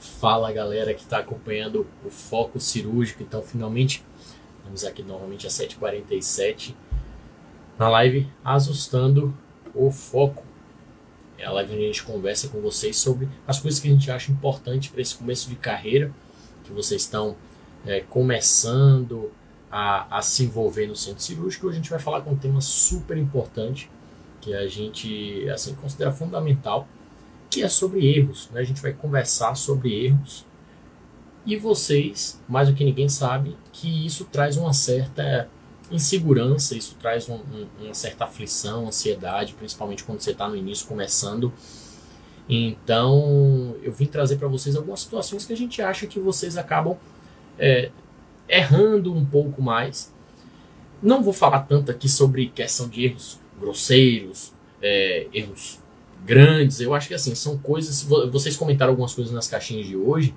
Fala 0.00 0.50
galera 0.50 0.94
que 0.94 1.02
está 1.02 1.18
acompanhando 1.18 1.86
o 2.02 2.08
Foco 2.08 2.58
Cirúrgico. 2.58 3.22
Então, 3.22 3.42
finalmente, 3.42 4.02
vamos 4.64 4.82
aqui 4.82 5.02
novamente 5.02 5.46
às 5.46 5.52
7h47 5.52 6.74
na 7.78 7.86
live 7.90 8.26
Ajustando 8.42 9.36
o 9.74 9.90
Foco. 9.90 10.42
É 11.36 11.44
a 11.44 11.52
live 11.52 11.74
onde 11.74 11.84
a 11.84 11.86
gente 11.86 12.02
conversa 12.02 12.48
com 12.48 12.62
vocês 12.62 12.96
sobre 12.96 13.28
as 13.46 13.60
coisas 13.60 13.78
que 13.78 13.88
a 13.88 13.90
gente 13.90 14.10
acha 14.10 14.32
importante 14.32 14.90
para 14.90 15.02
esse 15.02 15.14
começo 15.14 15.50
de 15.50 15.56
carreira, 15.56 16.10
que 16.64 16.72
vocês 16.72 17.02
estão 17.02 17.36
é, 17.86 18.00
começando 18.00 19.30
a, 19.70 20.18
a, 20.18 20.22
se 20.22 20.44
envolver 20.44 20.86
no 20.86 20.96
centro 20.96 21.22
cirúrgico. 21.22 21.66
Hoje 21.66 21.76
a 21.76 21.80
gente 21.80 21.90
vai 21.90 21.98
falar 21.98 22.22
com 22.22 22.30
um 22.30 22.36
tema 22.36 22.62
super 22.62 23.18
importante 23.18 23.90
que 24.40 24.54
a 24.54 24.66
gente 24.66 25.46
assim 25.50 25.74
considera 25.74 26.10
fundamental 26.10 26.88
que 27.50 27.62
é 27.62 27.68
sobre 27.68 28.06
erros. 28.06 28.48
Né? 28.52 28.60
A 28.60 28.64
gente 28.64 28.80
vai 28.80 28.92
conversar 28.92 29.54
sobre 29.56 30.06
erros. 30.06 30.46
E 31.44 31.56
vocês, 31.56 32.40
mais 32.48 32.68
do 32.68 32.74
que 32.74 32.84
ninguém 32.84 33.08
sabe, 33.08 33.56
que 33.72 34.06
isso 34.06 34.24
traz 34.26 34.56
uma 34.56 34.72
certa 34.72 35.48
insegurança, 35.90 36.76
isso 36.76 36.96
traz 37.00 37.28
um, 37.28 37.34
um, 37.34 37.66
uma 37.80 37.94
certa 37.94 38.24
aflição, 38.24 38.86
ansiedade, 38.86 39.54
principalmente 39.54 40.04
quando 40.04 40.20
você 40.20 40.30
está 40.30 40.48
no 40.48 40.54
início 40.54 40.86
começando. 40.86 41.52
Então, 42.48 43.76
eu 43.82 43.92
vim 43.92 44.06
trazer 44.06 44.36
para 44.36 44.48
vocês 44.48 44.76
algumas 44.76 45.00
situações 45.00 45.44
que 45.44 45.52
a 45.52 45.56
gente 45.56 45.80
acha 45.82 46.06
que 46.06 46.20
vocês 46.20 46.56
acabam 46.56 46.96
é, 47.58 47.90
errando 48.48 49.12
um 49.14 49.24
pouco 49.24 49.62
mais. 49.62 50.12
Não 51.02 51.22
vou 51.22 51.32
falar 51.32 51.60
tanto 51.60 51.90
aqui 51.90 52.08
sobre 52.08 52.48
questão 52.50 52.88
de 52.88 53.04
erros 53.04 53.40
grosseiros, 53.58 54.52
é, 54.82 55.26
erros 55.32 55.80
grandes. 56.24 56.80
Eu 56.80 56.94
acho 56.94 57.08
que 57.08 57.14
assim, 57.14 57.34
são 57.34 57.58
coisas. 57.58 58.02
Vocês 58.02 58.56
comentaram 58.56 58.92
algumas 58.92 59.14
coisas 59.14 59.32
nas 59.32 59.48
caixinhas 59.48 59.86
de 59.86 59.96
hoje 59.96 60.34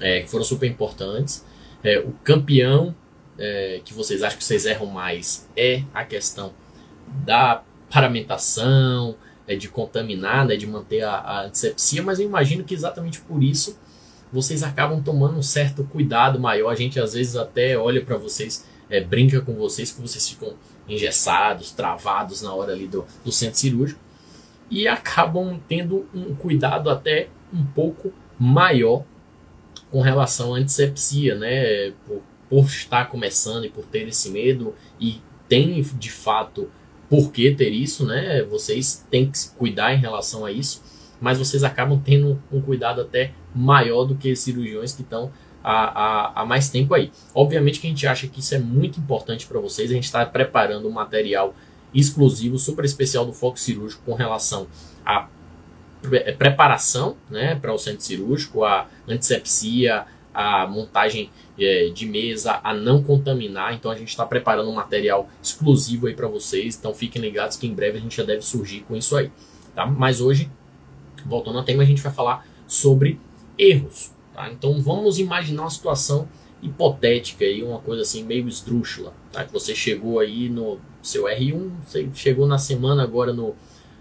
é, 0.00 0.20
que 0.20 0.30
foram 0.30 0.44
super 0.44 0.66
importantes. 0.66 1.44
É, 1.82 1.98
o 1.98 2.12
campeão 2.24 2.94
é, 3.38 3.80
que 3.84 3.94
vocês 3.94 4.22
acham 4.22 4.38
que 4.38 4.44
vocês 4.44 4.66
erram 4.66 4.86
mais 4.86 5.48
é 5.56 5.82
a 5.94 6.04
questão 6.04 6.52
da 7.24 7.62
paramentação, 7.90 9.16
é, 9.46 9.54
de 9.56 9.68
contaminar, 9.68 10.46
né, 10.46 10.56
de 10.56 10.66
manter 10.66 11.02
a, 11.02 11.46
a 11.46 11.50
mas 12.04 12.18
eu 12.18 12.26
imagino 12.26 12.64
que 12.64 12.74
exatamente 12.74 13.20
por 13.20 13.42
isso 13.42 13.78
vocês 14.30 14.62
acabam 14.62 15.02
tomando 15.02 15.38
um 15.38 15.42
certo 15.42 15.84
cuidado 15.84 16.38
maior. 16.38 16.70
A 16.70 16.74
gente 16.74 17.00
às 17.00 17.14
vezes 17.14 17.34
até 17.34 17.78
olha 17.78 18.04
para 18.04 18.16
vocês, 18.16 18.66
é, 18.90 19.00
brinca 19.00 19.40
com 19.40 19.54
vocês, 19.54 19.90
que 19.90 20.02
vocês 20.02 20.28
ficam 20.28 20.54
engessados, 20.86 21.70
travados 21.70 22.42
na 22.42 22.52
hora 22.52 22.72
ali 22.72 22.86
do, 22.86 23.06
do 23.24 23.32
centro 23.32 23.58
cirúrgico 23.58 24.07
e 24.70 24.86
acabam 24.86 25.58
tendo 25.68 26.06
um 26.14 26.34
cuidado 26.34 26.90
até 26.90 27.28
um 27.52 27.64
pouco 27.64 28.12
maior 28.38 29.04
com 29.90 30.00
relação 30.00 30.54
à 30.54 30.58
antisepsia, 30.58 31.34
né? 31.34 31.92
Por, 32.06 32.22
por 32.48 32.64
estar 32.64 33.06
começando 33.06 33.64
e 33.64 33.68
por 33.68 33.84
ter 33.84 34.08
esse 34.08 34.30
medo 34.30 34.74
e 35.00 35.20
tem 35.48 35.80
de 35.82 36.10
fato 36.10 36.70
por 37.08 37.32
que 37.32 37.54
ter 37.54 37.70
isso, 37.70 38.06
né? 38.06 38.42
Vocês 38.42 39.06
têm 39.10 39.30
que 39.30 39.38
cuidar 39.56 39.94
em 39.94 39.98
relação 39.98 40.44
a 40.44 40.52
isso, 40.52 40.82
mas 41.20 41.38
vocês 41.38 41.64
acabam 41.64 42.00
tendo 42.02 42.40
um 42.52 42.60
cuidado 42.60 43.00
até 43.00 43.32
maior 43.54 44.04
do 44.04 44.14
que 44.14 44.36
cirurgiões 44.36 44.92
que 44.92 45.02
estão 45.02 45.32
há, 45.64 45.72
há, 45.72 46.42
há 46.42 46.46
mais 46.46 46.68
tempo 46.68 46.94
aí. 46.94 47.10
Obviamente 47.34 47.80
que 47.80 47.86
a 47.86 47.90
gente 47.90 48.06
acha 48.06 48.26
que 48.28 48.40
isso 48.40 48.54
é 48.54 48.58
muito 48.58 49.00
importante 49.00 49.46
para 49.46 49.58
vocês, 49.58 49.90
a 49.90 49.94
gente 49.94 50.04
está 50.04 50.24
preparando 50.24 50.86
um 50.86 50.92
material 50.92 51.54
exclusivo, 51.94 52.58
super 52.58 52.84
especial 52.84 53.24
do 53.24 53.32
foco 53.32 53.58
cirúrgico 53.58 54.02
com 54.04 54.14
relação 54.14 54.66
à 55.04 55.28
é, 56.12 56.32
preparação 56.32 57.16
né, 57.28 57.54
para 57.56 57.72
o 57.72 57.78
centro 57.78 58.02
cirúrgico, 58.02 58.64
a 58.64 58.86
antisepsia, 59.08 60.06
a 60.32 60.66
montagem 60.66 61.30
é, 61.58 61.90
de 61.92 62.06
mesa, 62.06 62.60
a 62.62 62.72
não 62.72 63.02
contaminar. 63.02 63.74
Então 63.74 63.90
a 63.90 63.96
gente 63.96 64.10
está 64.10 64.24
preparando 64.24 64.70
um 64.70 64.74
material 64.74 65.28
exclusivo 65.42 66.06
aí 66.06 66.14
para 66.14 66.28
vocês. 66.28 66.76
Então 66.76 66.94
fiquem 66.94 67.20
ligados 67.20 67.56
que 67.56 67.66
em 67.66 67.74
breve 67.74 67.98
a 67.98 68.00
gente 68.00 68.16
já 68.16 68.22
deve 68.22 68.42
surgir 68.42 68.80
com 68.82 68.96
isso 68.96 69.16
aí. 69.16 69.32
Tá? 69.74 69.84
Mas 69.84 70.20
hoje, 70.20 70.48
voltando 71.26 71.58
ao 71.58 71.64
tema, 71.64 71.82
a 71.82 71.86
gente 71.86 72.00
vai 72.00 72.12
falar 72.12 72.46
sobre 72.66 73.18
erros. 73.58 74.12
Tá? 74.32 74.48
Então 74.52 74.80
vamos 74.80 75.18
imaginar 75.18 75.62
uma 75.62 75.70
situação 75.70 76.28
hipotética 76.62 77.44
aí, 77.44 77.62
uma 77.62 77.80
coisa 77.80 78.02
assim 78.02 78.22
meio 78.22 78.46
esdrúxula. 78.46 79.12
Tá? 79.32 79.44
Que 79.44 79.52
você 79.52 79.74
chegou 79.74 80.20
aí 80.20 80.48
no 80.48 80.78
seu 81.08 81.24
R1, 81.24 81.70
você 81.86 82.08
chegou 82.14 82.46
na 82.46 82.58
semana 82.58 83.02
agora 83.02 83.32
no, 83.32 83.54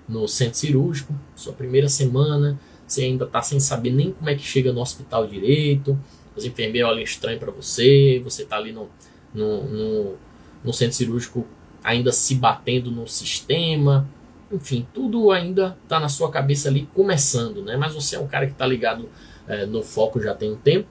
no 0.07 0.27
centro 0.27 0.57
cirúrgico, 0.57 1.13
sua 1.35 1.53
primeira 1.53 1.87
semana, 1.89 2.59
você 2.85 3.03
ainda 3.03 3.25
está 3.25 3.41
sem 3.41 3.59
saber 3.59 3.91
nem 3.91 4.11
como 4.11 4.29
é 4.29 4.35
que 4.35 4.43
chega 4.43 4.71
no 4.71 4.81
hospital 4.81 5.27
direito, 5.27 5.97
os 6.35 6.45
enfermeiros 6.45 6.91
olham 6.91 7.03
estranho 7.03 7.39
para 7.39 7.51
você, 7.51 8.21
você 8.23 8.43
está 8.43 8.57
ali 8.57 8.71
no, 8.71 8.89
no, 9.33 9.63
no, 9.63 10.15
no, 10.63 10.73
centro 10.73 10.95
cirúrgico 10.95 11.45
ainda 11.83 12.11
se 12.11 12.35
batendo 12.35 12.91
no 12.91 13.07
sistema, 13.07 14.07
enfim, 14.51 14.87
tudo 14.93 15.31
ainda 15.31 15.77
está 15.83 15.99
na 15.99 16.09
sua 16.09 16.29
cabeça 16.29 16.69
ali 16.69 16.87
começando, 16.93 17.63
né? 17.63 17.75
Mas 17.75 17.93
você 17.93 18.15
é 18.15 18.19
um 18.19 18.27
cara 18.27 18.45
que 18.45 18.53
está 18.53 18.65
ligado 18.65 19.09
é, 19.47 19.65
no 19.65 19.81
foco 19.81 20.21
já 20.21 20.33
tem 20.33 20.51
um 20.51 20.55
tempo 20.55 20.87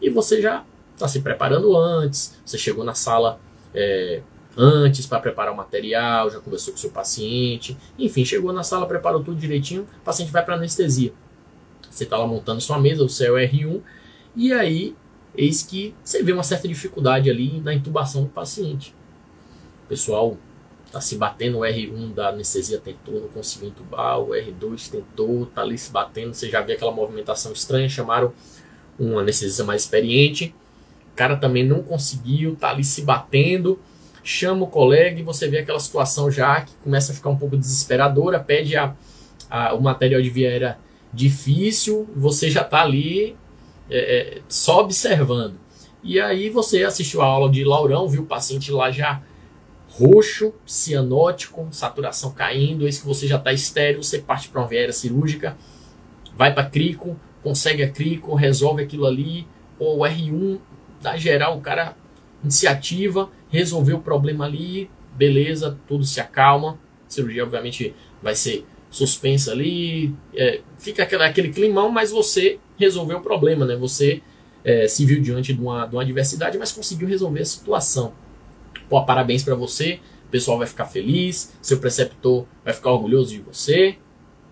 e 0.00 0.10
você 0.10 0.40
já 0.40 0.64
está 0.94 1.06
se 1.08 1.20
preparando 1.20 1.76
antes, 1.76 2.38
você 2.44 2.58
chegou 2.58 2.84
na 2.84 2.94
sala 2.94 3.40
é, 3.74 4.22
antes 4.60 5.06
para 5.06 5.20
preparar 5.20 5.54
o 5.54 5.56
material, 5.56 6.30
já 6.30 6.38
conversou 6.38 6.74
com 6.74 6.76
o 6.78 6.80
seu 6.80 6.90
paciente, 6.90 7.76
enfim, 7.98 8.24
chegou 8.26 8.52
na 8.52 8.62
sala, 8.62 8.86
preparou 8.86 9.24
tudo 9.24 9.40
direitinho, 9.40 9.82
o 9.82 10.04
paciente 10.04 10.30
vai 10.30 10.44
para 10.44 10.54
anestesia. 10.54 11.14
Você 11.90 12.04
está 12.04 12.18
lá 12.18 12.26
montando 12.26 12.60
sua 12.60 12.78
mesa, 12.78 13.02
o 13.02 13.08
seu 13.08 13.34
R1, 13.34 13.80
e 14.36 14.52
aí 14.52 14.94
eis 15.34 15.62
que 15.62 15.94
você 16.04 16.22
vê 16.22 16.32
uma 16.32 16.42
certa 16.42 16.68
dificuldade 16.68 17.30
ali 17.30 17.60
na 17.60 17.72
intubação 17.72 18.24
do 18.24 18.28
paciente. 18.28 18.94
O 19.86 19.88
pessoal 19.88 20.36
está 20.84 21.00
se 21.00 21.16
batendo, 21.16 21.58
o 21.58 21.60
R1 21.60 22.12
da 22.12 22.28
anestesia 22.28 22.78
tentou, 22.78 23.20
não 23.20 23.28
conseguiu 23.28 23.68
intubar, 23.68 24.18
o 24.20 24.30
R2 24.30 24.90
tentou, 24.90 25.44
está 25.44 25.62
ali 25.62 25.78
se 25.78 25.90
batendo, 25.90 26.34
você 26.34 26.50
já 26.50 26.60
vê 26.60 26.74
aquela 26.74 26.92
movimentação 26.92 27.52
estranha, 27.52 27.88
chamaram 27.88 28.32
um 28.98 29.18
anestesista 29.18 29.64
mais 29.64 29.82
experiente, 29.82 30.54
o 31.12 31.16
cara 31.16 31.36
também 31.36 31.66
não 31.66 31.82
conseguiu, 31.82 32.56
tá 32.56 32.70
ali 32.70 32.84
se 32.84 33.02
batendo, 33.02 33.78
chama 34.22 34.64
o 34.64 34.66
colega 34.66 35.18
e 35.18 35.22
você 35.22 35.48
vê 35.48 35.58
aquela 35.58 35.80
situação 35.80 36.30
já 36.30 36.60
que 36.60 36.74
começa 36.82 37.12
a 37.12 37.14
ficar 37.14 37.30
um 37.30 37.36
pouco 37.36 37.56
desesperadora, 37.56 38.38
pede 38.38 38.76
a, 38.76 38.94
a 39.48 39.74
o 39.74 39.82
material 39.82 40.20
de 40.20 40.30
via 40.30 40.48
aérea 40.48 40.78
difícil, 41.12 42.08
você 42.14 42.50
já 42.50 42.62
está 42.62 42.82
ali 42.82 43.36
é, 43.90 44.38
é, 44.38 44.42
só 44.48 44.80
observando. 44.80 45.54
E 46.02 46.20
aí 46.20 46.48
você 46.48 46.84
assistiu 46.84 47.20
a 47.20 47.26
aula 47.26 47.50
de 47.50 47.64
Laurão, 47.64 48.08
viu 48.08 48.22
o 48.22 48.26
paciente 48.26 48.70
lá 48.70 48.90
já 48.90 49.22
roxo, 49.88 50.54
cianótico, 50.64 51.68
saturação 51.72 52.30
caindo, 52.30 52.86
esse 52.86 53.00
que 53.00 53.06
você 53.06 53.26
já 53.26 53.36
está 53.36 53.52
estéreo, 53.52 54.02
você 54.02 54.20
parte 54.20 54.48
para 54.48 54.60
uma 54.60 54.68
via 54.68 54.78
aérea 54.78 54.92
cirúrgica, 54.92 55.56
vai 56.36 56.54
para 56.54 56.64
crico, 56.64 57.18
consegue 57.42 57.82
a 57.82 57.90
crico, 57.90 58.34
resolve 58.34 58.82
aquilo 58.82 59.04
ali, 59.04 59.46
ou 59.78 59.98
o 59.98 60.00
R1 60.02 60.58
dá 61.02 61.16
geral, 61.16 61.58
o 61.58 61.60
cara 61.60 61.96
iniciativa, 62.42 63.30
resolveu 63.48 63.98
o 63.98 64.02
problema 64.02 64.44
ali, 64.44 64.90
beleza, 65.14 65.78
tudo 65.86 66.04
se 66.04 66.20
acalma. 66.20 66.78
A 67.06 67.10
cirurgia, 67.10 67.44
obviamente, 67.44 67.94
vai 68.22 68.34
ser 68.34 68.64
suspensa 68.90 69.52
ali, 69.52 70.14
é, 70.34 70.60
fica 70.78 71.02
aquele, 71.02 71.22
aquele 71.22 71.52
climão, 71.52 71.90
mas 71.90 72.10
você 72.10 72.58
resolveu 72.76 73.18
o 73.18 73.22
problema, 73.22 73.64
né? 73.64 73.76
Você 73.76 74.20
é, 74.64 74.88
se 74.88 75.04
viu 75.06 75.20
diante 75.20 75.52
de 75.54 75.60
uma, 75.60 75.86
de 75.86 75.94
uma 75.94 76.02
adversidade, 76.02 76.58
mas 76.58 76.72
conseguiu 76.72 77.06
resolver 77.06 77.40
a 77.40 77.44
situação. 77.44 78.12
Pô, 78.88 79.04
parabéns 79.04 79.44
para 79.44 79.54
você, 79.54 80.00
o 80.26 80.30
pessoal 80.30 80.58
vai 80.58 80.66
ficar 80.66 80.86
feliz, 80.86 81.54
seu 81.62 81.78
preceptor 81.78 82.46
vai 82.64 82.74
ficar 82.74 82.90
orgulhoso 82.90 83.30
de 83.30 83.40
você, 83.40 83.96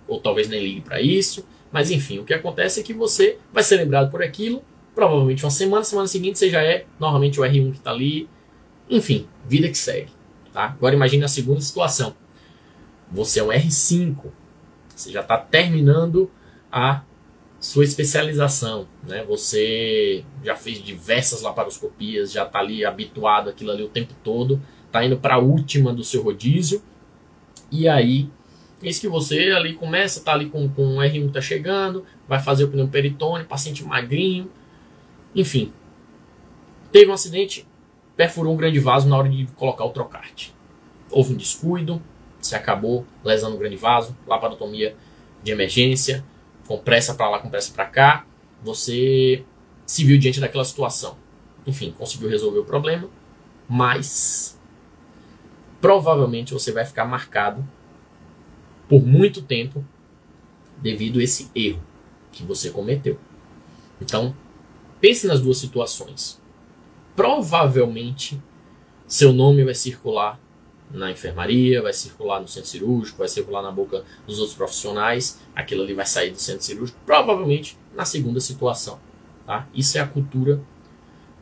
ou 0.07 0.21
talvez 0.21 0.49
nem 0.49 0.63
ligue 0.63 0.81
para 0.81 1.01
isso, 1.01 1.45
mas 1.73 1.91
enfim, 1.91 2.19
o 2.19 2.25
que 2.25 2.33
acontece 2.33 2.81
é 2.81 2.83
que 2.83 2.95
você 2.95 3.39
vai 3.53 3.63
ser 3.63 3.77
lembrado 3.77 4.11
por 4.11 4.23
aquilo, 4.23 4.63
provavelmente 4.99 5.45
uma 5.45 5.51
semana, 5.53 5.85
semana 5.85 6.09
seguinte 6.09 6.41
você 6.41 6.51
já 6.51 6.61
é 6.61 6.85
normalmente 6.99 7.39
o 7.39 7.45
R1 7.45 7.71
que 7.71 7.79
está 7.79 7.93
ali, 7.93 8.29
enfim, 8.91 9.29
vida 9.47 9.69
que 9.69 9.79
segue. 9.79 10.11
Tá? 10.53 10.65
Agora 10.65 10.93
imagine 10.93 11.23
a 11.23 11.29
segunda 11.29 11.61
situação. 11.61 12.17
Você 13.13 13.39
é 13.39 13.45
um 13.45 13.47
R5. 13.47 14.17
Você 14.97 15.13
já 15.13 15.21
está 15.21 15.39
terminando 15.39 16.29
a 16.73 17.03
sua 17.61 17.85
especialização. 17.85 18.89
Né? 19.07 19.23
Você 19.23 20.25
já 20.43 20.57
fez 20.57 20.83
diversas 20.83 21.43
laparoscopias, 21.43 22.33
já 22.33 22.45
está 22.45 22.59
ali 22.59 22.85
habituado 22.85 23.51
àquilo 23.51 23.71
ali 23.71 23.85
o 23.85 23.89
tempo 23.89 24.15
todo. 24.25 24.61
Está 24.87 25.05
indo 25.05 25.17
para 25.17 25.37
a 25.37 25.39
última 25.39 25.95
do 25.95 26.03
seu 26.03 26.25
rodízio. 26.25 26.83
E 27.71 27.89
aí, 27.89 28.29
eis 28.83 28.99
que 28.99 29.07
você 29.07 29.53
ali 29.53 29.75
começa, 29.75 30.19
está 30.19 30.33
ali 30.33 30.47
com, 30.47 30.69
com 30.69 30.97
o 30.97 31.01
R1 31.01 31.29
está 31.29 31.41
chegando, 31.41 32.05
vai 32.27 32.41
fazer 32.41 32.65
o 32.65 32.69
pneu 32.69 32.89
peritônio, 32.89 33.47
paciente 33.47 33.85
magrinho. 33.85 34.51
Enfim, 35.35 35.73
teve 36.91 37.11
um 37.11 37.15
acidente, 37.15 37.67
perfurou 38.17 38.55
um 38.55 38.57
grande 38.57 38.79
vaso 38.79 39.09
na 39.09 39.17
hora 39.17 39.29
de 39.29 39.47
colocar 39.57 39.85
o 39.85 39.91
trocarte. 39.91 40.55
Houve 41.11 41.35
um 41.35 41.37
descuido, 41.37 42.03
se 42.41 42.55
acabou 42.55 43.07
lesando 43.25 43.57
o 43.57 43.59
grande 43.59 43.77
vaso, 43.77 44.17
laparotomia 44.27 44.97
de 45.43 45.53
emergência, 45.53 46.25
compressa 46.67 47.15
para 47.15 47.29
lá, 47.29 47.39
compressa 47.39 47.73
para 47.73 47.87
cá. 47.87 48.27
você 48.63 49.45
se 49.87 50.05
viu 50.05 50.19
diante 50.19 50.41
daquela 50.41 50.65
situação. 50.65 51.17
Enfim, 51.67 51.95
conseguiu 51.97 52.29
resolver 52.29 52.59
o 52.59 52.65
problema, 52.65 53.09
mas 53.69 54.59
provavelmente 55.81 56.53
você 56.53 56.73
vai 56.73 56.85
ficar 56.85 57.05
marcado 57.05 57.67
por 58.89 59.05
muito 59.05 59.43
tempo 59.43 59.85
devido 60.79 61.21
a 61.21 61.23
esse 61.23 61.51
erro 61.55 61.83
que 62.33 62.43
você 62.43 62.71
cometeu. 62.71 63.19
Então, 64.01 64.35
pense 65.01 65.27
nas 65.27 65.41
duas 65.41 65.59
situações. 65.59 66.41
Provavelmente 67.15 68.41
seu 69.07 69.33
nome 69.33 69.65
vai 69.65 69.75
circular 69.75 70.39
na 70.91 71.11
enfermaria, 71.11 71.83
vai 71.83 71.93
circular 71.93 72.41
no 72.41 72.49
centro 72.49 72.69
cirúrgico, 72.69 73.19
vai 73.19 73.29
circular 73.29 73.63
na 73.63 73.71
boca 73.71 74.05
dos 74.27 74.39
outros 74.39 74.57
profissionais, 74.57 75.39
aquilo 75.55 75.83
ali 75.83 75.95
vai 75.95 76.07
sair 76.07 76.31
do 76.31 76.39
centro 76.39 76.65
cirúrgico, 76.65 76.99
provavelmente 77.05 77.79
na 77.95 78.05
segunda 78.05 78.41
situação. 78.41 78.99
Tá? 79.47 79.67
Isso 79.75 79.99
é 79.99 80.01
a 80.01 80.07
cultura 80.07 80.63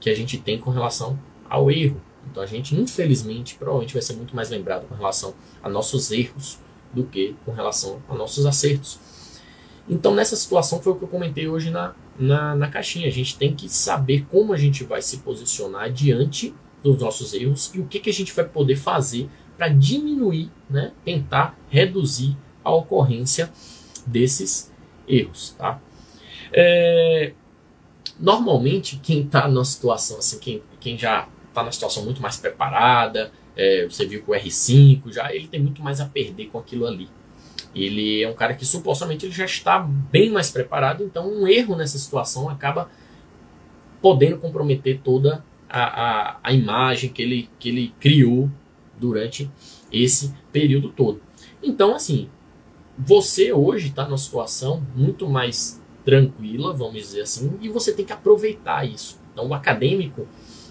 que 0.00 0.10
a 0.10 0.14
gente 0.14 0.38
tem 0.38 0.58
com 0.58 0.70
relação 0.70 1.18
ao 1.48 1.70
erro. 1.70 2.00
Então 2.30 2.42
a 2.42 2.46
gente, 2.46 2.74
infelizmente, 2.74 3.56
provavelmente 3.56 3.94
vai 3.94 4.02
ser 4.02 4.14
muito 4.14 4.34
mais 4.34 4.50
lembrado 4.50 4.86
com 4.88 4.94
relação 4.94 5.34
a 5.62 5.68
nossos 5.68 6.10
erros 6.10 6.58
do 6.92 7.04
que 7.04 7.36
com 7.44 7.52
relação 7.52 8.02
a 8.08 8.14
nossos 8.14 8.46
acertos. 8.46 8.98
Então 9.88 10.14
nessa 10.14 10.36
situação 10.36 10.80
foi 10.80 10.92
o 10.92 10.96
que 10.96 11.04
eu 11.04 11.08
comentei 11.08 11.46
hoje 11.48 11.70
na, 11.70 11.94
na, 12.18 12.54
na 12.54 12.68
caixinha. 12.68 13.06
A 13.06 13.12
gente 13.12 13.36
tem 13.36 13.54
que 13.54 13.68
saber 13.68 14.26
como 14.30 14.52
a 14.52 14.56
gente 14.56 14.84
vai 14.84 15.00
se 15.02 15.18
posicionar 15.18 15.90
diante 15.92 16.54
dos 16.82 16.98
nossos 16.98 17.32
erros 17.34 17.72
e 17.74 17.80
o 17.80 17.86
que, 17.86 17.98
que 17.98 18.10
a 18.10 18.12
gente 18.12 18.32
vai 18.32 18.44
poder 18.44 18.76
fazer 18.76 19.28
para 19.56 19.68
diminuir, 19.68 20.50
né, 20.68 20.92
tentar 21.04 21.58
reduzir 21.68 22.36
a 22.62 22.70
ocorrência 22.70 23.50
desses 24.06 24.72
erros. 25.08 25.54
Tá? 25.58 25.80
É, 26.52 27.32
normalmente, 28.18 29.00
quem 29.02 29.22
está 29.22 29.48
numa 29.48 29.64
situação 29.64 30.18
assim, 30.18 30.38
quem, 30.38 30.62
quem 30.78 30.98
já 30.98 31.28
está 31.48 31.62
numa 31.62 31.72
situação 31.72 32.04
muito 32.04 32.20
mais 32.20 32.36
preparada, 32.36 33.32
é, 33.56 33.86
você 33.88 34.06
viu 34.06 34.22
que 34.22 34.30
o 34.30 34.34
R5 34.34 35.12
já 35.12 35.34
ele 35.34 35.48
tem 35.48 35.60
muito 35.60 35.82
mais 35.82 36.00
a 36.00 36.06
perder 36.06 36.46
com 36.46 36.58
aquilo 36.58 36.86
ali. 36.86 37.08
Ele 37.76 38.22
é 38.22 38.28
um 38.28 38.34
cara 38.34 38.54
que 38.54 38.64
supostamente 38.64 39.26
ele 39.26 39.34
já 39.34 39.44
está 39.44 39.78
bem 39.78 40.30
mais 40.30 40.50
preparado, 40.50 41.04
então 41.04 41.30
um 41.30 41.46
erro 41.46 41.76
nessa 41.76 41.98
situação 41.98 42.48
acaba 42.48 42.90
podendo 44.00 44.38
comprometer 44.38 45.00
toda 45.04 45.44
a, 45.68 45.82
a, 45.82 46.40
a 46.42 46.52
imagem 46.54 47.10
que 47.10 47.20
ele, 47.20 47.50
que 47.58 47.68
ele 47.68 47.94
criou 48.00 48.50
durante 48.98 49.50
esse 49.92 50.34
período 50.50 50.88
todo. 50.88 51.20
Então, 51.62 51.94
assim, 51.94 52.30
você 52.96 53.52
hoje 53.52 53.88
está 53.88 54.04
numa 54.04 54.16
situação 54.16 54.82
muito 54.94 55.28
mais 55.28 55.82
tranquila, 56.02 56.72
vamos 56.72 56.94
dizer 56.94 57.22
assim, 57.22 57.58
e 57.60 57.68
você 57.68 57.92
tem 57.92 58.06
que 58.06 58.12
aproveitar 58.12 58.88
isso. 58.88 59.20
Então, 59.32 59.48
o 59.48 59.54
acadêmico 59.54 60.26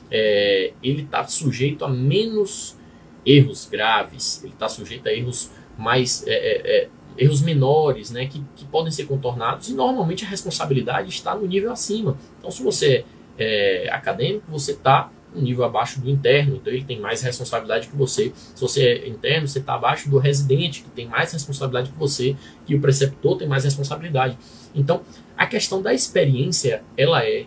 é, 0.09 0.73
ele 0.81 1.03
está 1.03 1.23
sujeito 1.27 1.85
a 1.85 1.89
menos 1.89 2.77
erros 3.25 3.67
graves, 3.69 4.43
ele 4.43 4.53
está 4.53 4.67
sujeito 4.67 5.07
a 5.07 5.13
erros 5.13 5.51
mais 5.77 6.25
é, 6.27 6.33
é, 6.33 6.77
é, 6.77 6.89
erros 7.17 7.41
menores, 7.41 8.11
né, 8.11 8.25
que, 8.25 8.43
que 8.55 8.65
podem 8.65 8.91
ser 8.91 9.05
contornados 9.05 9.69
e 9.69 9.73
normalmente 9.73 10.25
a 10.25 10.27
responsabilidade 10.27 11.09
está 11.09 11.35
no 11.35 11.45
nível 11.45 11.71
acima. 11.71 12.17
Então, 12.39 12.51
se 12.51 12.61
você 12.61 13.05
é 13.37 13.89
acadêmico, 13.91 14.45
você 14.49 14.71
está 14.71 15.11
um 15.35 15.41
nível 15.41 15.65
abaixo 15.65 15.99
do 15.99 16.09
interno, 16.09 16.55
então 16.55 16.71
ele 16.71 16.83
tem 16.83 16.99
mais 16.99 17.21
responsabilidade 17.21 17.89
que 17.89 17.95
você. 17.95 18.31
Se 18.33 18.61
você 18.61 18.83
é 18.83 19.07
interno, 19.09 19.47
você 19.47 19.59
está 19.59 19.75
abaixo 19.75 20.09
do 20.09 20.17
residente, 20.17 20.81
que 20.81 20.89
tem 20.89 21.05
mais 21.05 21.33
responsabilidade 21.33 21.91
que 21.91 21.97
você, 21.97 22.35
e 22.67 22.73
o 22.73 22.79
preceptor 22.79 23.37
tem 23.37 23.47
mais 23.47 23.65
responsabilidade. 23.65 24.37
Então, 24.73 25.01
a 25.37 25.45
questão 25.45 25.81
da 25.81 25.93
experiência, 25.93 26.83
ela 26.97 27.23
é 27.25 27.45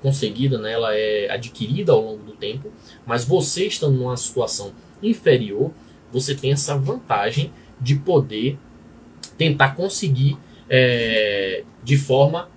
conseguida, 0.00 0.58
né, 0.58 0.72
ela 0.72 0.94
é 0.94 1.30
adquirida 1.30 1.92
ao 1.92 2.00
longo 2.00 2.24
do 2.24 2.32
tempo, 2.32 2.70
mas 3.06 3.24
você 3.24 3.66
estando 3.66 3.96
numa 3.96 4.16
situação 4.16 4.72
inferior, 5.02 5.72
você 6.14 6.34
tem 6.34 6.52
essa 6.52 6.76
vantagem 6.76 7.52
de 7.80 7.96
poder 7.96 8.58
tentar 9.36 9.74
conseguir 9.74 10.38
é, 10.70 11.64
de 11.82 11.96
forma 11.96 12.48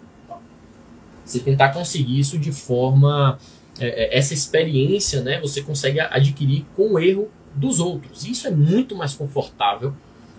você 1.25 1.39
tentar 1.39 1.69
conseguir 1.69 2.17
isso 2.17 2.37
de 2.37 2.53
forma 2.53 3.37
é, 3.79 3.87
é, 3.87 4.17
essa 4.17 4.33
experiência, 4.33 5.21
né, 5.21 5.41
você 5.41 5.61
consegue 5.61 5.99
adquirir 5.99 6.65
com 6.75 6.93
o 6.93 6.99
erro 6.99 7.29
dos 7.53 7.79
outros. 7.79 8.25
Isso 8.25 8.47
é 8.47 8.51
muito 8.51 8.95
mais 8.95 9.13
confortável 9.13 9.93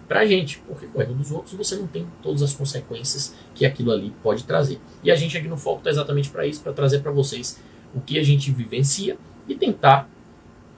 para 0.09 0.25
gente, 0.25 0.59
porque 0.67 0.87
com 0.87 0.99
o 0.99 1.03
erro 1.03 1.15
dos 1.15 1.31
outros 1.31 1.53
você 1.53 1.77
não 1.77 1.87
tem 1.87 2.07
todas 2.23 2.43
as 2.43 2.55
consequências 2.55 3.35
que 3.55 3.67
aquilo 3.67 3.93
ali 3.93 4.15
pode 4.23 4.45
trazer. 4.45 4.81
E 5.05 5.11
a 5.11 5.15
gente 5.15 5.37
aqui 5.37 5.47
no 5.47 5.59
Foco 5.59 5.79
está 5.79 5.91
exatamente 5.91 6.31
para 6.31 6.47
isso, 6.47 6.63
para 6.63 6.73
trazer 6.73 7.01
para 7.01 7.13
vocês 7.13 7.61
o 7.95 8.01
que 8.01 8.19
a 8.19 8.23
gente 8.23 8.51
vivencia 8.51 9.19
e 9.47 9.55
tentar 9.55 10.09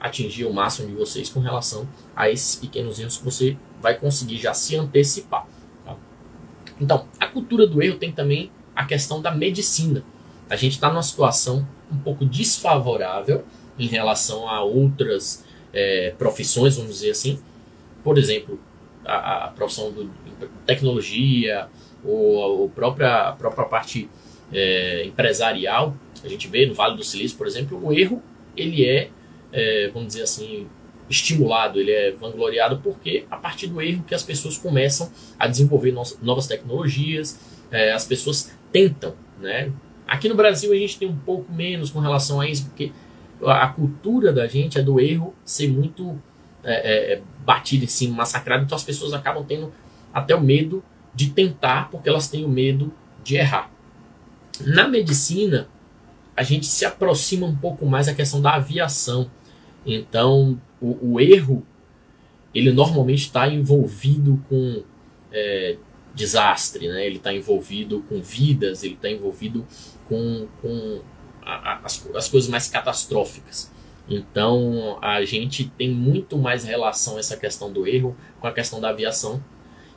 atingir 0.01 0.45
o 0.45 0.53
máximo 0.53 0.89
de 0.89 0.95
vocês 0.95 1.29
com 1.29 1.39
relação 1.39 1.87
a 2.15 2.29
esses 2.29 2.55
pequenos 2.55 2.99
erros 2.99 3.17
que 3.17 3.23
você 3.23 3.57
vai 3.79 3.97
conseguir 3.97 4.37
já 4.37 4.53
se 4.53 4.75
antecipar. 4.75 5.45
Tá? 5.85 5.95
Então, 6.79 7.05
a 7.19 7.27
cultura 7.27 7.67
do 7.67 7.81
erro 7.81 7.97
tem 7.97 8.11
também 8.11 8.51
a 8.75 8.83
questão 8.85 9.21
da 9.21 9.31
medicina. 9.31 10.03
A 10.49 10.55
gente 10.55 10.73
está 10.73 10.89
numa 10.89 11.03
situação 11.03 11.67
um 11.91 11.97
pouco 11.97 12.25
desfavorável 12.25 13.43
em 13.77 13.87
relação 13.87 14.49
a 14.49 14.63
outras 14.63 15.45
é, 15.71 16.13
profissões, 16.17 16.75
vamos 16.75 16.95
dizer 16.95 17.11
assim. 17.11 17.39
Por 18.03 18.17
exemplo, 18.17 18.59
a, 19.05 19.45
a 19.45 19.47
profissão 19.49 19.91
de 19.91 20.09
tecnologia 20.65 21.67
ou 22.03 22.65
a 22.65 22.69
própria, 22.69 23.29
a 23.29 23.31
própria 23.33 23.65
parte 23.65 24.09
é, 24.51 25.05
empresarial. 25.05 25.95
A 26.23 26.27
gente 26.27 26.47
vê 26.47 26.65
no 26.65 26.73
Vale 26.73 26.97
do 26.97 27.03
Silício, 27.03 27.37
por 27.37 27.47
exemplo, 27.47 27.79
o 27.83 27.93
erro 27.93 28.21
ele 28.55 28.85
é, 28.85 29.09
é, 29.51 29.89
vamos 29.93 30.09
dizer 30.09 30.23
assim, 30.23 30.67
estimulado, 31.09 31.79
ele 31.79 31.91
é 31.91 32.11
vangloriado 32.11 32.79
porque 32.79 33.25
a 33.29 33.37
partir 33.37 33.67
do 33.67 33.81
erro 33.81 34.03
que 34.03 34.15
as 34.15 34.23
pessoas 34.23 34.57
começam 34.57 35.11
a 35.37 35.47
desenvolver 35.47 35.93
novas 36.21 36.47
tecnologias, 36.47 37.39
é, 37.71 37.91
as 37.91 38.05
pessoas 38.05 38.55
tentam, 38.71 39.13
né? 39.39 39.71
Aqui 40.07 40.27
no 40.27 40.35
Brasil 40.35 40.71
a 40.71 40.75
gente 40.75 40.97
tem 40.97 41.07
um 41.07 41.15
pouco 41.15 41.51
menos 41.51 41.89
com 41.89 41.99
relação 41.99 42.41
a 42.41 42.47
isso, 42.47 42.65
porque 42.65 42.91
a 43.45 43.67
cultura 43.67 44.31
da 44.31 44.47
gente 44.47 44.77
é 44.77 44.81
do 44.81 44.99
erro 44.99 45.33
ser 45.43 45.69
muito 45.69 46.21
é, 46.63 46.73
é, 46.73 47.13
é 47.13 47.21
batido 47.45 47.85
em 47.85 47.87
cima, 47.87 48.17
massacrado, 48.17 48.63
então 48.63 48.75
as 48.75 48.83
pessoas 48.83 49.13
acabam 49.13 49.43
tendo 49.43 49.73
até 50.13 50.35
o 50.35 50.41
medo 50.41 50.83
de 51.13 51.29
tentar, 51.29 51.89
porque 51.89 52.07
elas 52.07 52.27
têm 52.27 52.45
o 52.45 52.49
medo 52.49 52.93
de 53.23 53.35
errar. 53.35 53.71
Na 54.65 54.87
medicina, 54.87 55.67
a 56.35 56.43
gente 56.43 56.65
se 56.65 56.85
aproxima 56.85 57.45
um 57.45 57.55
pouco 57.55 57.85
mais 57.85 58.05
da 58.07 58.13
questão 58.13 58.41
da 58.41 58.55
aviação. 58.55 59.29
Então, 59.85 60.59
o, 60.81 61.13
o 61.13 61.19
erro, 61.19 61.65
ele 62.53 62.71
normalmente 62.71 63.21
está 63.21 63.47
envolvido 63.47 64.43
com 64.49 64.83
é, 65.31 65.77
desastre, 66.13 66.87
né? 66.87 67.05
ele 67.05 67.17
está 67.17 67.33
envolvido 67.33 68.03
com 68.07 68.21
vidas, 68.21 68.83
ele 68.83 68.95
está 68.95 69.09
envolvido 69.09 69.65
com, 70.07 70.47
com 70.61 71.01
a, 71.41 71.73
a, 71.73 71.79
as, 71.83 72.07
as 72.15 72.27
coisas 72.27 72.49
mais 72.49 72.67
catastróficas. 72.67 73.71
Então 74.09 74.97
a 75.01 75.23
gente 75.23 75.71
tem 75.77 75.89
muito 75.89 76.37
mais 76.37 76.63
relação 76.63 77.17
essa 77.17 77.37
questão 77.37 77.71
do 77.71 77.87
erro 77.87 78.15
com 78.39 78.47
a 78.47 78.51
questão 78.51 78.81
da 78.81 78.89
aviação. 78.89 79.41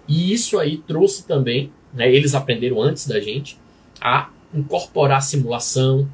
E 0.07 0.33
isso 0.33 0.59
aí 0.59 0.76
trouxe 0.79 1.26
também, 1.26 1.73
né, 1.93 2.12
eles 2.12 2.35
aprenderam 2.35 2.81
antes 2.81 3.07
da 3.07 3.19
gente, 3.19 3.59
a 4.00 4.31
incorporar 4.53 5.23
simulação, 5.23 6.09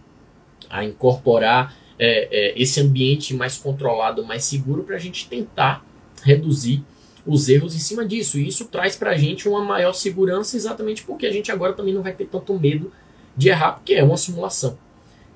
a 0.69 0.85
incorporar 0.85 1.77
é, 2.03 2.29
é, 2.33 2.55
esse 2.61 2.81
ambiente 2.81 3.35
mais 3.35 3.59
controlado, 3.59 4.25
mais 4.25 4.45
seguro, 4.45 4.83
para 4.85 4.97
a 4.97 4.99
gente 4.99 5.29
tentar 5.29 5.85
reduzir 6.23 6.83
os 7.27 7.47
erros 7.51 7.75
em 7.75 7.79
cima 7.79 8.07
disso. 8.07 8.39
E 8.39 8.49
isso 8.49 8.65
traz 8.65 8.97
para 8.97 9.11
a 9.11 9.17
gente 9.19 9.47
uma 9.47 9.63
maior 9.63 9.93
segurança, 9.93 10.57
exatamente 10.57 11.03
porque 11.03 11.27
a 11.27 11.31
gente 11.31 11.53
agora 11.53 11.75
também 11.75 11.93
não 11.93 12.03
vai 12.03 12.15
ter 12.15 12.25
tanto 12.25 12.59
medo 12.59 12.91
de 13.37 13.51
errar, 13.51 13.73
porque 13.73 13.93
é 13.93 14.03
uma 14.03 14.17
simulação. 14.17 14.79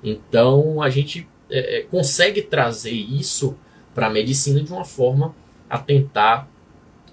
Então 0.03 0.81
a 0.81 0.89
gente 0.89 1.27
é, 1.51 1.77
é 1.77 1.81
consegue 1.83 2.41
trazer 2.41 2.91
isso 2.91 3.55
para 3.93 4.07
a 4.07 4.09
medicina 4.09 4.61
de 4.61 4.73
uma 4.73 4.83
forma 4.83 5.35
a 5.69 5.77
tentar 5.77 6.49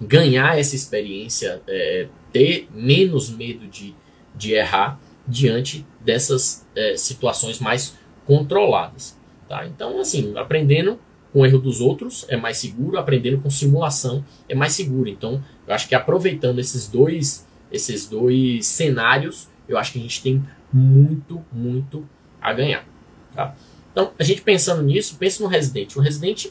ganhar 0.00 0.58
essa 0.58 0.74
experiência, 0.74 1.62
é, 1.68 2.08
ter 2.32 2.68
menos 2.74 3.28
medo 3.28 3.66
de, 3.66 3.94
de 4.34 4.54
errar 4.54 4.98
diante 5.28 5.86
dessas 6.00 6.66
é, 6.74 6.96
situações 6.96 7.58
mais 7.58 7.94
controladas. 8.26 9.20
Tá? 9.52 9.66
Então, 9.66 10.00
assim, 10.00 10.32
aprendendo 10.34 10.98
com 11.30 11.40
o 11.40 11.44
erro 11.44 11.58
dos 11.58 11.82
outros 11.82 12.24
é 12.30 12.38
mais 12.38 12.56
seguro, 12.56 12.96
aprendendo 12.96 13.38
com 13.42 13.50
simulação 13.50 14.24
é 14.48 14.54
mais 14.54 14.72
seguro. 14.72 15.10
Então, 15.10 15.44
eu 15.68 15.74
acho 15.74 15.86
que 15.86 15.94
aproveitando 15.94 16.58
esses 16.58 16.88
dois, 16.88 17.46
esses 17.70 18.08
dois 18.08 18.64
cenários, 18.64 19.50
eu 19.68 19.76
acho 19.76 19.92
que 19.92 19.98
a 19.98 20.02
gente 20.02 20.22
tem 20.22 20.42
muito, 20.72 21.44
muito 21.52 22.08
a 22.40 22.50
ganhar. 22.54 22.86
Tá? 23.34 23.54
Então, 23.92 24.12
a 24.18 24.22
gente 24.24 24.40
pensando 24.40 24.82
nisso, 24.82 25.18
pense 25.18 25.42
no 25.42 25.48
residente. 25.48 25.98
O 25.98 26.00
residente, 26.00 26.50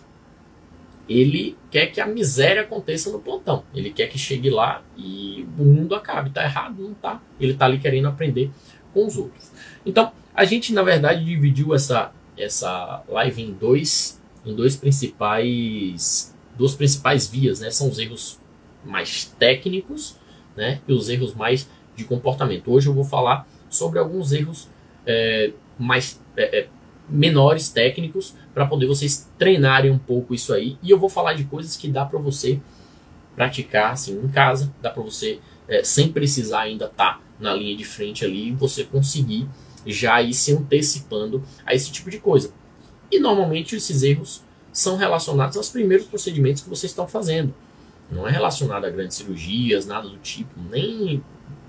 ele 1.10 1.58
quer 1.72 1.88
que 1.88 2.00
a 2.00 2.05
miséria 2.05 2.62
aconteça 2.62 3.10
no 3.12 3.17
plantão. 3.17 3.63
Ele 3.74 3.89
quer 3.89 4.10
que 4.10 4.20
chegue 4.20 4.51
lá 4.51 4.84
e 4.96 5.43
o 5.58 5.63
mundo 5.63 5.96
acabe. 5.96 6.29
Tá 6.29 6.43
errado? 6.43 6.84
Não 6.84 6.93
tá. 6.93 7.20
Ele 7.39 7.55
tá 7.55 7.65
ali 7.65 7.79
querendo 7.79 8.10
aprender 8.10 8.51
com 8.93 9.08
os 9.08 9.17
outros. 9.17 9.51
Então, 9.84 10.12
a 10.36 10.46
gente 10.46 10.72
na 10.72 10.84
verdade 10.84 11.25
dividiu 11.25 11.74
essa, 11.74 12.12
essa 12.41 13.03
live 13.07 13.41
em 13.41 13.53
dois, 13.53 14.21
em 14.45 14.55
dois 14.55 14.75
principais, 14.75 16.36
duas 16.57 16.75
principais 16.75 17.27
vias, 17.27 17.60
né? 17.60 17.69
São 17.69 17.89
os 17.89 18.00
erros 18.00 18.39
mais 18.83 19.25
técnicos, 19.38 20.15
né? 20.55 20.81
E 20.88 20.93
os 20.93 21.10
erros 21.10 21.33
mais 21.33 21.69
de 21.95 22.03
comportamento. 22.03 22.71
Hoje 22.71 22.88
eu 22.88 22.93
vou 22.93 23.03
falar 23.03 23.48
sobre 23.69 24.00
alguns 24.00 24.31
erros 24.31 24.67
é, 25.05 25.51
mais 25.77 26.21
é, 26.36 26.60
é 26.60 26.67
menores 27.10 27.69
técnicos 27.69 28.36
para 28.53 28.65
poder 28.65 28.86
vocês 28.86 29.29
treinarem 29.38 29.91
um 29.91 29.98
pouco 29.98 30.33
isso 30.33 30.53
aí. 30.53 30.77
E 30.81 30.89
eu 30.89 31.00
vou 31.00 31.10
falar 31.10 31.33
de 31.33 31.43
coisas 31.43 31.75
que 31.75 31.89
dá 31.89 32.05
para 32.05 32.19
você 32.19 32.60
praticar 33.36 33.91
assim 33.91 34.17
em 34.17 34.27
casa, 34.29 34.74
dá 34.81 34.89
para 34.89 35.03
você 35.03 35.39
é, 35.67 35.83
sem 35.83 36.12
precisar 36.12 36.62
ainda 36.62 36.86
estar 36.86 37.15
tá 37.15 37.21
na 37.39 37.53
linha 37.53 37.75
de 37.75 37.83
frente 37.83 38.24
ali, 38.24 38.51
você 38.51 38.83
conseguir 38.83 39.48
já 39.86 40.22
ir 40.22 40.34
se 40.34 40.54
antecipando 40.54 41.44
a 41.66 41.74
esse 41.74 41.92
tipo 41.92 42.10
de 42.10 42.20
coisa. 42.20 42.54
E 43.12 43.20
normalmente 43.20 43.76
esses 43.76 44.04
erros 44.04 44.44
são 44.72 44.96
relacionados 44.96 45.58
aos 45.58 45.70
primeiros 45.70 46.08
procedimentos 46.08 46.62
que 46.62 46.70
vocês 46.70 46.92
estão 46.92 47.08
fazendo. 47.08 47.54
Não 48.10 48.28
é 48.28 48.32
relacionado 48.32 48.86
a 48.86 48.90
grandes 48.90 49.18
cirurgias, 49.18 49.86
nada 49.86 50.08
do 50.08 50.18
tipo, 50.18 50.60
nem 50.70 51.24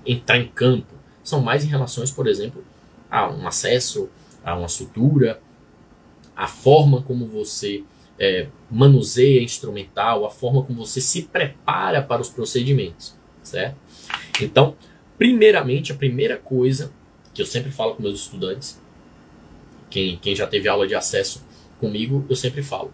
entrar 0.05 0.37
em 0.37 0.47
campo. 0.47 0.93
São 1.23 1.41
mais 1.41 1.63
em 1.63 1.67
relações, 1.67 2.11
por 2.11 2.27
exemplo, 2.27 2.63
a 3.09 3.29
um 3.29 3.47
acesso 3.47 4.09
a 4.43 4.55
uma 4.55 4.67
sutura, 4.67 5.39
a 6.35 6.47
forma 6.47 7.01
como 7.01 7.25
você 7.27 7.83
é, 8.19 8.47
manuseia 8.69 9.41
instrumental, 9.41 10.25
a 10.25 10.29
forma 10.29 10.63
como 10.63 10.85
você 10.85 10.99
se 10.99 11.23
prepara 11.23 12.01
para 12.01 12.21
os 12.21 12.29
procedimentos, 12.29 13.15
certo? 13.41 13.77
Então, 14.41 14.75
primeiramente, 15.17 15.91
a 15.91 15.95
primeira 15.95 16.37
coisa 16.37 16.91
que 17.33 17.41
eu 17.41 17.45
sempre 17.45 17.71
falo 17.71 17.95
com 17.95 18.03
meus 18.03 18.21
estudantes, 18.21 18.81
quem, 19.89 20.17
quem 20.17 20.35
já 20.35 20.47
teve 20.47 20.67
aula 20.67 20.87
de 20.87 20.95
acesso 20.95 21.43
comigo, 21.79 22.25
eu 22.29 22.35
sempre 22.35 22.63
falo. 22.63 22.93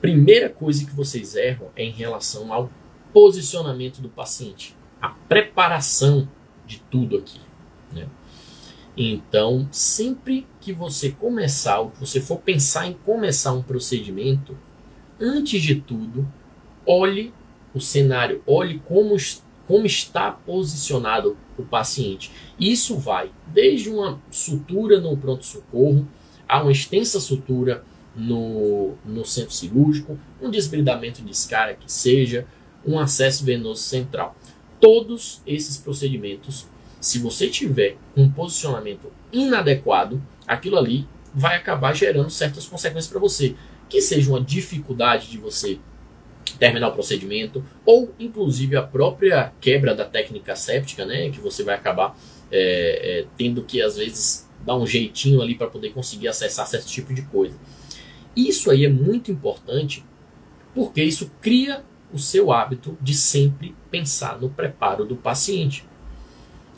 Primeira 0.00 0.48
coisa 0.48 0.84
que 0.84 0.94
vocês 0.94 1.34
erram 1.34 1.68
é 1.74 1.84
em 1.84 1.90
relação 1.90 2.52
ao 2.52 2.70
posicionamento 3.12 4.00
do 4.00 4.08
paciente, 4.08 4.76
a 5.00 5.08
preparação 5.08 6.28
de 6.66 6.80
tudo 6.90 7.16
aqui. 7.16 7.40
Né? 7.92 8.06
Então, 8.96 9.66
sempre 9.70 10.46
que 10.60 10.72
você 10.72 11.10
começar, 11.10 11.80
ou 11.80 11.92
você 11.98 12.20
for 12.20 12.38
pensar 12.38 12.86
em 12.86 12.92
começar 12.92 13.52
um 13.52 13.62
procedimento, 13.62 14.56
antes 15.20 15.62
de 15.62 15.76
tudo, 15.76 16.26
olhe 16.86 17.32
o 17.74 17.80
cenário, 17.80 18.42
olhe 18.46 18.78
como, 18.80 19.16
como 19.66 19.86
está 19.86 20.30
posicionado 20.30 21.36
o 21.56 21.62
paciente. 21.62 22.30
Isso 22.58 22.96
vai 22.96 23.30
desde 23.46 23.90
uma 23.90 24.20
sutura 24.30 25.00
no 25.00 25.16
pronto-socorro, 25.16 26.06
a 26.48 26.62
uma 26.62 26.72
extensa 26.72 27.18
sutura 27.20 27.84
no, 28.14 28.94
no 29.04 29.24
centro 29.24 29.52
cirúrgico, 29.52 30.18
um 30.40 30.50
desbridamento 30.50 31.22
de 31.22 31.32
escara 31.32 31.74
que 31.74 31.90
seja, 31.90 32.46
um 32.86 32.98
acesso 32.98 33.44
venoso 33.44 33.82
central. 33.82 34.36
Todos 34.78 35.40
esses 35.46 35.78
procedimentos 35.78 36.66
se 37.04 37.18
você 37.18 37.48
tiver 37.48 37.98
um 38.16 38.30
posicionamento 38.30 39.12
inadequado, 39.30 40.22
aquilo 40.46 40.78
ali 40.78 41.06
vai 41.34 41.54
acabar 41.54 41.92
gerando 41.92 42.30
certas 42.30 42.66
consequências 42.66 43.08
para 43.08 43.20
você, 43.20 43.54
que 43.90 44.00
seja 44.00 44.30
uma 44.30 44.40
dificuldade 44.40 45.30
de 45.30 45.36
você 45.36 45.78
terminar 46.58 46.88
o 46.88 46.92
procedimento, 46.92 47.64
ou 47.84 48.14
inclusive 48.18 48.76
a 48.76 48.82
própria 48.82 49.52
quebra 49.60 49.94
da 49.94 50.04
técnica 50.04 50.54
séptica, 50.54 51.04
né, 51.04 51.30
que 51.30 51.40
você 51.40 51.62
vai 51.62 51.74
acabar 51.74 52.16
é, 52.50 53.20
é, 53.20 53.26
tendo 53.36 53.62
que 53.62 53.82
às 53.82 53.96
vezes 53.96 54.48
dar 54.64 54.76
um 54.76 54.86
jeitinho 54.86 55.42
ali 55.42 55.54
para 55.54 55.66
poder 55.66 55.90
conseguir 55.90 56.28
acessar 56.28 56.66
certo 56.66 56.86
tipo 56.86 57.12
de 57.12 57.22
coisa. 57.22 57.58
Isso 58.36 58.70
aí 58.70 58.84
é 58.84 58.88
muito 58.88 59.30
importante 59.30 60.04
porque 60.74 61.02
isso 61.02 61.30
cria 61.40 61.84
o 62.12 62.18
seu 62.18 62.52
hábito 62.52 62.96
de 63.00 63.14
sempre 63.14 63.74
pensar 63.90 64.40
no 64.40 64.48
preparo 64.48 65.04
do 65.04 65.16
paciente. 65.16 65.84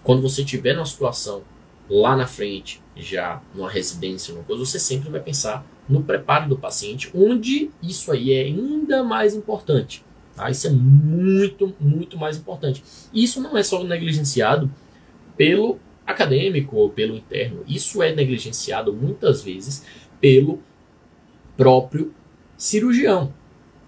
Quando 0.02 0.23
você 0.23 0.44
tiver 0.44 0.75
numa 0.75 0.87
situação 0.87 1.42
lá 1.88 2.16
na 2.16 2.26
frente, 2.26 2.82
já 2.96 3.40
numa 3.54 3.70
residência, 3.70 4.35
uma 4.35 4.44
coisa, 4.44 4.64
você 4.64 4.78
sempre 4.78 5.11
vai 5.11 5.20
pensar 5.20 5.64
no 5.88 6.02
preparo 6.02 6.49
do 6.49 6.59
paciente, 6.59 7.11
onde 7.14 7.71
isso 7.83 8.11
aí 8.11 8.33
é 8.33 8.43
ainda 8.43 9.05
mais 9.05 9.35
importante. 9.35 10.05
Tá? 10.35 10.50
Isso 10.50 10.66
é 10.66 10.71
muito, 10.71 11.75
muito 11.81 12.19
mais 12.19 12.37
importante. 12.37 12.83
Isso 13.12 13.40
não 13.40 13.57
é 13.57 13.62
só 13.62 13.83
negligenciado 13.83 14.71
pelo 15.37 15.78
acadêmico 16.07 16.76
ou 16.76 16.90
pelo 16.90 17.16
interno. 17.16 17.64
Isso 17.66 18.02
é 18.02 18.14
negligenciado 18.14 18.93
muitas 18.93 19.43
vezes 19.43 19.85
pelo 20.21 20.62
próprio 21.57 22.14
cirurgião. 22.57 23.33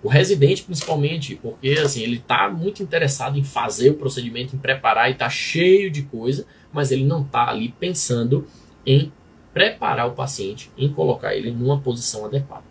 O 0.02 0.08
residente, 0.08 0.62
principalmente, 0.62 1.36
porque 1.36 1.70
assim, 1.70 2.02
ele 2.02 2.16
está 2.16 2.48
muito 2.48 2.82
interessado 2.82 3.38
em 3.38 3.44
fazer 3.44 3.90
o 3.90 3.94
procedimento, 3.94 4.54
em 4.54 4.58
preparar 4.58 5.08
e 5.08 5.12
está 5.12 5.28
cheio 5.28 5.90
de 5.90 6.02
coisa, 6.02 6.46
mas 6.72 6.92
ele 6.92 7.04
não 7.04 7.22
está 7.22 7.48
ali 7.48 7.74
pensando 7.78 8.46
em 8.86 9.12
preparar 9.58 10.06
o 10.06 10.12
paciente, 10.12 10.70
em 10.78 10.88
colocar 10.88 11.34
ele 11.34 11.50
numa 11.50 11.80
posição 11.80 12.24
adequada. 12.24 12.62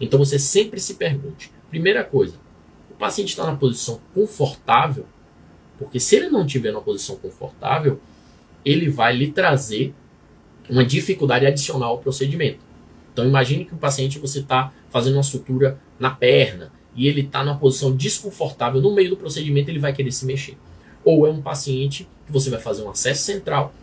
Então 0.00 0.18
você 0.18 0.38
sempre 0.38 0.80
se 0.80 0.94
pergunte: 0.94 1.52
primeira 1.68 2.02
coisa, 2.02 2.36
o 2.90 2.94
paciente 2.94 3.28
está 3.28 3.44
na 3.44 3.56
posição 3.56 4.00
confortável? 4.14 5.04
Porque 5.78 6.00
se 6.00 6.16
ele 6.16 6.30
não 6.30 6.46
estiver 6.46 6.72
numa 6.72 6.80
posição 6.80 7.16
confortável, 7.16 8.00
ele 8.64 8.88
vai 8.88 9.14
lhe 9.14 9.30
trazer 9.30 9.94
uma 10.68 10.82
dificuldade 10.82 11.44
adicional 11.44 11.90
ao 11.90 11.98
procedimento. 11.98 12.60
Então 13.12 13.26
imagine 13.26 13.66
que 13.66 13.74
o 13.74 13.78
paciente 13.78 14.18
você 14.18 14.38
está 14.38 14.72
fazendo 14.88 15.14
uma 15.16 15.22
sutura 15.22 15.78
na 15.98 16.08
perna 16.08 16.72
e 16.96 17.06
ele 17.06 17.20
está 17.20 17.44
numa 17.44 17.58
posição 17.58 17.94
desconfortável 17.94 18.80
no 18.80 18.94
meio 18.94 19.10
do 19.10 19.16
procedimento, 19.16 19.68
ele 19.68 19.78
vai 19.78 19.92
querer 19.92 20.10
se 20.10 20.24
mexer. 20.24 20.56
Ou 21.04 21.26
é 21.26 21.30
um 21.30 21.42
paciente 21.42 22.08
que 22.24 22.32
você 22.32 22.48
vai 22.48 22.60
fazer 22.60 22.82
um 22.82 22.88
acesso 22.88 23.24
central 23.24 23.74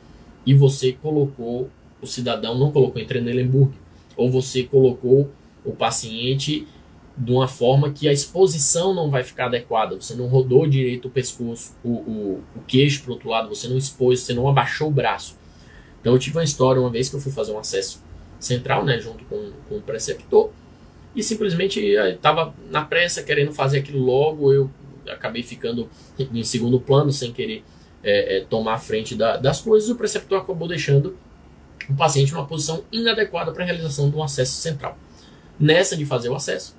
e 0.44 0.56
você 0.56 0.94
colocou 0.94 1.70
o 2.02 2.08
cidadão 2.08 2.58
não 2.58 2.72
colocou 2.72 3.02
em 3.02 3.06
Trendelenburg, 3.06 3.74
ou 4.16 4.32
você 4.32 4.64
colocou 4.64 5.30
o 5.64 5.72
paciente 5.72 6.68
de 7.18 7.32
uma 7.32 7.48
forma 7.48 7.92
que 7.92 8.08
a 8.08 8.14
exposição 8.14 8.94
não 8.94 9.10
vai 9.10 9.24
ficar 9.24 9.46
adequada, 9.46 9.96
você 9.96 10.14
não 10.14 10.28
rodou 10.28 10.68
direito 10.68 11.08
o 11.08 11.12
pescoço, 11.12 11.76
o, 11.84 11.90
o, 11.90 12.44
o 12.56 12.62
queixo 12.68 13.02
para 13.02 13.10
o 13.10 13.14
outro 13.14 13.30
lado, 13.30 13.50
você 13.50 13.68
não 13.68 13.78
expôs, 13.78 14.20
você 14.20 14.34
não 14.34 14.48
abaixou 14.48 14.88
o 14.88 14.92
braço. 14.92 15.36
Então 16.00 16.14
eu 16.14 16.20
tive 16.20 16.38
uma 16.38 16.44
história 16.44 16.80
uma 16.80 16.92
vez 16.92 17.10
que 17.10 17.16
eu 17.16 17.20
fui 17.20 17.32
fazer 17.32 17.52
um 17.54 17.60
acesso 17.60 18.04
central, 18.40 18.86
né, 18.86 19.00
junto 19.00 19.26
com, 19.26 19.52
com 19.68 19.78
o 19.78 19.82
preceptor, 19.82 20.52
e 21.16 21.24
simplesmente 21.24 21.80
estava 21.80 22.54
na 22.70 22.86
pressa 22.86 23.24
querendo 23.24 23.52
fazer 23.52 23.80
aquilo 23.80 24.00
logo, 24.00 24.54
eu 24.54 24.70
acabei 25.08 25.42
ficando 25.42 25.90
em 26.20 26.44
segundo 26.44 26.80
plano 26.80 27.12
sem 27.12 27.34
querer 27.34 27.64
é, 28.04 28.38
é, 28.38 28.42
tomar 28.42 28.76
a 28.76 28.78
frente 28.78 29.16
da, 29.16 29.38
das 29.38 29.60
coisas, 29.60 29.90
o 29.90 29.96
preceptor 29.96 30.40
acabou 30.40 30.68
deixando 30.68 31.18
o 31.90 31.96
paciente 31.96 32.34
numa 32.34 32.46
posição 32.46 32.84
inadequada 32.92 33.52
para 33.52 33.64
a 33.64 33.66
realização 33.66 34.10
de 34.10 34.16
um 34.16 34.24
acesso 34.24 34.54
central. 34.54 34.98
Nessa 35.60 35.96
de 35.96 36.06
fazer 36.06 36.30
o 36.30 36.36
acesso, 36.36 36.76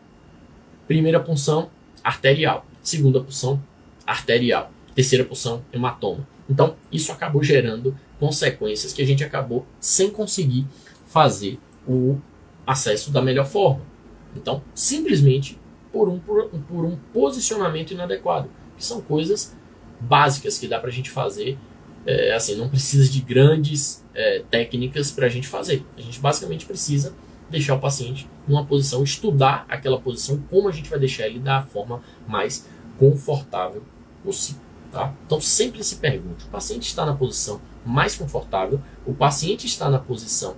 primeira 0.86 1.20
punção 1.20 1.70
arterial, 2.02 2.64
segunda 2.82 3.20
punção 3.20 3.62
arterial, 4.06 4.72
terceira 4.94 5.24
punção 5.24 5.64
hematoma. 5.72 6.26
Então, 6.48 6.76
isso 6.90 7.12
acabou 7.12 7.42
gerando 7.42 7.96
consequências 8.18 8.92
que 8.92 9.02
a 9.02 9.06
gente 9.06 9.22
acabou 9.22 9.66
sem 9.78 10.10
conseguir 10.10 10.66
fazer 11.06 11.58
o 11.86 12.18
acesso 12.66 13.10
da 13.10 13.22
melhor 13.22 13.46
forma. 13.46 13.82
Então, 14.34 14.62
simplesmente 14.74 15.58
por 15.92 16.08
um, 16.08 16.18
por, 16.18 16.48
por 16.48 16.84
um 16.84 16.96
posicionamento 17.12 17.92
inadequado, 17.92 18.50
que 18.76 18.84
são 18.84 19.00
coisas 19.00 19.56
básicas 20.00 20.58
que 20.58 20.68
dá 20.68 20.78
para 20.78 20.90
a 20.90 20.92
gente 20.92 21.10
fazer. 21.10 21.58
É, 22.08 22.34
assim, 22.34 22.56
não 22.56 22.68
precisa 22.70 23.10
de 23.10 23.20
grandes 23.20 24.02
é, 24.14 24.42
técnicas 24.50 25.10
para 25.10 25.26
a 25.26 25.28
gente 25.28 25.46
fazer. 25.46 25.84
A 25.96 26.00
gente 26.00 26.18
basicamente 26.20 26.64
precisa 26.64 27.14
deixar 27.50 27.74
o 27.74 27.80
paciente 27.80 28.28
numa 28.46 28.64
posição, 28.64 29.02
estudar 29.02 29.66
aquela 29.68 30.00
posição, 30.00 30.42
como 30.50 30.68
a 30.68 30.72
gente 30.72 30.88
vai 30.88 30.98
deixar 30.98 31.26
ele 31.26 31.38
da 31.38 31.62
forma 31.62 32.02
mais 32.26 32.66
confortável 32.98 33.82
possível. 34.24 34.62
Tá? 34.90 35.12
Então 35.26 35.38
sempre 35.38 35.84
se 35.84 35.96
pergunte: 35.96 36.46
o 36.46 36.48
paciente 36.48 36.86
está 36.86 37.04
na 37.04 37.14
posição 37.14 37.60
mais 37.84 38.16
confortável, 38.16 38.80
o 39.06 39.12
paciente 39.12 39.66
está 39.66 39.90
na 39.90 39.98
posição 39.98 40.56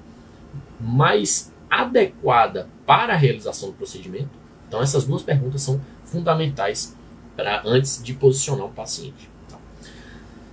mais 0.79 1.53
adequada 1.71 2.69
para 2.87 3.15
a 3.15 3.17
realização 3.17 3.71
do 3.71 3.75
procedimento? 3.75 4.31
Então, 4.67 4.83
essas 4.83 5.05
duas 5.05 5.23
perguntas 5.23 5.63
são 5.63 5.81
fundamentais 6.05 6.97
para 7.37 7.63
antes 7.65 8.03
de 8.03 8.15
posicionar 8.15 8.67
o 8.67 8.71
paciente. 8.71 9.30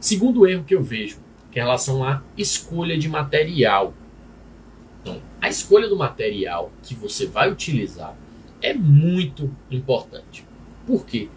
Segundo 0.08 0.48
erro 0.48 0.64
que 0.64 0.74
eu 0.74 0.82
vejo, 0.82 1.20
que 1.52 1.60
é 1.60 1.62
em 1.62 1.66
relação 1.66 2.02
à 2.02 2.24
escolha 2.38 2.98
de 2.98 3.10
material. 3.10 3.94
Então, 5.02 5.22
a 5.42 5.50
escolha 5.50 5.90
do 5.90 5.98
material 5.98 6.72
que 6.82 6.96
você 6.96 7.26
vai 7.26 7.52
utilizar 7.52 8.16
é 8.62 8.74
muito 8.74 9.54
importante. 9.70 10.46
Por 10.86 11.06
quê? 11.06 11.28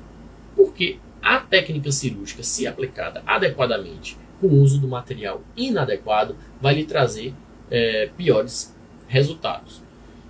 Porque 0.54 1.00
a 1.20 1.40
técnica 1.40 1.90
cirúrgica, 1.90 2.44
se 2.44 2.64
aplicada 2.64 3.24
adequadamente, 3.26 4.16
com 4.40 4.46
o 4.46 4.60
uso 4.60 4.78
do 4.78 4.86
material 4.86 5.42
inadequado 5.56 6.36
vai 6.60 6.76
lhe 6.76 6.84
trazer 6.84 7.34
é, 7.68 8.08
piores 8.16 8.72
resultados. 9.08 9.82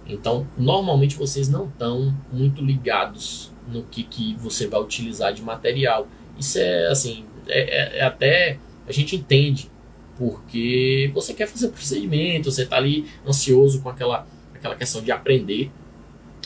Então, 0.07 0.47
normalmente 0.57 1.15
vocês 1.15 1.47
não 1.47 1.67
estão 1.67 2.17
muito 2.33 2.65
ligados 2.65 3.53
no 3.69 3.83
que, 3.83 4.03
que 4.03 4.35
você 4.37 4.67
vai 4.67 4.81
utilizar 4.81 5.31
de 5.35 5.43
material. 5.43 6.09
Isso 6.39 6.59
é 6.59 6.87
assim, 6.87 7.27
é, 7.51 7.97
é, 7.97 7.99
é 7.99 8.03
até 8.03 8.59
a 8.87 8.93
gente 8.93 9.17
entende, 9.17 9.71
porque 10.17 11.11
você 11.15 11.33
quer 11.33 11.47
fazer 11.47 11.69
procedimento, 11.69 12.51
você 12.51 12.63
está 12.63 12.77
ali 12.77 13.07
ansioso 13.27 13.81
com 13.81 13.89
aquela, 13.89 14.27
aquela 14.55 14.75
questão 14.75 15.03
de 15.03 15.11
aprender, 15.13 15.71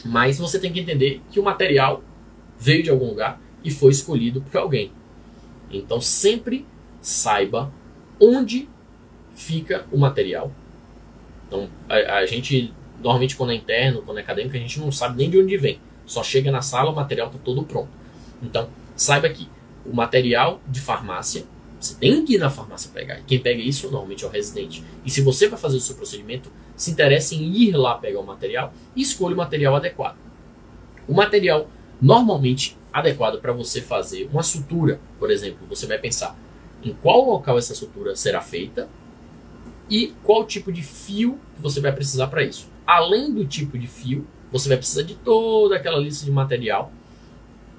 mas 0.04 0.38
você 0.38 0.58
tem 0.58 0.73
que 0.73 0.80
entender 0.80 1.20
que 1.30 1.40
o 1.40 1.42
material 1.42 2.02
veio 2.58 2.82
de 2.82 2.90
algum 2.90 3.08
lugar 3.08 3.40
e 3.64 3.70
foi 3.70 3.90
escolhido 3.90 4.42
por 4.42 4.58
alguém. 4.58 4.92
Então 5.70 6.00
sempre 6.00 6.66
saiba 7.00 7.73
onde 8.20 8.68
fica 9.34 9.87
o 9.90 9.99
material. 9.99 10.52
Então 11.46 11.68
a, 11.88 12.18
a 12.18 12.26
gente 12.26 12.73
normalmente 12.99 13.37
quando 13.37 13.50
é 13.50 13.56
interno, 13.56 14.02
quando 14.02 14.18
é 14.18 14.20
acadêmico, 14.20 14.56
a 14.56 14.61
gente 14.61 14.78
não 14.78 14.92
sabe 14.92 15.16
nem 15.16 15.30
de 15.30 15.38
onde 15.38 15.56
vem. 15.56 15.80
Só 16.06 16.23
chega 16.23 16.50
na 16.50 16.62
sala, 16.62 16.90
o 16.90 16.94
material 16.94 17.28
está 17.28 17.38
todo 17.42 17.64
pronto. 17.64 17.90
Então 18.42 18.68
saiba 18.94 19.28
que 19.30 19.49
o 19.84 19.94
material 19.94 20.60
de 20.68 20.80
farmácia 20.80 21.46
você 21.84 21.94
tem 21.96 22.24
que 22.24 22.34
ir 22.34 22.38
na 22.38 22.48
farmácia 22.48 22.90
pegar. 22.92 23.20
Quem 23.26 23.38
pega 23.38 23.60
isso 23.60 23.90
normalmente 23.90 24.24
é 24.24 24.26
o 24.26 24.30
residente. 24.30 24.82
E 25.04 25.10
se 25.10 25.20
você 25.20 25.48
vai 25.48 25.58
fazer 25.58 25.76
o 25.76 25.80
seu 25.80 25.94
procedimento, 25.94 26.50
se 26.74 26.90
interesse 26.90 27.36
em 27.36 27.52
ir 27.54 27.76
lá 27.76 27.96
pegar 27.98 28.20
o 28.20 28.26
material 28.26 28.72
e 28.96 29.02
escolha 29.02 29.34
o 29.34 29.36
material 29.36 29.76
adequado. 29.76 30.16
O 31.06 31.12
material 31.12 31.68
normalmente 32.00 32.78
adequado 32.90 33.38
para 33.38 33.52
você 33.52 33.82
fazer 33.82 34.28
uma 34.32 34.42
sutura, 34.42 34.98
por 35.18 35.30
exemplo, 35.30 35.66
você 35.68 35.86
vai 35.86 35.98
pensar 35.98 36.38
em 36.82 36.94
qual 36.94 37.24
local 37.24 37.58
essa 37.58 37.74
sutura 37.74 38.16
será 38.16 38.40
feita 38.40 38.88
e 39.90 40.14
qual 40.22 40.46
tipo 40.46 40.72
de 40.72 40.82
fio 40.82 41.38
que 41.54 41.60
você 41.60 41.80
vai 41.80 41.92
precisar 41.92 42.28
para 42.28 42.42
isso. 42.42 42.68
Além 42.86 43.32
do 43.32 43.44
tipo 43.44 43.78
de 43.78 43.86
fio, 43.86 44.26
você 44.50 44.68
vai 44.68 44.78
precisar 44.78 45.02
de 45.02 45.14
toda 45.16 45.76
aquela 45.76 45.98
lista 45.98 46.24
de 46.24 46.30
material 46.30 46.90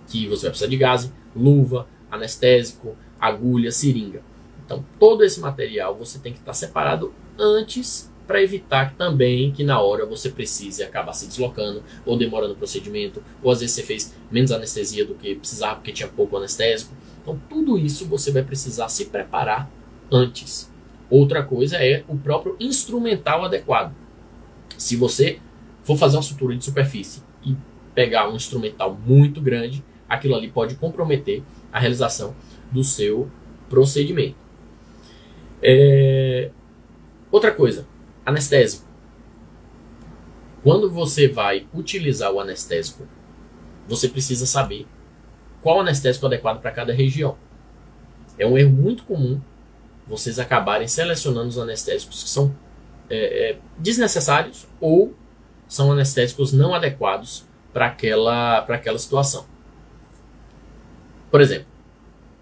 que 0.07 0.27
você 0.27 0.43
vai 0.43 0.51
precisar 0.51 0.69
de 0.69 0.77
gás, 0.77 1.11
luva, 1.35 1.87
anestésico, 2.15 2.95
agulha, 3.19 3.71
seringa. 3.71 4.21
Então, 4.65 4.83
todo 4.99 5.23
esse 5.23 5.39
material 5.39 5.95
você 5.95 6.17
tem 6.19 6.33
que 6.33 6.39
estar 6.39 6.53
separado 6.53 7.13
antes 7.37 8.11
para 8.25 8.41
evitar 8.41 8.95
também 8.95 9.51
que 9.51 9.63
na 9.63 9.79
hora 9.79 10.05
você 10.05 10.29
precise 10.29 10.83
acabar 10.83 11.13
se 11.13 11.27
deslocando 11.27 11.83
ou 12.05 12.17
demorando 12.17 12.53
o 12.53 12.57
procedimento, 12.57 13.23
ou 13.43 13.51
às 13.51 13.59
vezes 13.59 13.75
você 13.75 13.83
fez 13.83 14.15
menos 14.31 14.51
anestesia 14.51 15.05
do 15.05 15.13
que 15.13 15.35
precisava 15.35 15.75
porque 15.75 15.91
tinha 15.91 16.09
pouco 16.09 16.35
anestésico. 16.37 16.93
Então, 17.21 17.39
tudo 17.49 17.77
isso 17.77 18.05
você 18.05 18.31
vai 18.31 18.43
precisar 18.43 18.89
se 18.89 19.05
preparar 19.05 19.69
antes. 20.11 20.71
Outra 21.09 21.43
coisa 21.43 21.77
é 21.77 22.03
o 22.07 22.17
próprio 22.17 22.55
instrumental 22.59 23.45
adequado. 23.45 23.93
Se 24.77 24.95
você 24.95 25.39
for 25.83 25.97
fazer 25.97 26.17
uma 26.17 26.23
sutura 26.23 26.55
de 26.55 26.65
superfície 26.65 27.21
e 27.43 27.55
pegar 27.93 28.27
um 28.27 28.35
instrumental 28.35 28.97
muito 29.05 29.39
grande, 29.39 29.83
aquilo 30.09 30.35
ali 30.35 30.49
pode 30.49 30.75
comprometer 30.75 31.43
a 31.75 31.79
realização 31.79 32.33
do 32.71 32.85
seu 32.85 33.29
procedimento. 33.69 34.37
É... 35.61 36.49
Outra 37.29 37.51
coisa, 37.51 37.85
anestésico. 38.25 38.87
Quando 40.63 40.89
você 40.89 41.27
vai 41.27 41.67
utilizar 41.73 42.31
o 42.31 42.39
anestésico, 42.39 43.05
você 43.89 44.07
precisa 44.07 44.45
saber 44.45 44.87
qual 45.61 45.81
anestésico 45.81 46.25
adequado 46.25 46.61
para 46.61 46.71
cada 46.71 46.93
região. 46.93 47.37
É 48.39 48.47
um 48.47 48.57
erro 48.57 48.71
muito 48.71 49.03
comum 49.03 49.41
vocês 50.07 50.39
acabarem 50.39 50.87
selecionando 50.87 51.49
os 51.49 51.57
anestésicos 51.57 52.23
que 52.23 52.29
são 52.29 52.55
é, 53.09 53.49
é, 53.49 53.59
desnecessários 53.77 54.65
ou 54.79 55.13
são 55.67 55.91
anestésicos 55.91 56.53
não 56.53 56.73
adequados 56.73 57.45
para 57.73 57.87
aquela, 57.87 58.59
aquela 58.59 58.97
situação. 58.97 59.45
Por 61.29 61.41
exemplo, 61.41 61.74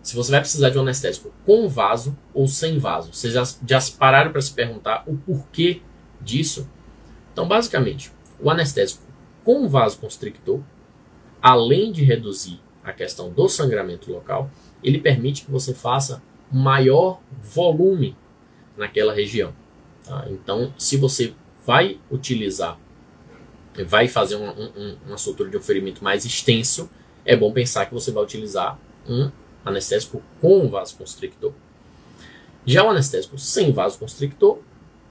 se 0.03 0.17
você 0.17 0.31
vai 0.31 0.41
precisar 0.41 0.69
de 0.69 0.77
um 0.77 0.81
anestésico 0.81 1.33
com 1.45 1.67
vaso 1.69 2.15
ou 2.33 2.45
sem 2.45 2.77
vaso. 2.77 3.13
Vocês 3.13 3.33
já, 3.33 3.43
já 3.65 3.79
pararam 3.97 4.33
para 4.33 4.41
se 4.41 4.51
perguntar 4.51 5.05
o 5.07 5.15
porquê 5.17 5.81
disso? 6.19 6.69
Então, 7.31 7.47
basicamente, 7.47 8.11
o 8.39 8.49
anestésico 8.49 9.01
com 9.45 9.67
vaso 9.67 9.97
constrictor, 9.97 10.59
além 11.41 11.91
de 11.91 12.03
reduzir 12.03 12.59
a 12.83 12.91
questão 12.91 13.31
do 13.31 13.47
sangramento 13.47 14.11
local, 14.11 14.51
ele 14.83 14.99
permite 14.99 15.45
que 15.45 15.51
você 15.51 15.73
faça 15.73 16.21
maior 16.51 17.21
volume 17.41 18.15
naquela 18.75 19.13
região. 19.13 19.53
Tá? 20.03 20.27
Então, 20.29 20.73
se 20.77 20.97
você 20.97 21.33
vai 21.65 21.97
utilizar, 22.11 22.77
vai 23.87 24.09
fazer 24.09 24.35
uma, 24.35 24.51
um, 24.51 24.97
uma 25.07 25.17
sutura 25.17 25.49
de 25.49 25.55
um 25.55 25.61
ferimento 25.61 26.03
mais 26.03 26.25
extenso, 26.25 26.89
é 27.25 27.37
bom 27.37 27.53
pensar 27.53 27.85
que 27.85 27.93
você 27.93 28.11
vai 28.11 28.21
utilizar 28.21 28.77
um 29.07 29.31
anestésico 29.65 30.21
com 30.41 30.67
vasoconstrictor. 30.67 31.52
Já 32.65 32.84
o 32.84 32.89
anestésico 32.89 33.38
sem 33.38 33.71
vasoconstrictor, 33.71 34.60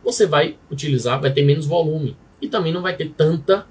você 0.03 0.27
vai 0.27 0.57
utilizar, 0.71 1.21
vai 1.21 1.33
ter 1.33 1.43
menos 1.43 1.67
volume 1.67 2.17
e 2.41 2.49
também 2.49 2.73
não 2.73 2.83
vai 2.83 2.97
ter 2.97 3.11
tanta 3.11 3.67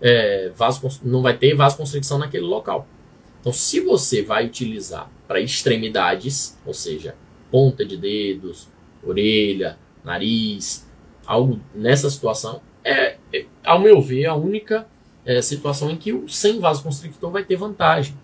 é, 0.00 0.50
vaso, 0.54 1.00
não 1.02 1.22
vai 1.22 1.36
ter 1.36 1.54
vasoconstricção 1.54 2.18
naquele 2.18 2.44
local. 2.44 2.86
Então, 3.40 3.52
se 3.52 3.80
você 3.80 4.22
vai 4.22 4.46
utilizar 4.46 5.10
para 5.26 5.40
extremidades, 5.40 6.56
ou 6.64 6.72
seja, 6.72 7.16
ponta 7.50 7.84
de 7.84 7.96
dedos, 7.96 8.68
orelha, 9.02 9.78
nariz, 10.04 10.88
algo 11.26 11.60
nessa 11.74 12.08
situação, 12.08 12.60
é, 12.84 13.16
é 13.32 13.46
ao 13.64 13.80
meu 13.80 14.00
ver, 14.00 14.26
a 14.26 14.34
única 14.34 14.86
é, 15.24 15.40
situação 15.40 15.90
em 15.90 15.96
que 15.96 16.12
o 16.12 16.28
sem 16.28 16.60
vasoconstrictor 16.60 17.30
vai 17.30 17.44
ter 17.44 17.56
vantagem. 17.56 18.16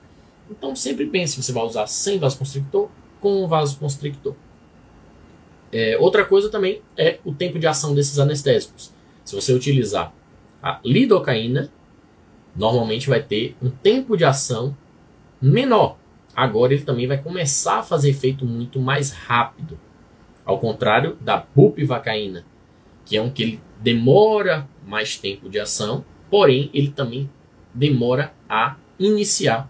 Então 0.50 0.74
sempre 0.74 1.06
pense 1.06 1.34
se 1.34 1.42
você 1.42 1.52
vai 1.52 1.64
usar 1.64 1.86
sem 1.86 2.18
vasoconstrictor 2.18 2.88
com 3.20 3.46
vasoconstrictor. 3.46 4.34
É, 5.70 5.98
outra 5.98 6.24
coisa 6.24 6.48
também 6.48 6.80
é 6.96 7.18
o 7.24 7.32
tempo 7.34 7.58
de 7.58 7.66
ação 7.66 7.94
desses 7.94 8.18
anestésicos. 8.18 8.92
Se 9.24 9.34
você 9.34 9.52
utilizar 9.52 10.12
a 10.62 10.80
lidocaína, 10.84 11.70
normalmente 12.56 13.08
vai 13.08 13.22
ter 13.22 13.54
um 13.62 13.70
tempo 13.70 14.16
de 14.16 14.24
ação 14.24 14.76
menor. 15.40 15.96
Agora 16.34 16.72
ele 16.72 16.84
também 16.84 17.06
vai 17.06 17.18
começar 17.18 17.78
a 17.78 17.82
fazer 17.82 18.10
efeito 18.10 18.44
muito 18.44 18.80
mais 18.80 19.10
rápido. 19.10 19.78
Ao 20.44 20.58
contrário 20.58 21.16
da 21.20 21.44
bupivacaína, 21.54 22.44
que 23.04 23.16
é 23.16 23.22
um 23.22 23.30
que 23.30 23.42
ele 23.42 23.60
demora 23.80 24.68
mais 24.86 25.16
tempo 25.16 25.48
de 25.48 25.60
ação, 25.60 26.04
porém 26.30 26.70
ele 26.72 26.90
também 26.90 27.28
demora 27.74 28.32
a 28.48 28.76
iniciar 28.98 29.68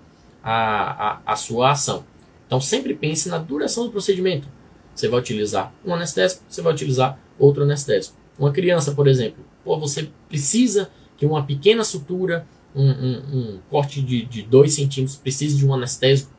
a, 0.51 1.21
a, 1.27 1.33
a 1.33 1.37
sua 1.37 1.73
ação. 1.73 2.07
Então 2.47 2.59
sempre 2.59 2.95
pense 2.95 3.29
na 3.29 3.37
duração 3.37 3.85
do 3.85 3.93
procedimento. 3.93 4.49
Você 4.95 5.07
vai 5.07 5.21
utilizar 5.21 5.75
um 5.85 5.93
anestésico, 5.93 6.43
você 6.49 6.63
vai 6.63 6.73
utilizar 6.73 7.21
outro 7.39 7.65
anestésico. 7.65 8.17
Uma 8.39 8.51
criança, 8.51 8.93
por 8.93 9.07
exemplo, 9.07 9.45
pô, 9.63 9.79
você 9.79 10.09
precisa 10.27 10.91
que 11.19 11.27
uma 11.27 11.45
pequena 11.45 11.85
sutura, 11.85 12.47
um, 12.75 12.89
um, 12.89 13.17
um 13.35 13.59
corte 13.69 14.01
de 14.01 14.43
2 14.43 14.73
centímetros, 14.73 15.19
precise 15.19 15.55
de 15.55 15.67
um 15.67 15.75
anestésico 15.75 16.33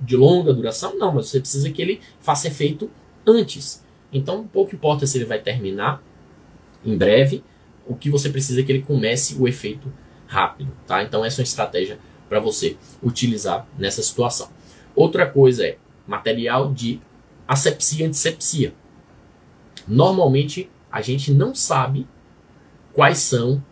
de 0.00 0.16
longa 0.16 0.54
duração? 0.54 0.96
Não, 0.96 1.12
mas 1.12 1.26
você 1.26 1.40
precisa 1.40 1.68
que 1.70 1.82
ele 1.82 2.00
faça 2.20 2.46
efeito 2.46 2.88
antes. 3.26 3.84
Então, 4.12 4.46
pouco 4.46 4.76
importa 4.76 5.06
se 5.06 5.18
ele 5.18 5.24
vai 5.24 5.40
terminar 5.40 6.00
em 6.84 6.96
breve, 6.96 7.42
o 7.84 7.96
que 7.96 8.08
você 8.10 8.28
precisa 8.28 8.60
é 8.60 8.62
que 8.62 8.70
ele 8.70 8.82
comece 8.82 9.34
o 9.34 9.48
efeito 9.48 9.92
rápido, 10.26 10.70
tá? 10.86 11.02
Então, 11.02 11.24
essa 11.24 11.40
é 11.40 11.42
uma 11.42 11.46
estratégia 11.46 11.98
para 12.28 12.40
você 12.40 12.76
utilizar 13.02 13.66
nessa 13.78 14.02
situação. 14.02 14.48
Outra 14.94 15.26
coisa 15.26 15.66
é 15.66 15.78
material 16.06 16.72
de 16.72 17.00
asepsia 17.46 18.04
e 18.04 18.08
antisepsia. 18.08 18.74
Normalmente 19.86 20.68
a 20.90 21.00
gente 21.00 21.32
não 21.32 21.54
sabe 21.54 22.06
quais 22.92 23.18
são 23.18 23.62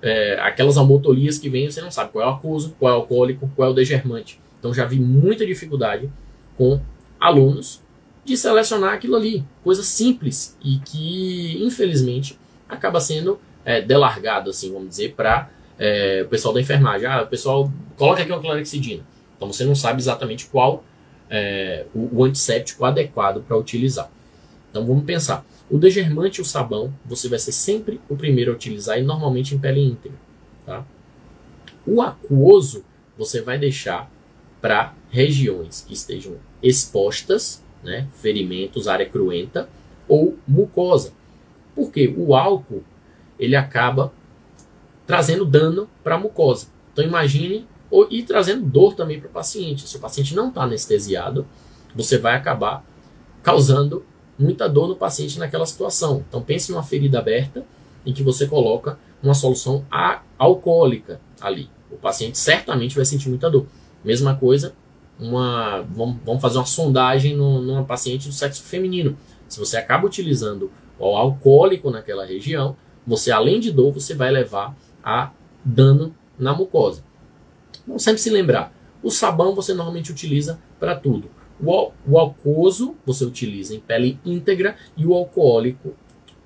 é, 0.00 0.38
aquelas 0.40 0.78
amotolias 0.78 1.38
que 1.38 1.48
vêm, 1.48 1.70
você 1.70 1.80
não 1.80 1.90
sabe 1.90 2.12
qual 2.12 2.24
é 2.24 2.28
o 2.28 2.34
acuso, 2.34 2.74
qual 2.78 2.92
é 2.92 2.96
o 2.96 3.00
alcoólico, 3.00 3.50
qual 3.56 3.68
é 3.68 3.72
o 3.72 3.74
degermante. 3.74 4.40
Então 4.58 4.72
já 4.72 4.84
vi 4.84 4.98
muita 4.98 5.44
dificuldade 5.44 6.10
com 6.56 6.80
alunos 7.18 7.82
de 8.24 8.36
selecionar 8.36 8.94
aquilo 8.94 9.16
ali, 9.16 9.44
coisa 9.64 9.82
simples 9.82 10.56
e 10.62 10.78
que 10.78 11.64
infelizmente 11.64 12.38
acaba 12.68 13.00
sendo 13.00 13.40
é, 13.64 13.80
delargado, 13.80 14.50
assim, 14.50 14.72
vamos 14.72 14.90
dizer, 14.90 15.14
para 15.14 15.50
é, 15.78 16.22
o 16.24 16.28
pessoal 16.28 16.52
da 16.52 16.60
enfermagem, 16.60 17.06
ah, 17.06 17.22
o 17.22 17.26
pessoal 17.26 17.72
coloca 17.96 18.22
aqui 18.22 18.32
uma 18.32 18.40
clorexidina. 18.40 19.04
Então 19.36 19.50
você 19.50 19.64
não 19.64 19.74
sabe 19.74 20.00
exatamente 20.00 20.46
qual 20.46 20.84
é, 21.30 21.86
o, 21.94 22.18
o 22.18 22.24
antisséptico 22.24 22.84
adequado 22.84 23.42
para 23.42 23.56
utilizar. 23.56 24.10
Então 24.70 24.84
vamos 24.86 25.04
pensar. 25.04 25.44
O 25.70 25.78
degermante 25.78 26.40
e 26.40 26.42
o 26.42 26.44
sabão, 26.44 26.92
você 27.04 27.28
vai 27.28 27.38
ser 27.38 27.52
sempre 27.52 28.00
o 28.08 28.16
primeiro 28.16 28.50
a 28.50 28.54
utilizar 28.54 28.98
e 28.98 29.02
normalmente 29.02 29.54
em 29.54 29.58
pele 29.58 29.80
íntegra. 29.80 30.18
Tá? 30.64 30.84
O 31.86 32.02
aquoso, 32.02 32.84
você 33.16 33.40
vai 33.42 33.58
deixar 33.58 34.10
para 34.60 34.94
regiões 35.10 35.84
que 35.86 35.94
estejam 35.94 36.36
expostas 36.62 37.62
né? 37.82 38.08
ferimentos, 38.14 38.88
área 38.88 39.08
cruenta 39.08 39.68
ou 40.08 40.36
mucosa. 40.46 41.12
Porque 41.74 42.12
o 42.16 42.34
álcool 42.34 42.82
ele 43.38 43.54
acaba 43.54 44.12
trazendo 45.08 45.46
dano 45.46 45.88
para 46.04 46.16
a 46.16 46.18
mucosa. 46.18 46.66
Então 46.92 47.02
imagine 47.02 47.66
e 48.10 48.22
trazendo 48.22 48.66
dor 48.66 48.94
também 48.94 49.18
para 49.18 49.28
o 49.28 49.32
paciente. 49.32 49.88
Se 49.88 49.96
o 49.96 50.00
paciente 50.00 50.36
não 50.36 50.50
está 50.50 50.64
anestesiado, 50.64 51.46
você 51.96 52.18
vai 52.18 52.36
acabar 52.36 52.84
causando 53.42 54.04
muita 54.38 54.68
dor 54.68 54.86
no 54.86 54.94
paciente 54.94 55.38
naquela 55.38 55.64
situação. 55.64 56.22
Então 56.28 56.42
pense 56.42 56.70
numa 56.70 56.82
ferida 56.82 57.18
aberta 57.18 57.64
em 58.04 58.12
que 58.12 58.22
você 58.22 58.46
coloca 58.46 58.98
uma 59.22 59.32
solução 59.32 59.82
alcoólica 60.38 61.22
ali. 61.40 61.70
O 61.90 61.96
paciente 61.96 62.36
certamente 62.36 62.94
vai 62.94 63.06
sentir 63.06 63.30
muita 63.30 63.50
dor. 63.50 63.66
Mesma 64.04 64.34
coisa, 64.34 64.74
uma, 65.18 65.80
vamos 65.90 66.42
fazer 66.42 66.58
uma 66.58 66.66
sondagem 66.66 67.34
no, 67.34 67.62
numa 67.62 67.82
paciente 67.82 68.28
do 68.28 68.34
sexo 68.34 68.62
feminino. 68.62 69.16
Se 69.48 69.58
você 69.58 69.78
acaba 69.78 70.06
utilizando 70.06 70.70
o 70.98 71.16
alcoólico 71.16 71.90
naquela 71.90 72.26
região, 72.26 72.76
você 73.06 73.30
além 73.30 73.58
de 73.58 73.72
dor, 73.72 73.90
você 73.90 74.14
vai 74.14 74.30
levar 74.30 74.76
a 75.02 75.32
dano 75.64 76.14
na 76.38 76.54
mucosa. 76.54 77.04
Vamos 77.86 78.02
sempre 78.02 78.20
se 78.20 78.30
lembrar, 78.30 78.72
o 79.02 79.10
sabão 79.10 79.54
você 79.54 79.72
normalmente 79.72 80.10
utiliza 80.10 80.58
para 80.78 80.96
tudo. 80.96 81.30
O, 81.60 81.90
o 82.06 82.18
alcoso 82.18 82.96
você 83.04 83.24
utiliza 83.24 83.74
em 83.74 83.80
pele 83.80 84.18
íntegra 84.24 84.76
e 84.96 85.06
o 85.06 85.14
alcoólico, 85.14 85.94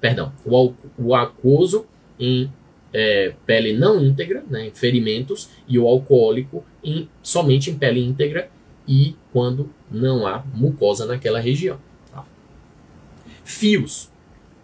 perdão, 0.01 0.33
o, 0.45 0.73
o 0.99 1.15
aquoso 1.15 1.87
em 2.19 2.51
é, 2.93 3.35
pele 3.47 3.73
não 3.73 4.03
íntegra, 4.03 4.45
né, 4.49 4.69
em 4.69 4.71
ferimentos, 4.71 5.51
e 5.67 5.79
o 5.79 5.87
alcoólico 5.87 6.65
em, 6.85 7.09
somente 7.23 7.71
em 7.71 7.79
pele 7.79 8.05
íntegra 8.05 8.51
e 8.87 9.17
quando 9.33 9.71
não 9.91 10.27
há 10.27 10.45
mucosa 10.55 11.07
naquela 11.07 11.41
região. 11.41 11.79
Tá? 12.11 12.25
Fios. 13.45 14.11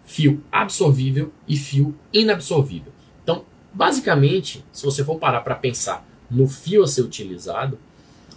Fio 0.05 0.43
absorvível 0.51 1.31
e 1.47 1.55
fio 1.55 1.95
inabsorvível. 2.11 2.91
Basicamente, 3.73 4.65
se 4.71 4.83
você 4.83 5.03
for 5.03 5.17
parar 5.19 5.41
para 5.41 5.55
pensar 5.55 6.05
no 6.29 6.47
fio 6.47 6.83
a 6.83 6.87
ser 6.87 7.01
utilizado, 7.01 7.77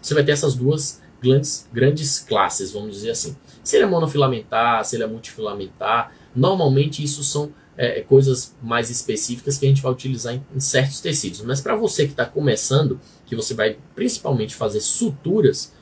você 0.01 0.14
vai 0.14 0.25
ter 0.25 0.33
essas 0.33 0.55
duas 0.55 1.01
grandes, 1.23 1.68
grandes 1.73 2.18
classes, 2.18 2.73
vamos 2.73 2.95
dizer 2.95 3.11
assim. 3.11 3.37
Se 3.62 3.77
ele 3.77 3.85
é 3.85 3.88
monofilamentar, 3.88 4.85
se 4.85 4.97
ele 4.97 5.05
é 5.05 5.07
multifilamentar, 5.07 6.12
normalmente 6.35 7.03
isso 7.03 7.23
são 7.23 7.53
é, 7.77 8.01
coisas 8.01 8.55
mais 8.62 8.90
específicas 8.90 9.57
que 9.57 9.66
a 9.66 9.68
gente 9.68 9.83
vai 9.83 9.92
utilizar 9.92 10.35
em, 10.35 10.45
em 10.55 10.61
certos 10.61 11.01
tecidos. 11.01 11.40
Mas 11.42 11.61
para 11.61 11.77
você 11.77 12.05
que 12.05 12.12
está 12.12 12.27
começando, 12.27 13.01
que 13.25 13.37
você 13.37 13.55
vai 13.55 13.79
principalmente 13.95 14.55
fazer 14.55 14.81
suturas, 14.81 15.73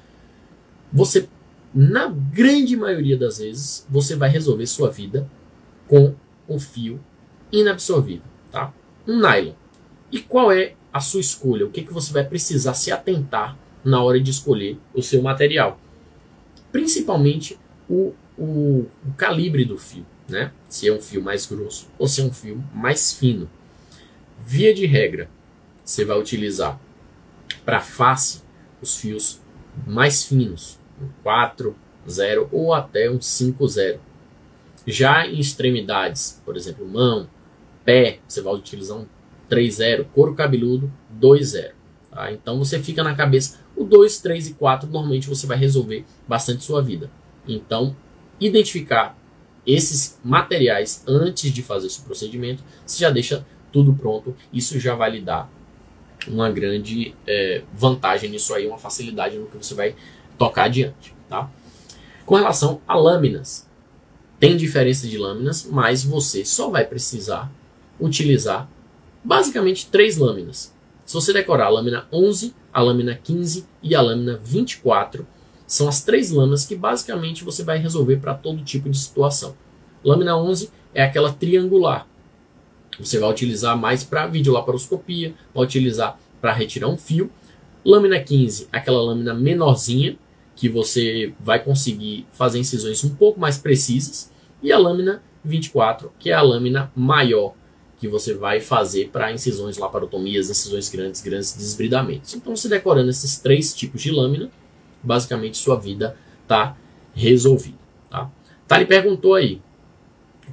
você, 0.92 1.28
na 1.74 2.08
grande 2.08 2.76
maioria 2.76 3.16
das 3.16 3.38
vezes, 3.38 3.86
você 3.88 4.14
vai 4.14 4.28
resolver 4.28 4.66
sua 4.66 4.90
vida 4.90 5.28
com 5.88 6.14
um 6.48 6.58
fio 6.58 7.00
inabsorvível, 7.50 8.26
tá? 8.50 8.72
Um 9.10 9.20
nylon. 9.20 9.54
E 10.12 10.20
qual 10.20 10.52
é 10.52 10.74
a 10.92 11.00
sua 11.00 11.20
escolha? 11.20 11.66
O 11.66 11.70
que, 11.70 11.82
que 11.82 11.92
você 11.92 12.12
vai 12.12 12.24
precisar 12.24 12.74
se 12.74 12.90
atentar 12.92 13.56
na 13.84 14.02
hora 14.02 14.20
de 14.20 14.30
escolher 14.30 14.78
o 14.94 15.02
seu 15.02 15.22
material? 15.22 15.80
Principalmente 16.70 17.58
o, 17.88 18.12
o, 18.36 18.86
o 19.06 19.12
calibre 19.16 19.64
do 19.64 19.78
fio 19.78 20.04
né? 20.30 20.52
Se 20.68 20.88
é 20.88 20.92
um 20.92 21.00
fio 21.00 21.22
mais 21.22 21.46
grosso 21.46 21.88
ou 21.98 22.06
se 22.06 22.20
é 22.20 22.24
um 22.24 22.32
fio 22.32 22.62
mais 22.72 23.12
fino. 23.12 23.50
Via 24.38 24.72
de 24.72 24.86
regra, 24.86 25.28
você 25.84 26.04
vai 26.04 26.18
utilizar 26.18 26.80
para 27.64 27.80
face 27.80 28.42
os 28.80 28.96
fios 28.96 29.40
mais 29.86 30.24
finos, 30.24 30.78
um 31.00 31.08
4, 31.22 31.76
0 32.08 32.48
ou 32.50 32.72
até 32.72 33.10
um 33.10 33.20
5, 33.20 33.66
0. 33.66 34.00
Já 34.86 35.26
em 35.26 35.38
extremidades, 35.38 36.40
por 36.44 36.56
exemplo, 36.56 36.88
mão, 36.88 37.28
pé, 37.84 38.18
você 38.26 38.40
vai 38.40 38.54
utilizar 38.54 38.98
um 38.98 39.06
3, 39.48 39.74
0, 39.74 40.04
couro 40.14 40.34
cabeludo, 40.34 40.92
2, 41.10 41.48
0. 41.48 41.74
Tá? 42.10 42.32
Então 42.32 42.58
você 42.58 42.78
fica 42.80 43.02
na 43.02 43.14
cabeça, 43.14 43.60
o 43.76 43.84
2, 43.84 44.18
3 44.18 44.48
e 44.48 44.54
4 44.54 44.88
normalmente 44.88 45.28
você 45.28 45.46
vai 45.46 45.56
resolver 45.56 46.04
bastante 46.26 46.64
sua 46.64 46.82
vida. 46.82 47.10
Então, 47.46 47.96
identificar 48.38 49.16
esses 49.66 50.18
materiais 50.24 51.04
antes 51.06 51.52
de 51.52 51.62
fazer 51.62 51.86
esse 51.86 52.00
procedimento, 52.00 52.62
você 52.84 52.98
já 52.98 53.10
deixa 53.10 53.46
tudo 53.72 53.92
pronto. 53.92 54.34
Isso 54.52 54.78
já 54.78 54.94
vai 54.94 55.10
lhe 55.10 55.20
dar 55.20 55.50
uma 56.26 56.50
grande 56.50 57.14
é, 57.26 57.62
vantagem 57.72 58.30
nisso 58.30 58.54
aí, 58.54 58.66
uma 58.66 58.78
facilidade 58.78 59.36
no 59.36 59.46
que 59.46 59.56
você 59.56 59.74
vai 59.74 59.94
tocar 60.38 60.64
adiante. 60.64 61.14
Tá? 61.28 61.50
Com 62.26 62.34
relação 62.34 62.80
a 62.86 62.94
lâminas, 62.94 63.68
tem 64.38 64.56
diferença 64.56 65.06
de 65.06 65.18
lâminas, 65.18 65.68
mas 65.70 66.02
você 66.02 66.44
só 66.44 66.70
vai 66.70 66.84
precisar 66.84 67.50
utilizar 68.00 68.68
basicamente 69.22 69.86
três 69.86 70.16
lâminas. 70.16 70.74
Se 71.04 71.14
você 71.14 71.32
decorar 71.32 71.66
a 71.66 71.70
lâmina 71.70 72.06
11, 72.12 72.54
a 72.72 72.80
lâmina 72.80 73.14
15 73.14 73.66
e 73.82 73.94
a 73.94 74.00
lâmina 74.00 74.40
24, 74.42 75.26
são 75.66 75.88
as 75.88 76.02
três 76.02 76.30
lâminas 76.30 76.64
que 76.64 76.74
basicamente 76.74 77.44
você 77.44 77.62
vai 77.62 77.78
resolver 77.78 78.16
para 78.16 78.34
todo 78.34 78.64
tipo 78.64 78.88
de 78.88 78.98
situação. 78.98 79.54
Lâmina 80.04 80.36
11 80.36 80.70
é 80.94 81.02
aquela 81.02 81.32
triangular. 81.32 82.06
Você 82.98 83.18
vai 83.18 83.30
utilizar 83.30 83.76
mais 83.76 84.02
para 84.04 84.26
videolaparoscopia, 84.26 85.34
vai 85.54 85.64
utilizar 85.64 86.18
para 86.40 86.52
retirar 86.52 86.88
um 86.88 86.96
fio. 86.96 87.30
Lâmina 87.84 88.18
15, 88.20 88.68
aquela 88.72 89.00
lâmina 89.00 89.32
menorzinha, 89.32 90.18
que 90.56 90.68
você 90.68 91.32
vai 91.40 91.62
conseguir 91.62 92.26
fazer 92.32 92.58
incisões 92.58 93.02
um 93.04 93.14
pouco 93.14 93.40
mais 93.40 93.56
precisas. 93.56 94.30
E 94.62 94.72
a 94.72 94.78
lâmina 94.78 95.22
24, 95.44 96.12
que 96.18 96.30
é 96.30 96.34
a 96.34 96.42
lâmina 96.42 96.92
maior, 96.94 97.54
que 98.00 98.08
você 98.08 98.32
vai 98.32 98.60
fazer 98.60 99.10
para 99.10 99.30
incisões, 99.30 99.76
laparotomias, 99.76 100.48
incisões 100.48 100.88
grandes, 100.88 101.20
grandes 101.20 101.54
desbridamentos. 101.54 102.34
Então, 102.34 102.56
você 102.56 102.66
decorando 102.66 103.10
esses 103.10 103.38
três 103.38 103.74
tipos 103.74 104.00
de 104.00 104.10
lâmina, 104.10 104.50
basicamente 105.02 105.58
sua 105.58 105.76
vida 105.78 106.16
está 106.42 106.74
resolvida. 107.14 107.76
Tá? 108.08 108.30
Tali 108.66 108.86
perguntou 108.86 109.34
aí, 109.34 109.60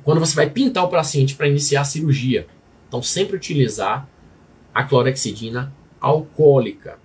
quando 0.03 0.19
você 0.19 0.35
vai 0.35 0.49
pintar 0.49 0.83
o 0.83 0.89
paciente 0.89 1.35
para 1.35 1.47
iniciar 1.47 1.81
a 1.81 1.85
cirurgia, 1.85 2.47
então 2.85 3.01
sempre 3.01 3.37
utilizar 3.37 4.09
a 4.73 4.83
clorexidina 4.83 5.73
alcoólica, 6.01 6.99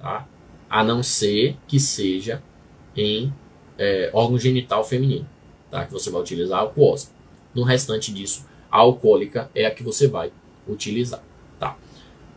tá? 0.00 0.26
a 0.68 0.82
não 0.82 1.00
ser 1.00 1.56
que 1.68 1.78
seja 1.78 2.42
em 2.96 3.32
é, 3.78 4.10
órgão 4.12 4.36
genital 4.36 4.82
feminino, 4.82 5.28
tá? 5.70 5.86
que 5.86 5.92
você 5.92 6.10
vai 6.10 6.20
utilizar 6.20 6.58
a 6.58 6.64
aquosa. 6.64 7.14
No 7.54 7.62
restante 7.62 8.12
disso, 8.12 8.44
alcoólica 8.78 9.50
é 9.54 9.66
a 9.66 9.70
que 9.70 9.82
você 9.82 10.06
vai 10.06 10.32
utilizar. 10.68 11.22
Tá? 11.58 11.76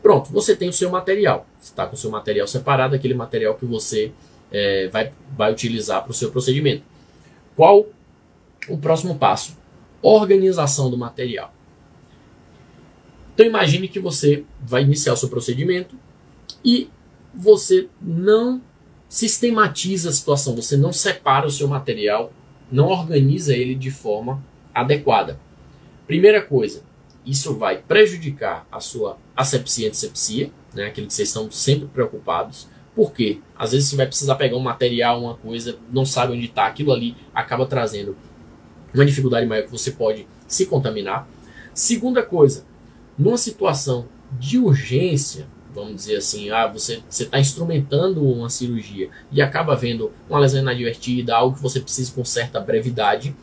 Pronto, 0.02 0.32
você 0.32 0.56
tem 0.56 0.70
o 0.70 0.74
seu 0.74 0.90
material. 0.90 1.46
Você 1.60 1.72
está 1.72 1.86
com 1.86 1.96
o 1.96 1.98
seu 1.98 2.10
material 2.10 2.48
separado, 2.48 2.96
aquele 2.96 3.14
material 3.14 3.56
que 3.56 3.66
você 3.66 4.12
é, 4.52 4.88
vai, 4.88 5.12
vai 5.36 5.52
utilizar 5.52 6.04
para 6.04 6.12
o 6.12 6.14
seu 6.14 6.32
procedimento. 6.32 6.84
Qual 7.56 7.86
o 8.68 8.78
próximo 8.78 9.16
passo? 9.16 9.58
Organização 10.02 10.90
do 10.90 10.98
material. 10.98 11.54
Então 13.34 13.46
imagine 13.46 13.88
que 13.88 14.00
você 14.00 14.44
vai 14.62 14.84
iniciar 14.84 15.14
o 15.14 15.18
seu 15.18 15.30
procedimento 15.30 15.96
e 16.64 16.90
você 17.34 17.88
não 18.02 18.62
sistematiza 19.08 20.10
a 20.10 20.14
situação, 20.14 20.56
você 20.56 20.76
não 20.78 20.92
separa 20.92 21.48
o 21.48 21.52
seu 21.52 21.68
material, 21.68 22.32
não 22.72 22.88
organiza 22.88 23.56
ele 23.56 23.76
de 23.76 23.90
forma 23.90 24.44
adequada. 24.74 25.40
Primeira 26.10 26.42
coisa, 26.42 26.82
isso 27.24 27.56
vai 27.56 27.78
prejudicar 27.78 28.66
a 28.72 28.80
sua 28.80 29.20
asepsia 29.38 29.86
e 29.86 29.90
antissepsia, 29.90 30.52
né, 30.74 30.88
aquilo 30.88 31.06
que 31.06 31.14
vocês 31.14 31.28
estão 31.28 31.52
sempre 31.52 31.88
preocupados. 31.88 32.68
Por 32.96 33.14
quê? 33.14 33.42
Às 33.56 33.74
vezes 33.74 33.90
você 33.90 33.96
vai 33.96 34.08
precisar 34.08 34.34
pegar 34.34 34.58
um 34.58 34.60
material, 34.60 35.22
uma 35.22 35.36
coisa, 35.36 35.78
não 35.92 36.08
sabe 36.08 36.34
onde 36.34 36.46
está, 36.46 36.66
aquilo 36.66 36.92
ali 36.92 37.16
acaba 37.32 37.68
trazendo 37.68 38.18
uma 38.92 39.06
dificuldade 39.06 39.46
maior 39.46 39.66
que 39.66 39.72
você 39.72 39.92
pode 39.92 40.28
se 40.48 40.66
contaminar. 40.66 41.28
Segunda 41.76 42.24
coisa, 42.24 42.66
numa 43.16 43.38
situação 43.38 44.08
de 44.32 44.58
urgência, 44.58 45.46
vamos 45.76 45.94
dizer 45.94 46.16
assim, 46.16 46.50
ah, 46.50 46.66
você 46.66 47.04
está 47.08 47.40
instrumentando 47.40 48.28
uma 48.28 48.50
cirurgia 48.50 49.12
e 49.32 49.44
acaba 49.44 49.76
vendo 49.76 50.12
uma 50.28 50.40
lesão 50.40 50.60
inadvertida, 50.60 51.36
algo 51.36 51.56
que 51.56 51.62
você 51.62 51.80
precisa 51.80 52.12
com 52.12 52.26
certa 52.26 52.60
brevidade, 52.60 53.36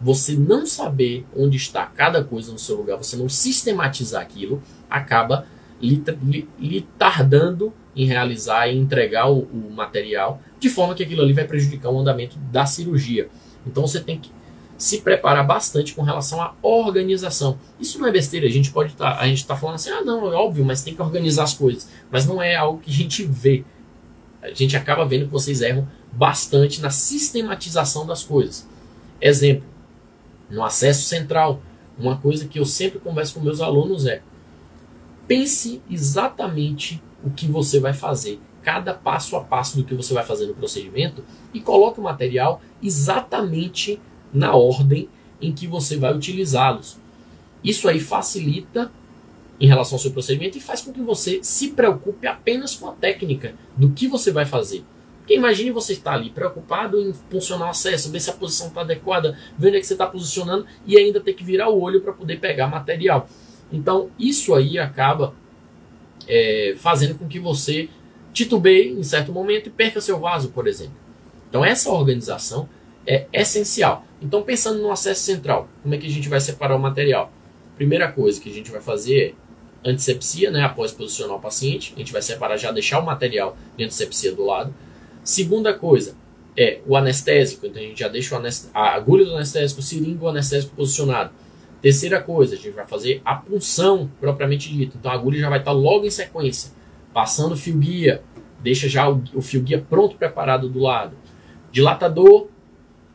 você 0.00 0.34
não 0.34 0.66
saber 0.66 1.24
onde 1.34 1.56
está 1.56 1.86
cada 1.86 2.22
coisa 2.22 2.52
no 2.52 2.58
seu 2.58 2.76
lugar, 2.76 2.96
você 2.96 3.16
não 3.16 3.28
sistematizar 3.28 4.20
aquilo, 4.20 4.62
acaba 4.90 5.46
lhe, 5.80 6.02
lhe, 6.22 6.48
lhe 6.58 6.88
tardando 6.98 7.72
em 7.94 8.04
realizar 8.06 8.68
e 8.68 8.76
entregar 8.76 9.30
o, 9.30 9.40
o, 9.40 9.72
material, 9.74 10.40
de 10.60 10.68
forma 10.68 10.94
que 10.94 11.02
aquilo 11.02 11.22
ali 11.22 11.32
vai 11.32 11.46
prejudicar 11.46 11.90
o 11.90 11.98
andamento 11.98 12.38
da 12.52 12.66
cirurgia. 12.66 13.28
Então 13.66 13.86
você 13.86 14.00
tem 14.00 14.18
que 14.18 14.30
se 14.76 15.00
preparar 15.00 15.46
bastante 15.46 15.94
com 15.94 16.02
relação 16.02 16.40
à 16.42 16.54
organização. 16.60 17.58
Isso 17.80 17.98
não 17.98 18.06
é 18.06 18.12
besteira, 18.12 18.46
a 18.46 18.50
gente 18.50 18.70
pode 18.70 18.92
estar, 18.92 19.14
tá, 19.14 19.20
a 19.20 19.26
gente 19.26 19.38
está 19.38 19.56
falando 19.56 19.76
assim, 19.76 19.90
ah 19.90 20.02
não, 20.02 20.30
é 20.30 20.36
óbvio, 20.36 20.64
mas 20.64 20.82
tem 20.82 20.94
que 20.94 21.00
organizar 21.00 21.44
as 21.44 21.54
coisas. 21.54 21.88
Mas 22.10 22.26
não 22.26 22.42
é 22.42 22.54
algo 22.54 22.80
que 22.80 22.90
a 22.90 22.94
gente 22.94 23.24
vê. 23.24 23.64
a 24.42 24.52
gente 24.52 24.76
acaba 24.76 25.06
vendo 25.06 25.24
que 25.24 25.32
vocês 25.32 25.62
erram 25.62 25.88
bastante 26.12 26.82
na 26.82 26.90
sistematização 26.90 28.06
das 28.06 28.22
coisas. 28.22 28.68
Exemplo, 29.20 29.64
no 30.50 30.62
acesso 30.62 31.08
central, 31.08 31.60
uma 31.98 32.16
coisa 32.16 32.46
que 32.46 32.58
eu 32.58 32.64
sempre 32.64 32.98
converso 32.98 33.34
com 33.34 33.40
meus 33.40 33.60
alunos 33.60 34.06
é: 34.06 34.22
pense 35.26 35.82
exatamente 35.90 37.02
o 37.24 37.30
que 37.30 37.46
você 37.46 37.80
vai 37.80 37.92
fazer, 37.92 38.38
cada 38.62 38.94
passo 38.94 39.36
a 39.36 39.40
passo 39.40 39.76
do 39.76 39.84
que 39.84 39.94
você 39.94 40.12
vai 40.14 40.24
fazer 40.24 40.46
no 40.46 40.54
procedimento 40.54 41.24
e 41.52 41.60
coloque 41.60 42.00
o 42.00 42.02
material 42.02 42.60
exatamente 42.82 44.00
na 44.32 44.54
ordem 44.54 45.08
em 45.40 45.52
que 45.52 45.66
você 45.66 45.96
vai 45.96 46.14
utilizá-los. 46.14 46.98
Isso 47.62 47.88
aí 47.88 47.98
facilita 47.98 48.90
em 49.58 49.66
relação 49.66 49.96
ao 49.96 50.00
seu 50.00 50.12
procedimento 50.12 50.58
e 50.58 50.60
faz 50.60 50.82
com 50.82 50.92
que 50.92 51.00
você 51.00 51.40
se 51.42 51.68
preocupe 51.68 52.26
apenas 52.26 52.74
com 52.74 52.88
a 52.88 52.92
técnica 52.92 53.54
do 53.76 53.90
que 53.90 54.06
você 54.06 54.30
vai 54.30 54.44
fazer. 54.44 54.84
Porque 55.26 55.34
imagine 55.34 55.72
você 55.72 55.94
estar 55.94 56.12
ali 56.12 56.30
preocupado 56.30 57.00
em 57.00 57.12
funcionar 57.28 57.66
o 57.66 57.70
acesso, 57.70 58.12
ver 58.12 58.20
se 58.20 58.30
a 58.30 58.32
posição 58.32 58.68
está 58.68 58.82
adequada, 58.82 59.36
ver 59.58 59.68
onde 59.68 59.78
é 59.78 59.80
que 59.80 59.86
você 59.86 59.94
está 59.94 60.06
posicionando 60.06 60.64
e 60.86 60.96
ainda 60.96 61.20
ter 61.20 61.32
que 61.32 61.42
virar 61.42 61.68
o 61.68 61.80
olho 61.80 62.00
para 62.00 62.12
poder 62.12 62.38
pegar 62.38 62.68
material. 62.68 63.28
Então, 63.72 64.08
isso 64.16 64.54
aí 64.54 64.78
acaba 64.78 65.34
é, 66.28 66.76
fazendo 66.78 67.18
com 67.18 67.26
que 67.26 67.40
você 67.40 67.88
titubeie 68.32 68.92
em 68.92 69.02
certo 69.02 69.32
momento 69.32 69.66
e 69.66 69.70
perca 69.70 70.00
seu 70.00 70.20
vaso, 70.20 70.50
por 70.50 70.68
exemplo. 70.68 70.94
Então, 71.48 71.64
essa 71.64 71.90
organização 71.90 72.68
é 73.04 73.26
essencial. 73.32 74.06
Então, 74.22 74.44
pensando 74.44 74.80
no 74.80 74.92
acesso 74.92 75.24
central, 75.24 75.68
como 75.82 75.92
é 75.92 75.98
que 75.98 76.06
a 76.06 76.10
gente 76.10 76.28
vai 76.28 76.40
separar 76.40 76.76
o 76.76 76.78
material? 76.78 77.32
Primeira 77.74 78.12
coisa 78.12 78.40
que 78.40 78.48
a 78.48 78.54
gente 78.54 78.70
vai 78.70 78.80
fazer 78.80 79.34
é 79.82 79.90
antisepsia, 79.90 80.52
né, 80.52 80.62
após 80.62 80.92
posicionar 80.92 81.36
o 81.36 81.40
paciente. 81.40 81.94
A 81.96 81.98
gente 81.98 82.12
vai 82.12 82.22
separar, 82.22 82.56
já 82.56 82.70
deixar 82.70 83.00
o 83.00 83.04
material 83.04 83.56
de 83.76 83.82
antisepsia 83.82 84.30
do 84.30 84.44
lado. 84.44 84.72
Segunda 85.26 85.74
coisa 85.74 86.14
é 86.56 86.78
o 86.86 86.96
anestésico. 86.96 87.66
Então, 87.66 87.82
a 87.82 87.84
gente 87.84 87.98
já 87.98 88.06
deixa 88.06 88.40
a 88.72 88.94
agulha 88.94 89.24
do 89.24 89.34
anestésico, 89.34 89.82
seringa 89.82 90.24
o 90.24 90.28
anestésico 90.28 90.76
posicionado. 90.76 91.32
Terceira 91.82 92.22
coisa, 92.22 92.54
a 92.54 92.56
gente 92.56 92.70
vai 92.70 92.86
fazer 92.86 93.20
a 93.24 93.34
punção 93.34 94.08
propriamente 94.20 94.72
dita. 94.72 94.96
Então, 94.96 95.10
a 95.10 95.14
agulha 95.14 95.40
já 95.40 95.48
vai 95.48 95.58
estar 95.58 95.72
logo 95.72 96.06
em 96.06 96.10
sequência. 96.10 96.70
Passando 97.12 97.54
o 97.54 97.56
fio 97.56 97.76
guia, 97.76 98.22
deixa 98.60 98.88
já 98.88 99.10
o, 99.10 99.20
o 99.34 99.42
fio 99.42 99.60
guia 99.62 99.84
pronto, 99.90 100.16
preparado 100.16 100.68
do 100.68 100.78
lado. 100.78 101.16
Dilatador, 101.72 102.46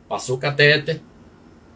passou 0.10 0.36
o 0.36 0.40
catéter, 0.40 1.02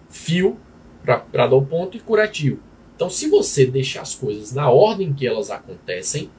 fio 0.09 0.59
para 1.01 1.47
dar 1.47 1.55
o 1.55 1.65
ponto 1.65 1.95
e 1.95 1.99
curativo. 2.01 2.59
Então, 2.93 3.09
se 3.09 3.29
você 3.29 3.65
deixar 3.65 4.01
as 4.01 4.13
coisas 4.13 4.51
na 4.51 4.69
ordem 4.69 5.13
que 5.13 5.25
elas 5.25 5.49
acontecem, 5.49 6.29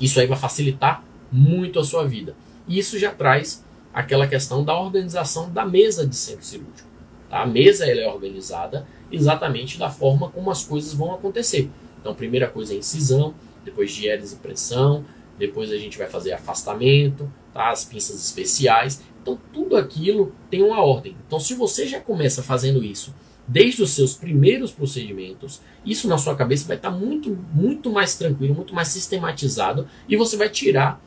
isso 0.00 0.20
aí 0.20 0.28
vai 0.28 0.38
facilitar 0.38 1.02
muito 1.32 1.80
a 1.80 1.84
sua 1.84 2.06
vida. 2.06 2.36
E 2.66 2.78
isso 2.78 2.98
já 2.98 3.12
traz 3.12 3.64
aquela 3.92 4.26
questão 4.26 4.62
da 4.62 4.78
organização 4.78 5.50
da 5.50 5.64
mesa 5.64 6.06
de 6.06 6.14
centro 6.14 6.44
cirúrgico. 6.44 6.88
Tá? 7.30 7.42
A 7.42 7.46
mesa 7.46 7.86
ela 7.86 8.00
é 8.00 8.08
organizada 8.08 8.86
exatamente 9.10 9.78
da 9.78 9.88
forma 9.88 10.28
como 10.28 10.50
as 10.50 10.64
coisas 10.64 10.92
vão 10.92 11.14
acontecer. 11.14 11.70
Então, 12.00 12.14
primeira 12.14 12.48
coisa 12.48 12.74
é 12.74 12.76
incisão, 12.76 13.34
depois 13.64 13.92
diérese 13.92 14.34
e 14.34 14.38
pressão, 14.38 15.04
depois 15.38 15.72
a 15.72 15.76
gente 15.76 15.98
vai 15.98 16.06
fazer 16.06 16.32
afastamento, 16.32 17.30
tá? 17.52 17.70
as 17.70 17.84
pinças 17.84 18.16
especiais. 18.24 19.02
Então, 19.22 19.38
tudo 19.52 19.76
aquilo 19.76 20.32
tem 20.50 20.62
uma 20.62 20.80
ordem. 20.82 21.16
Então, 21.26 21.40
se 21.40 21.54
você 21.54 21.86
já 21.86 22.00
começa 22.00 22.42
fazendo 22.42 22.84
isso 22.84 23.14
desde 23.48 23.82
os 23.82 23.90
seus 23.90 24.14
primeiros 24.14 24.72
procedimentos, 24.72 25.60
isso 25.84 26.08
na 26.08 26.18
sua 26.18 26.34
cabeça 26.34 26.66
vai 26.66 26.76
estar 26.76 26.90
muito, 26.90 27.30
muito 27.52 27.90
mais 27.90 28.16
tranquilo, 28.16 28.54
muito 28.54 28.74
mais 28.74 28.88
sistematizado 28.88 29.88
e 30.08 30.16
você 30.16 30.36
vai 30.36 30.48
tirar 30.48 31.00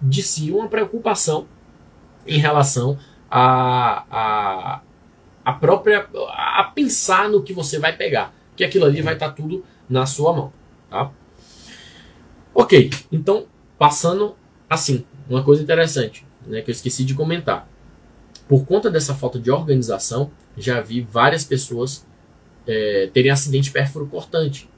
de 0.00 0.22
si 0.22 0.50
uma 0.50 0.68
preocupação 0.68 1.46
em 2.26 2.38
relação 2.38 2.98
a, 3.30 4.04
a, 4.10 4.80
a 5.44 5.52
própria 5.52 6.08
a 6.30 6.64
pensar 6.74 7.28
no 7.28 7.42
que 7.42 7.52
você 7.52 7.78
vai 7.78 7.96
pegar, 7.96 8.34
que 8.56 8.64
aquilo 8.64 8.84
ali 8.84 9.02
vai 9.02 9.14
estar 9.14 9.30
tudo 9.30 9.64
na 9.88 10.06
sua 10.06 10.32
mão, 10.32 10.52
tá? 10.88 11.10
Ok, 12.54 12.90
então 13.10 13.46
passando 13.78 14.36
assim, 14.68 15.04
uma 15.28 15.42
coisa 15.42 15.62
interessante, 15.62 16.26
né, 16.46 16.60
que 16.60 16.70
eu 16.70 16.72
esqueci 16.72 17.04
de 17.04 17.14
comentar. 17.14 17.68
Por 18.48 18.66
conta 18.66 18.90
dessa 18.90 19.14
falta 19.14 19.38
de 19.38 19.50
organização, 19.50 20.30
já 20.56 20.80
vi 20.80 21.00
várias 21.00 21.44
pessoas 21.44 22.06
é, 22.66 23.10
terem 23.12 23.30
acidente 23.30 23.70
pérfuro 23.70 24.06
cortante, 24.06 24.68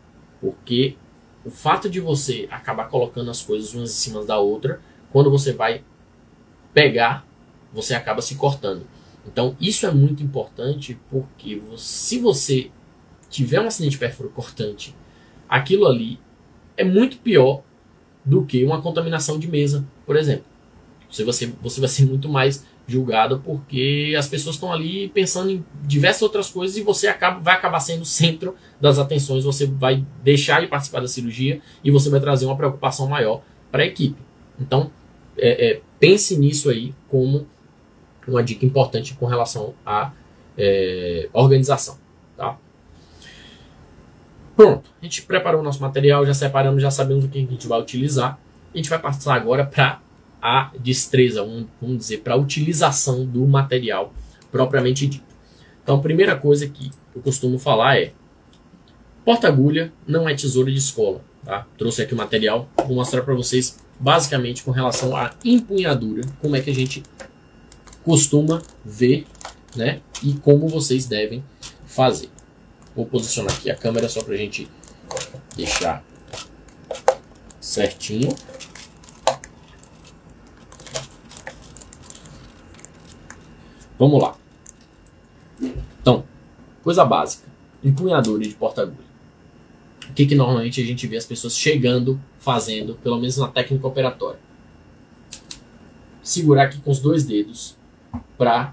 porque 0.40 0.96
o 1.44 1.50
fato 1.50 1.88
de 1.88 2.00
você 2.00 2.48
acabar 2.50 2.88
colocando 2.88 3.31
as 3.31 3.42
coisas 3.42 3.74
umas 3.74 3.90
em 3.90 3.94
cima 3.94 4.24
da 4.24 4.38
outra, 4.38 4.81
quando 5.16 5.31
você 5.31 5.55
vai 5.55 5.83
pegar, 6.74 7.26
você 7.72 7.94
acaba 7.94 8.20
se 8.20 8.35
cortando. 8.35 8.87
Então 9.26 9.57
isso 9.59 9.87
é 9.87 9.90
muito 9.90 10.22
importante 10.22 11.00
porque 11.11 11.59
se 11.79 12.18
você 12.18 12.70
tiver 13.31 13.59
um 13.62 13.66
acidente 13.66 13.96
pérfuro 13.96 14.29
cortante, 14.29 14.94
aquilo 15.48 15.87
ali 15.87 16.20
é 16.76 16.85
muito 16.85 17.16
pior 17.16 17.62
do 18.22 18.44
que 18.44 18.62
uma 18.62 18.83
contaminação 18.83 19.38
de 19.38 19.48
mesa, 19.48 19.87
por 20.05 20.16
exemplo. 20.16 20.44
Você 21.11 21.24
vai 21.24 21.33
ser, 21.33 21.55
você 21.62 21.81
vai 21.81 21.88
ser 21.88 22.05
muito 22.05 22.29
mais 22.29 22.66
julgado 22.87 23.40
porque 23.42 24.14
as 24.18 24.29
pessoas 24.29 24.57
estão 24.57 24.70
ali 24.70 25.09
pensando 25.09 25.50
em 25.50 25.64
diversas 25.83 26.20
outras 26.20 26.50
coisas 26.50 26.76
e 26.76 26.83
você 26.83 27.09
acaba, 27.09 27.40
vai 27.40 27.55
acabar 27.55 27.81
sendo 27.81 28.02
o 28.02 28.05
centro 28.05 28.55
das 28.79 28.98
atenções, 28.98 29.44
você 29.44 29.64
vai 29.64 30.05
deixar 30.22 30.61
de 30.61 30.66
participar 30.66 31.00
da 31.00 31.09
cirurgia 31.09 31.62
e 31.83 31.90
você 31.90 32.11
vai 32.11 32.20
trazer 32.20 32.44
uma 32.44 32.55
preocupação 32.55 33.09
maior 33.09 33.40
para 33.72 33.83
a 33.83 33.87
equipe. 33.87 34.26
Então, 34.61 34.90
é, 35.38 35.70
é, 35.70 35.81
pense 35.99 36.38
nisso 36.38 36.70
aí 36.70 36.94
como 37.09 37.46
uma 38.27 38.42
dica 38.42 38.66
importante 38.66 39.14
com 39.14 39.27
relação 39.27 39.75
à 39.85 40.12
é, 40.59 41.29
organização. 41.33 41.99
Tá? 42.37 42.59
Pronto, 44.57 44.90
a 45.01 45.05
gente 45.05 45.22
preparou 45.22 45.61
o 45.61 45.64
nosso 45.64 45.81
material, 45.81 46.27
já 46.27 46.35
separamos, 46.35 46.83
já 46.83 46.90
sabemos 46.90 47.25
o 47.25 47.29
que 47.29 47.38
a 47.38 47.40
gente 47.40 47.66
vai 47.66 47.81
utilizar. 47.81 48.38
A 48.75 48.77
gente 48.77 48.90
vai 48.90 48.99
passar 48.99 49.35
agora 49.35 49.64
para 49.64 50.01
a 50.40 50.72
destreza, 50.79 51.44
vamos 51.81 51.99
dizer, 51.99 52.18
para 52.18 52.35
a 52.35 52.37
utilização 52.37 53.25
do 53.25 53.46
material 53.46 54.12
propriamente 54.51 55.07
dito. 55.07 55.25
Então, 55.83 55.96
a 55.96 56.01
primeira 56.01 56.37
coisa 56.37 56.66
que 56.68 56.90
eu 57.14 57.22
costumo 57.22 57.59
falar 57.59 57.99
é: 57.99 58.12
porta-agulha 59.25 59.92
não 60.07 60.29
é 60.29 60.35
tesoura 60.35 60.70
de 60.70 60.79
escola. 60.79 61.20
Tá? 61.44 61.66
Trouxe 61.79 62.03
aqui 62.03 62.14
o 62.14 62.16
material, 62.16 62.68
vou 62.77 62.96
mostrar 62.96 63.22
para 63.22 63.35
vocês 63.35 63.79
basicamente 63.98 64.62
com 64.62 64.70
relação 64.70 65.16
à 65.16 65.32
empunhadura, 65.44 66.22
como 66.40 66.56
é 66.56 66.61
que 66.61 66.70
a 66.70 66.74
gente 66.74 67.02
costuma 68.04 68.62
ver, 68.85 69.26
né? 69.74 70.00
E 70.22 70.35
como 70.35 70.68
vocês 70.68 71.06
devem 71.06 71.44
fazer. 71.87 72.30
Vou 72.94 73.06
posicionar 73.06 73.52
aqui 73.54 73.70
a 73.70 73.76
câmera 73.76 74.09
só 74.09 74.22
para 74.22 74.35
a 74.35 74.37
gente 74.37 74.68
deixar 75.56 76.04
certinho. 77.61 78.35
Vamos 83.98 84.22
lá. 84.22 84.37
Então, 86.00 86.24
coisa 86.82 87.04
básica: 87.04 87.48
empunhadura 87.82 88.42
de 88.42 88.54
porta-agulha. 88.54 89.05
Que, 90.16 90.24
que 90.24 90.35
normalmente 90.35 90.81
a 90.81 90.85
gente 90.85 91.07
vê 91.07 91.18
as 91.18 91.26
pessoas 91.26 91.57
chegando, 91.57 92.18
fazendo, 92.38 92.94
pelo 92.94 93.18
menos 93.18 93.37
na 93.37 93.48
técnica 93.48 93.87
operatória? 93.87 94.40
Segurar 96.22 96.64
aqui 96.64 96.81
com 96.81 96.90
os 96.90 96.98
dois 96.98 97.24
dedos 97.24 97.76
para 98.38 98.72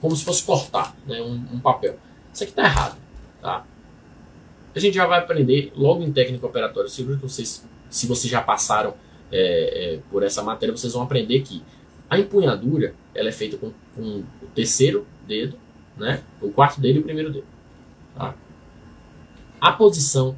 como 0.00 0.16
se 0.16 0.24
fosse 0.24 0.42
cortar 0.42 0.96
né, 1.06 1.22
um, 1.22 1.54
um 1.54 1.60
papel. 1.60 1.96
Isso 2.34 2.42
aqui 2.42 2.50
está 2.50 2.64
errado. 2.64 2.98
Tá? 3.40 3.64
A 4.74 4.78
gente 4.80 4.94
já 4.94 5.06
vai 5.06 5.20
aprender 5.20 5.72
logo 5.76 6.02
em 6.02 6.12
técnica 6.12 6.44
operatória 6.44 6.90
cirúrgica. 6.90 7.28
Vocês, 7.28 7.64
se 7.88 8.08
vocês 8.08 8.28
já 8.28 8.42
passaram 8.42 8.94
é, 9.30 9.94
é, 9.94 9.98
por 10.10 10.24
essa 10.24 10.42
matéria, 10.42 10.76
vocês 10.76 10.92
vão 10.92 11.02
aprender 11.02 11.42
que 11.42 11.62
a 12.10 12.18
empunhadura 12.18 12.94
ela 13.14 13.28
é 13.28 13.32
feita 13.32 13.56
com, 13.56 13.72
com 13.94 14.02
o 14.42 14.46
terceiro 14.56 15.06
dedo, 15.24 15.56
né? 15.96 16.20
o 16.40 16.50
quarto 16.50 16.80
dedo 16.80 16.96
e 16.96 17.00
o 17.00 17.04
primeiro 17.04 17.32
dedo. 17.32 17.46
Tá? 18.16 18.34
A 19.62 19.70
posição 19.70 20.34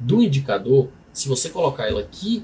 do 0.00 0.22
indicador, 0.22 0.88
se 1.12 1.28
você 1.28 1.50
colocar 1.50 1.88
ela 1.88 2.00
aqui, 2.00 2.42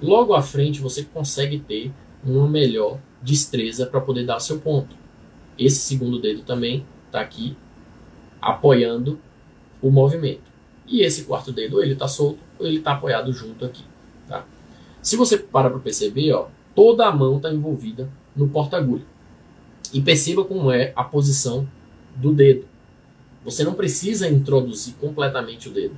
logo 0.00 0.34
à 0.34 0.40
frente 0.40 0.80
você 0.80 1.02
consegue 1.02 1.58
ter 1.58 1.90
uma 2.24 2.48
melhor 2.48 3.00
destreza 3.20 3.84
para 3.84 4.00
poder 4.00 4.24
dar 4.24 4.38
seu 4.38 4.60
ponto. 4.60 4.94
Esse 5.58 5.80
segundo 5.80 6.20
dedo 6.20 6.42
também 6.42 6.86
está 7.06 7.20
aqui 7.20 7.56
apoiando 8.40 9.18
o 9.82 9.90
movimento. 9.90 10.48
E 10.86 11.00
esse 11.00 11.24
quarto 11.24 11.50
dedo, 11.50 11.82
ele 11.82 11.94
está 11.94 12.06
solto 12.06 12.38
ou 12.56 12.64
ele 12.64 12.78
está 12.78 12.92
apoiado 12.92 13.32
junto 13.32 13.64
aqui. 13.64 13.82
Tá? 14.28 14.46
Se 15.02 15.16
você 15.16 15.36
parar 15.36 15.70
para 15.70 15.80
perceber, 15.80 16.32
ó, 16.34 16.46
toda 16.72 17.04
a 17.04 17.12
mão 17.12 17.38
está 17.38 17.52
envolvida 17.52 18.08
no 18.36 18.48
porta-agulha. 18.48 19.04
E 19.92 20.00
perceba 20.00 20.44
como 20.44 20.70
é 20.70 20.92
a 20.94 21.02
posição 21.02 21.66
do 22.14 22.32
dedo. 22.32 22.64
Você 23.44 23.64
não 23.64 23.74
precisa 23.74 24.28
introduzir 24.28 24.94
completamente 24.94 25.68
o 25.68 25.72
dedo. 25.72 25.96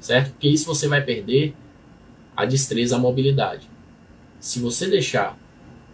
Certo? 0.00 0.32
Porque 0.32 0.48
isso 0.48 0.66
você 0.66 0.86
vai 0.86 1.02
perder 1.02 1.54
a 2.36 2.44
destreza, 2.44 2.96
a 2.96 2.98
mobilidade. 2.98 3.68
se 4.40 4.58
você 4.58 4.86
deixar 4.88 5.38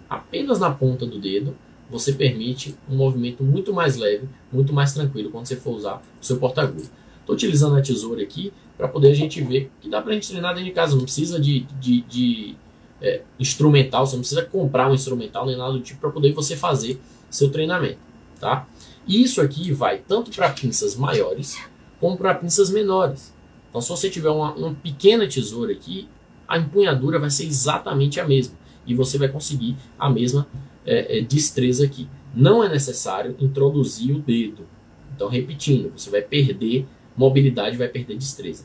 apenas 0.08 0.58
na 0.58 0.72
ponta 0.72 1.06
do 1.06 1.20
dedo, 1.20 1.56
você 1.88 2.12
permite 2.12 2.74
um 2.88 2.96
movimento 2.96 3.44
muito 3.44 3.72
mais 3.72 3.96
leve, 3.96 4.28
muito 4.52 4.72
mais 4.72 4.92
tranquilo 4.92 5.30
quando 5.30 5.46
você 5.46 5.54
for 5.54 5.76
usar 5.76 6.02
o 6.20 6.24
seu 6.24 6.36
porta-agulha. 6.38 6.88
Estou 7.20 7.34
utilizando 7.34 7.76
a 7.76 7.82
tesoura 7.82 8.22
aqui 8.22 8.52
para 8.76 8.88
poder 8.88 9.10
a 9.10 9.14
gente 9.14 9.40
ver 9.40 9.70
que 9.80 9.88
dá 9.88 10.02
para 10.02 10.10
a 10.10 10.14
gente 10.14 10.28
treinar 10.28 10.52
dentro 10.54 10.68
de 10.68 10.74
casa. 10.74 10.96
Não 10.96 11.02
precisa 11.02 11.38
de, 11.38 11.60
de, 11.80 12.00
de 12.02 12.56
é, 13.00 13.22
instrumental, 13.38 14.06
você 14.06 14.16
não 14.16 14.20
precisa 14.20 14.44
comprar 14.44 14.90
um 14.90 14.94
instrumental 14.94 15.46
nem 15.46 15.56
nada 15.56 15.72
do 15.72 15.80
tipo 15.80 16.00
para 16.00 16.10
poder 16.10 16.32
você 16.32 16.56
fazer 16.56 17.00
seu 17.30 17.50
treinamento. 17.50 17.98
Tá? 18.40 18.66
E 19.06 19.22
isso 19.22 19.40
aqui 19.40 19.72
vai 19.72 19.98
tanto 19.98 20.30
para 20.30 20.50
pinças 20.50 20.96
maiores 20.96 21.58
como 21.98 22.16
para 22.16 22.34
pinças 22.34 22.70
menores. 22.70 23.32
Então, 23.68 23.80
se 23.80 23.88
você 23.88 24.10
tiver 24.10 24.30
uma, 24.30 24.52
uma 24.54 24.74
pequena 24.74 25.28
tesoura 25.28 25.72
aqui, 25.72 26.08
a 26.48 26.58
empunhadura 26.58 27.18
vai 27.18 27.30
ser 27.30 27.44
exatamente 27.44 28.18
a 28.18 28.26
mesma 28.26 28.54
e 28.86 28.94
você 28.94 29.18
vai 29.18 29.28
conseguir 29.28 29.76
a 29.98 30.10
mesma 30.10 30.46
é, 30.84 31.18
é, 31.18 31.20
destreza 31.20 31.84
aqui. 31.84 32.08
Não 32.34 32.64
é 32.64 32.68
necessário 32.68 33.36
introduzir 33.38 34.14
o 34.14 34.18
dedo. 34.18 34.66
Então, 35.14 35.28
repetindo, 35.28 35.92
você 35.96 36.10
vai 36.10 36.22
perder 36.22 36.86
mobilidade, 37.16 37.76
vai 37.76 37.88
perder 37.88 38.16
destreza. 38.16 38.64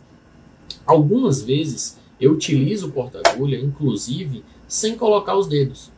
Algumas 0.85 1.43
vezes 1.43 1.99
eu 2.19 2.31
utilizo 2.31 2.87
o 2.87 2.91
porta-agulha, 2.91 3.59
inclusive, 3.59 4.43
sem 4.67 4.95
colocar 4.95 5.35
os 5.35 5.47
dedos. 5.47 5.91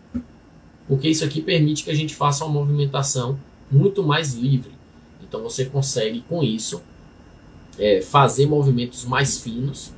Porque 0.88 1.08
isso 1.08 1.24
aqui 1.24 1.42
permite 1.42 1.84
que 1.84 1.92
a 1.92 1.94
gente 1.94 2.16
faça 2.16 2.44
uma 2.44 2.54
movimentação 2.54 3.40
muito 3.70 4.04
mais 4.04 4.34
livre. 4.34 4.72
Então 5.22 5.42
você 5.42 5.66
consegue, 5.66 6.22
com 6.22 6.44
isso, 6.44 6.82
é, 7.78 8.02
fazer 8.02 8.48
movimentos 8.48 9.06
mais 9.06 9.40
finos 9.40 9.92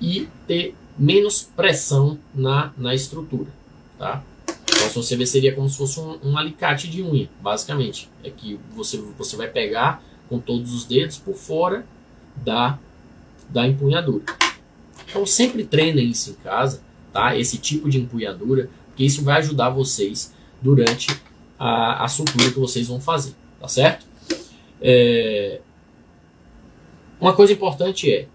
e 0.00 0.28
ter 0.46 0.74
menos 0.98 1.42
pressão 1.42 2.18
na, 2.34 2.72
na 2.76 2.94
estrutura. 2.94 3.50
Tá? 3.98 4.22
Então, 4.46 4.88
se 4.88 4.94
você 4.94 5.16
ver, 5.16 5.26
seria 5.26 5.54
como 5.54 5.68
se 5.68 5.76
fosse 5.76 6.00
um, 6.00 6.18
um, 6.22 6.38
alicate 6.38 6.88
de 6.88 7.02
unha, 7.02 7.28
basicamente. 7.40 8.08
É 8.24 8.30
que 8.30 8.58
você, 8.74 8.98
você 9.16 9.36
vai 9.36 9.48
pegar 9.48 10.02
com 10.28 10.38
todos 10.38 10.72
os 10.72 10.84
dedos 10.84 11.18
por 11.18 11.34
fora 11.34 11.86
da, 12.36 12.78
da 13.48 13.66
empunhadura. 13.66 14.24
Então, 15.08 15.26
sempre 15.26 15.64
treinem 15.64 16.08
isso 16.08 16.30
em 16.30 16.34
casa, 16.34 16.82
tá? 17.12 17.36
esse 17.36 17.58
tipo 17.58 17.88
de 17.88 18.00
empunhadura, 18.00 18.70
porque 18.88 19.04
isso 19.04 19.22
vai 19.22 19.38
ajudar 19.38 19.70
vocês 19.70 20.32
durante 20.60 21.08
a, 21.62 22.04
a 22.04 22.08
sutura 22.08 22.50
que 22.50 22.58
vocês 22.58 22.88
vão 22.88 23.00
fazer, 23.00 23.36
tá 23.60 23.68
certo? 23.68 24.04
É... 24.80 25.60
Uma 27.20 27.34
coisa 27.34 27.52
importante 27.52 28.12
é 28.12 28.26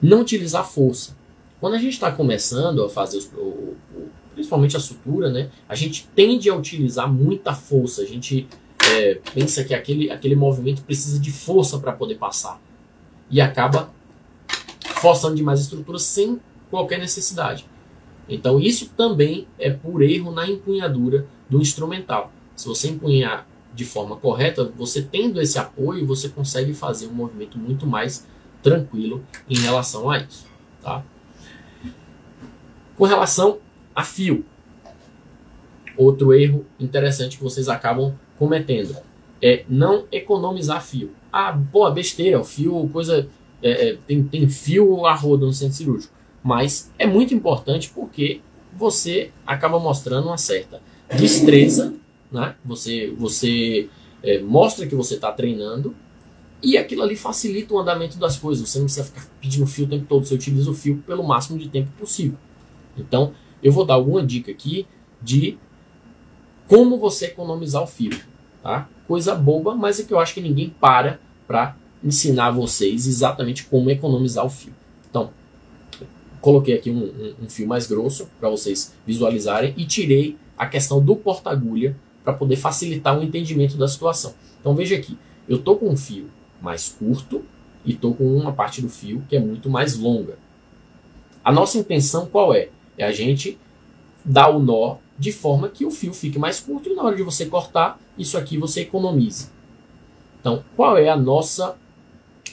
não 0.00 0.20
utilizar 0.20 0.64
força. 0.64 1.16
Quando 1.58 1.74
a 1.74 1.78
gente 1.78 1.94
está 1.94 2.12
começando 2.12 2.84
a 2.84 2.88
fazer, 2.88 3.18
os, 3.18 3.32
o, 3.32 3.40
o, 3.40 4.08
principalmente 4.32 4.76
a 4.76 4.80
sutura, 4.80 5.28
né, 5.28 5.50
a 5.68 5.74
gente 5.74 6.08
tende 6.14 6.48
a 6.48 6.54
utilizar 6.54 7.12
muita 7.12 7.52
força. 7.52 8.02
A 8.02 8.06
gente 8.06 8.46
é, 8.92 9.14
pensa 9.34 9.64
que 9.64 9.74
aquele, 9.74 10.08
aquele 10.08 10.36
movimento 10.36 10.82
precisa 10.82 11.18
de 11.18 11.32
força 11.32 11.80
para 11.80 11.90
poder 11.90 12.14
passar. 12.14 12.62
E 13.28 13.40
acaba 13.40 13.92
forçando 15.00 15.34
demais 15.34 15.58
a 15.58 15.62
estrutura 15.64 15.98
sem 15.98 16.40
qualquer 16.70 17.00
necessidade. 17.00 17.66
Então 18.28 18.60
isso 18.60 18.90
também 18.96 19.46
é 19.58 19.70
por 19.70 20.02
erro 20.02 20.30
na 20.30 20.48
empunhadura 20.48 21.26
do 21.48 21.60
instrumental. 21.60 22.32
Se 22.54 22.66
você 22.66 22.88
empunhar 22.88 23.46
de 23.74 23.84
forma 23.84 24.16
correta, 24.16 24.64
você 24.76 25.00
tendo 25.02 25.40
esse 25.40 25.58
apoio, 25.58 26.06
você 26.06 26.28
consegue 26.28 26.74
fazer 26.74 27.06
um 27.06 27.12
movimento 27.12 27.58
muito 27.58 27.86
mais 27.86 28.26
tranquilo 28.62 29.24
em 29.48 29.56
relação 29.56 30.10
a 30.10 30.18
isso. 30.18 30.46
Tá? 30.82 31.02
Com 32.96 33.04
relação 33.04 33.58
a 33.94 34.02
fio, 34.02 34.44
outro 35.96 36.34
erro 36.34 36.66
interessante 36.78 37.36
que 37.36 37.42
vocês 37.42 37.68
acabam 37.68 38.14
cometendo 38.38 38.96
é 39.42 39.64
não 39.68 40.06
economizar 40.10 40.82
fio. 40.82 41.12
Ah, 41.32 41.56
pô, 41.70 41.88
besteira, 41.90 42.40
o 42.40 42.44
fio, 42.44 42.88
coisa. 42.92 43.28
É, 43.60 43.88
é, 43.88 43.98
tem, 44.06 44.22
tem 44.22 44.48
fio 44.48 45.04
a 45.04 45.14
roda 45.14 45.44
no 45.44 45.52
centro 45.52 45.76
cirúrgico. 45.76 46.14
Mas 46.48 46.90
é 46.98 47.06
muito 47.06 47.34
importante 47.34 47.90
porque 47.94 48.40
você 48.72 49.30
acaba 49.46 49.78
mostrando 49.78 50.28
uma 50.28 50.38
certa 50.38 50.80
destreza, 51.14 51.92
né? 52.32 52.54
Você, 52.64 53.12
você 53.18 53.90
é, 54.22 54.40
mostra 54.40 54.86
que 54.86 54.94
você 54.94 55.16
está 55.16 55.30
treinando 55.30 55.94
e 56.62 56.78
aquilo 56.78 57.02
ali 57.02 57.16
facilita 57.16 57.74
o 57.74 57.78
andamento 57.78 58.16
das 58.16 58.38
coisas. 58.38 58.66
Você 58.66 58.78
não 58.78 58.86
precisa 58.86 59.04
ficar 59.04 59.26
pedindo 59.38 59.66
fio 59.66 59.84
o 59.84 59.88
tempo 59.90 60.06
todo, 60.08 60.24
você 60.24 60.36
utiliza 60.36 60.70
o 60.70 60.74
fio 60.74 61.04
pelo 61.06 61.22
máximo 61.22 61.58
de 61.58 61.68
tempo 61.68 61.90
possível. 61.98 62.38
Então, 62.96 63.34
eu 63.62 63.70
vou 63.70 63.84
dar 63.84 63.92
alguma 63.92 64.24
dica 64.24 64.50
aqui 64.50 64.86
de 65.20 65.58
como 66.66 66.96
você 66.96 67.26
economizar 67.26 67.82
o 67.82 67.86
fio, 67.86 68.18
tá? 68.62 68.88
Coisa 69.06 69.34
boba, 69.34 69.74
mas 69.74 70.00
é 70.00 70.02
que 70.02 70.14
eu 70.14 70.18
acho 70.18 70.32
que 70.32 70.40
ninguém 70.40 70.70
para 70.70 71.20
para 71.46 71.76
ensinar 72.02 72.52
vocês 72.52 73.06
exatamente 73.06 73.66
como 73.66 73.90
economizar 73.90 74.46
o 74.46 74.50
fio. 74.50 74.72
Então, 75.10 75.30
coloquei 76.40 76.74
aqui 76.74 76.90
um, 76.90 77.04
um, 77.04 77.44
um 77.44 77.48
fio 77.48 77.66
mais 77.66 77.86
grosso 77.86 78.28
para 78.38 78.48
vocês 78.48 78.94
visualizarem 79.06 79.74
e 79.76 79.84
tirei 79.84 80.36
a 80.56 80.66
questão 80.66 81.02
do 81.02 81.14
porta-agulha 81.16 81.96
para 82.24 82.32
poder 82.32 82.56
facilitar 82.56 83.18
o 83.18 83.22
entendimento 83.22 83.76
da 83.76 83.88
situação. 83.88 84.34
Então 84.60 84.74
veja 84.74 84.96
aqui, 84.96 85.18
eu 85.48 85.56
estou 85.56 85.76
com 85.76 85.88
um 85.88 85.96
fio 85.96 86.28
mais 86.60 86.88
curto 86.88 87.44
e 87.84 87.92
estou 87.92 88.14
com 88.14 88.24
uma 88.24 88.52
parte 88.52 88.82
do 88.82 88.88
fio 88.88 89.22
que 89.28 89.36
é 89.36 89.40
muito 89.40 89.70
mais 89.70 89.96
longa. 89.96 90.38
A 91.44 91.52
nossa 91.52 91.78
intenção 91.78 92.26
qual 92.26 92.54
é? 92.54 92.68
É 92.96 93.04
a 93.04 93.12
gente 93.12 93.58
dar 94.24 94.48
o 94.50 94.58
nó 94.58 94.96
de 95.18 95.32
forma 95.32 95.68
que 95.68 95.84
o 95.84 95.90
fio 95.90 96.12
fique 96.12 96.38
mais 96.38 96.60
curto 96.60 96.88
e 96.88 96.94
na 96.94 97.02
hora 97.02 97.16
de 97.16 97.22
você 97.22 97.46
cortar, 97.46 97.98
isso 98.16 98.36
aqui 98.36 98.56
você 98.56 98.82
economize. 98.82 99.48
Então, 100.40 100.62
qual 100.76 100.96
é 100.96 101.08
a 101.08 101.16
nossa, 101.16 101.76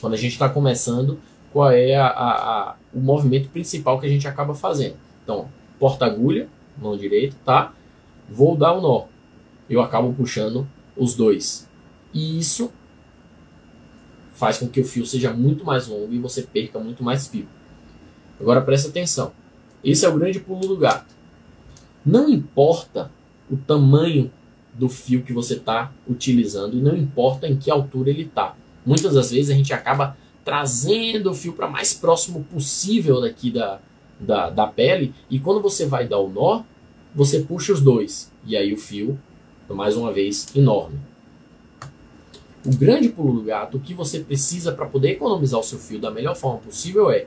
quando 0.02 0.13
a 0.13 0.17
gente 0.17 0.32
está 0.34 0.50
começando, 0.50 1.19
qual 1.55 1.71
é 1.71 1.95
a, 1.95 2.07
a, 2.07 2.31
a, 2.33 2.75
o 2.93 2.99
movimento 2.99 3.47
principal 3.47 3.97
que 3.97 4.05
a 4.05 4.09
gente 4.09 4.27
acaba 4.27 4.53
fazendo? 4.53 4.97
Então, 5.23 5.47
porta-agulha, 5.79 6.49
mão 6.77 6.97
direita, 6.97 7.33
tá? 7.45 7.73
vou 8.29 8.57
dar 8.57 8.73
o 8.73 8.79
um 8.79 8.81
nó. 8.81 9.05
Eu 9.69 9.79
acabo 9.79 10.11
puxando 10.11 10.67
os 10.97 11.15
dois. 11.15 11.65
E 12.13 12.37
isso 12.37 12.73
faz 14.33 14.57
com 14.57 14.67
que 14.67 14.81
o 14.81 14.83
fio 14.83 15.05
seja 15.05 15.31
muito 15.31 15.63
mais 15.63 15.87
longo 15.87 16.13
e 16.13 16.19
você 16.19 16.41
perca 16.41 16.77
muito 16.77 17.01
mais 17.01 17.25
fio. 17.25 17.47
Agora 18.37 18.59
presta 18.59 18.89
atenção. 18.89 19.31
Esse 19.81 20.05
é 20.05 20.09
o 20.09 20.17
grande 20.19 20.41
pulo 20.41 20.67
do 20.67 20.75
gato. 20.75 21.15
Não 22.05 22.27
importa 22.27 23.09
o 23.49 23.55
tamanho 23.55 24.29
do 24.73 24.89
fio 24.89 25.23
que 25.23 25.31
você 25.31 25.53
está 25.53 25.93
utilizando 26.05 26.75
e 26.75 26.81
não 26.81 26.97
importa 26.97 27.47
em 27.47 27.55
que 27.55 27.71
altura 27.71 28.09
ele 28.09 28.23
está. 28.23 28.57
Muitas 28.85 29.13
das 29.13 29.31
vezes 29.31 29.49
a 29.49 29.53
gente 29.53 29.71
acaba 29.73 30.17
trazendo 30.45 31.31
o 31.31 31.34
fio 31.34 31.53
para 31.53 31.67
mais 31.67 31.91
próximo 31.91 32.43
possível 32.43 33.19
daqui 33.19 33.49
da, 33.49 33.79
da, 34.19 34.51
da 34.51 34.67
pele 34.67 35.13
e 35.27 35.39
quando 35.39 35.60
você 35.60 35.88
vai 35.88 36.08
dar 36.08 36.19
o 36.19 36.29
nó, 36.29 36.62
você 37.15 37.39
puxa 37.39 37.73
os 37.73 37.81
dois 37.81 38.31
e 38.45 38.55
aí 38.55 38.71
o 38.71 38.77
fio, 38.77 39.19
mais 39.67 39.97
uma 39.97 40.13
vez, 40.13 40.55
enorme. 40.55 40.99
O 42.63 42.75
grande 42.75 43.10
pulo 43.10 43.34
do 43.34 43.43
gato, 43.43 43.77
o 43.77 43.79
que 43.79 43.95
você 43.95 44.19
precisa 44.19 44.71
para 44.71 44.86
poder 44.86 45.13
economizar 45.13 45.60
o 45.60 45.63
seu 45.63 45.79
fio 45.79 45.99
da 45.99 46.12
melhor 46.12 46.36
forma 46.36 46.60
possível 46.60 47.10
é, 47.10 47.25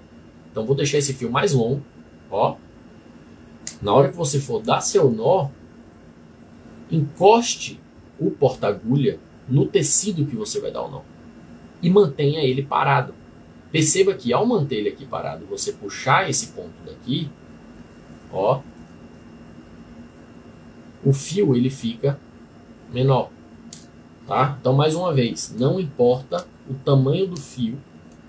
então 0.51 0.65
vou 0.65 0.77
deixar 0.77 0.99
esse 0.99 1.13
fio 1.13 1.31
mais 1.31 1.53
longo, 1.53 1.83
ó. 2.31 2.57
Na 3.83 3.93
hora 3.93 4.09
que 4.09 4.17
você 4.17 4.41
for 4.41 4.63
dar 4.63 4.81
seu 4.81 5.11
nó, 5.11 5.49
encoste 6.91 7.81
o 8.19 8.31
porta-agulha 8.31 9.19
no 9.49 9.67
tecido 9.67 10.25
que 10.25 10.37
você 10.37 10.61
vai 10.61 10.71
dar 10.71 10.83
o 10.83 10.91
nó 10.91 11.18
e 11.83 11.91
mantenha 11.91 12.41
ele 12.41 12.63
parado. 12.63 13.15
Perceba 13.71 14.15
que 14.15 14.33
ao 14.33 14.47
manter 14.47 14.77
ele 14.77 14.89
aqui 14.89 15.05
parado, 15.05 15.45
você 15.47 15.73
puxar 15.73 16.29
esse 16.29 16.49
ponto 16.49 16.73
daqui, 16.87 17.29
ó, 18.33 18.61
o 21.05 21.13
fio 21.13 21.55
ele 21.55 21.71
fica 21.71 22.19
menor. 22.93 23.31
Tá? 24.27 24.57
Então, 24.61 24.73
mais 24.75 24.95
uma 24.95 25.13
vez, 25.13 25.55
não 25.59 25.81
importa 25.81 26.47
o 26.69 26.75
tamanho 26.75 27.27
do 27.27 27.41
fio 27.41 27.79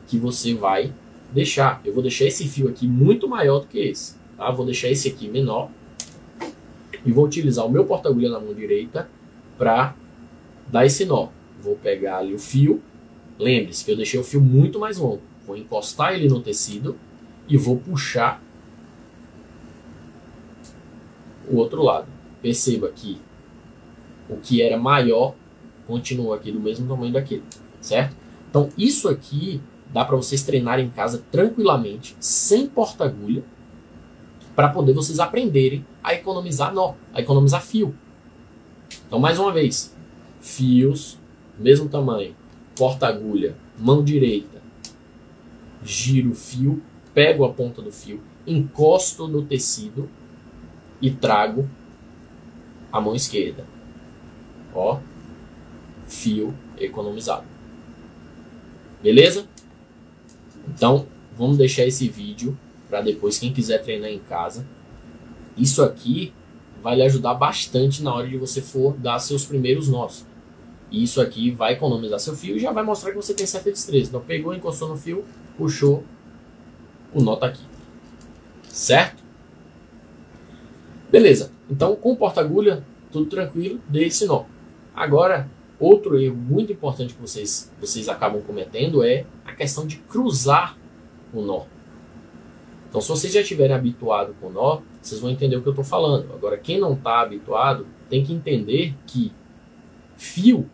que 0.08 0.18
você 0.18 0.54
vai 0.54 0.93
deixar. 1.32 1.82
Eu 1.84 1.93
vou 1.93 2.02
deixar 2.02 2.26
esse 2.26 2.47
fio 2.47 2.70
aqui 2.70 2.88
muito 2.88 3.28
maior 3.28 3.60
do 3.60 3.68
que 3.68 3.80
esse. 3.80 4.16
Tá? 4.38 4.50
Vou 4.52 4.66
deixar 4.66 4.89
esse 4.89 5.10
aqui 5.10 5.28
menor. 5.28 5.70
E 7.06 7.12
vou 7.12 7.26
utilizar 7.26 7.66
o 7.66 7.70
meu 7.70 7.86
porta-agulha 7.86 8.30
na 8.30 8.39
mão 8.39 8.54
direita 8.54 9.10
para 9.58 9.93
dar 10.68 10.86
esse 10.86 11.06
nó. 11.06 11.28
Vou 11.62 11.76
pegar 11.76 12.20
ali 12.20 12.34
o 12.34 12.39
fio. 12.39 12.82
Lembre-se 13.40 13.86
que 13.86 13.92
eu 13.92 13.96
deixei 13.96 14.20
o 14.20 14.24
fio 14.24 14.42
muito 14.42 14.78
mais 14.78 14.98
longo. 14.98 15.22
Vou 15.48 15.56
encostar 15.56 16.14
ele 16.14 16.28
no 16.28 16.42
tecido 16.42 16.98
e 17.48 17.58
vou 17.58 17.78
puxar 17.78 18.44
o 21.50 21.56
outro 21.56 21.82
lado. 21.82 22.08
Perceba 22.42 22.90
que 22.90 23.20
o 24.30 24.36
que 24.38 24.62
era 24.62 24.78
maior 24.78 25.34
continua 25.88 26.36
aqui 26.36 26.52
do 26.52 26.60
mesmo 26.60 26.88
tamanho 26.88 27.14
daquele, 27.14 27.44
certo? 27.82 28.16
Então 28.50 28.70
isso 28.78 29.08
aqui 29.08 29.62
dá 29.92 30.06
para 30.06 30.16
vocês 30.16 30.44
treinarem 30.44 30.86
em 30.86 30.90
casa 30.90 31.24
tranquilamente, 31.32 32.16
sem 32.20 32.68
porta-agulha, 32.68 33.44
para 34.56 34.70
poder 34.70 34.94
vocês 34.94 35.20
aprenderem 35.20 35.86
a 36.04 36.14
economizar 36.14 36.74
nó, 36.74 36.94
a 37.14 37.22
economizar 37.22 37.62
fio. 37.62 37.96
Então, 39.08 39.20
mais 39.20 39.40
uma 39.40 39.52
vez, 39.52 39.96
fios, 40.42 41.18
mesmo 41.58 41.90
tamanho, 41.90 42.36
porta-agulha, 42.80 43.58
mão 43.78 44.02
direita, 44.02 44.62
giro 45.84 46.32
o 46.32 46.34
fio, 46.34 46.82
pego 47.14 47.44
a 47.44 47.52
ponta 47.52 47.82
do 47.82 47.92
fio, 47.92 48.22
encosto 48.48 49.28
no 49.28 49.42
tecido 49.42 50.10
e 51.02 51.12
trago 51.12 51.70
a 52.90 53.02
mão 53.02 53.14
esquerda. 53.14 53.66
Ó, 54.74 55.02
fio 56.08 56.56
economizado. 56.78 57.44
Beleza? 59.04 59.46
Então, 60.66 61.06
vamos 61.38 61.58
deixar 61.58 61.86
esse 61.86 62.08
vídeo 62.08 62.58
para 62.90 63.02
depois 63.02 63.38
quem 63.38 63.52
quiser 63.52 63.84
treinar 63.84 64.10
em 64.10 64.20
casa. 64.20 64.66
Isso 65.58 65.84
aqui 65.84 66.34
vai 66.82 66.96
lhe 66.96 67.04
ajudar 67.04 67.34
bastante 67.34 68.02
na 68.02 68.14
hora 68.14 68.28
de 68.30 68.38
você 68.38 68.62
for 68.62 68.94
dar 68.94 69.20
seus 69.20 69.46
primeiros 69.46 69.90
nós. 69.90 70.26
E 70.92 71.04
isso 71.04 71.22
aqui 71.22 71.52
vai 71.52 71.74
economizar 71.74 72.20
seu 72.20 72.36
fio 72.36 72.56
e 72.56 72.60
já 72.60 72.72
vai 72.72 72.84
mostrar 72.84 73.12
que 73.12 73.18
você 73.18 73.34
tem 73.34 73.46
certa 73.46 73.72
destreza. 73.72 74.10
Então 74.10 74.22
pegou, 74.22 74.54
encostou 74.54 74.90
no 74.90 74.98
fio, 74.98 75.24
puxou, 75.58 76.04
o 77.14 77.22
nó 77.22 77.36
tá 77.36 77.48
aqui. 77.48 77.64
Certo? 78.64 79.24
Beleza. 81.12 81.52
Então 81.70 81.96
com 81.96 82.12
o 82.12 82.16
porta-agulha, 82.16 82.84
tudo 83.12 83.28
tranquilo, 83.28 83.80
dê 83.88 84.06
esse 84.06 84.26
nó. 84.26 84.46
Agora, 84.96 85.50
outro 85.80 86.20
erro 86.20 86.36
muito 86.36 86.74
importante 86.74 87.14
que 87.14 87.22
vocês, 87.22 87.72
vocês 87.80 88.10
acabam 88.10 88.42
cometendo 88.42 89.04
é 89.04 89.26
a 89.46 89.54
questão 89.54 89.88
de 89.88 89.98
cruzar 89.98 90.78
o 91.34 91.42
nó. 91.42 91.66
Então, 92.90 93.00
se 93.00 93.08
vocês 93.08 93.32
já 93.32 93.42
estiverem 93.42 93.76
habituados 93.76 94.36
com 94.42 94.48
o 94.48 94.52
nó, 94.52 94.82
vocês 95.00 95.22
vão 95.22 95.30
entender 95.30 95.56
o 95.56 95.62
que 95.62 95.68
eu 95.68 95.74
estou 95.74 95.86
falando. 95.86 96.34
Agora, 96.34 96.58
quem 96.58 96.80
não 96.80 96.94
está 96.94 97.22
habituado 97.22 97.86
tem 98.10 98.24
que 98.26 98.34
entender 98.34 98.96
que 99.06 99.32
fio, 100.18 100.68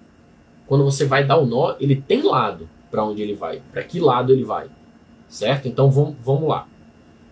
quando 0.67 0.83
você 0.83 1.05
vai 1.05 1.25
dar 1.25 1.37
o 1.37 1.45
nó, 1.45 1.75
ele 1.79 1.95
tem 1.95 2.21
lado 2.21 2.67
para 2.89 3.03
onde 3.03 3.21
ele 3.21 3.33
vai, 3.33 3.61
para 3.71 3.83
que 3.83 3.99
lado 3.99 4.31
ele 4.31 4.43
vai, 4.43 4.69
certo? 5.27 5.67
Então, 5.67 5.89
vamos, 5.91 6.47
lá. 6.47 6.67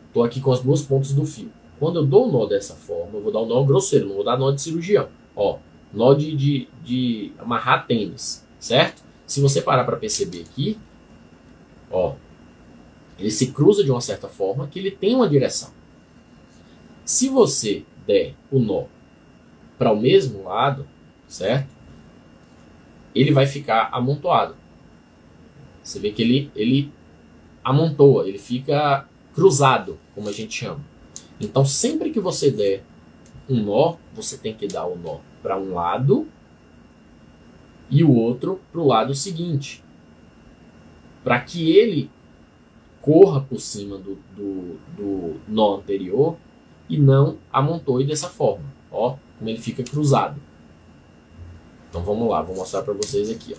Estou 0.08 0.24
aqui 0.24 0.40
com 0.40 0.52
as 0.52 0.62
duas 0.62 0.82
pontas 0.82 1.14
do 1.14 1.26
fio. 1.26 1.52
Quando 1.80 2.00
eu 2.00 2.06
dou 2.06 2.28
o 2.28 2.32
nó 2.32 2.46
dessa 2.46 2.76
forma, 2.76 3.18
eu 3.18 3.22
vou 3.22 3.32
dar 3.32 3.42
um 3.42 3.48
nó 3.48 3.64
grosseiro, 3.64 4.08
não 4.08 4.16
vou 4.16 4.24
dar 4.24 4.38
nó 4.38 4.52
de 4.52 4.62
cirurgião. 4.62 5.08
Ó, 5.36 5.58
nó 5.92 6.14
de, 6.14 6.36
de, 6.36 6.68
de 6.84 7.32
amarrar 7.40 7.88
tênis, 7.88 8.46
certo? 8.60 9.04
Se 9.26 9.42
você 9.42 9.62
parar 9.62 9.84
para 9.84 9.98
perceber 9.98 10.42
aqui, 10.42 10.78
ó, 11.90 12.14
ele 13.18 13.32
se 13.32 13.52
cruza 13.52 13.84
de 13.84 13.92
uma 13.92 14.02
certa 14.02 14.28
forma 14.28 14.68
que 14.68 14.80
ele 14.80 14.92
tem 14.92 15.16
uma 15.16 15.28
direção. 15.28 15.72
Se 17.06 17.30
você 17.30 17.84
der 18.06 18.36
o 18.52 18.60
nó 18.60 18.86
para 19.78 19.92
o 19.92 20.00
mesmo 20.00 20.44
lado, 20.44 20.88
certo? 21.28 21.68
Ele 23.16 23.32
vai 23.32 23.46
ficar 23.46 23.90
amontoado. 23.92 24.56
Você 25.82 26.00
vê 26.00 26.12
que 26.12 26.22
ele, 26.22 26.52
ele 26.56 26.92
amontoa, 27.64 28.28
ele 28.28 28.38
fica 28.38 29.08
cruzado, 29.34 30.00
como 30.16 30.30
a 30.30 30.32
gente 30.32 30.54
chama. 30.54 30.80
Então, 31.40 31.66
sempre 31.66 32.10
que 32.10 32.20
você 32.20 32.52
der 32.52 32.84
um 33.50 33.62
nó, 33.62 33.96
você 34.14 34.38
tem 34.38 34.54
que 34.54 34.68
dar 34.68 34.86
o 34.86 34.96
nó 34.96 35.20
para 35.42 35.58
um 35.58 35.74
lado 35.74 36.28
e 37.90 38.04
o 38.04 38.14
outro 38.14 38.62
para 38.72 38.82
o 38.82 38.88
lado 38.88 39.14
seguinte. 39.14 39.84
Para 41.24 41.40
que 41.42 41.72
ele 41.78 42.10
corra 43.02 43.42
por 43.42 43.60
cima 43.60 43.98
do, 43.98 44.18
do, 44.36 44.80
do 44.96 45.42
nó 45.48 45.76
anterior 45.76 46.38
e 46.90 46.98
não 46.98 47.38
amontoe 47.52 48.06
dessa 48.06 48.30
forma. 48.30 48.66
Ó, 48.92 49.18
como 49.38 49.50
ele 49.50 49.60
fica 49.60 49.84
cruzado. 49.84 50.40
Então 51.94 52.02
vamos 52.02 52.28
lá, 52.28 52.42
vou 52.42 52.56
mostrar 52.56 52.82
para 52.82 52.96
vocês 52.96 53.30
aqui. 53.30 53.54
Ó. 53.54 53.58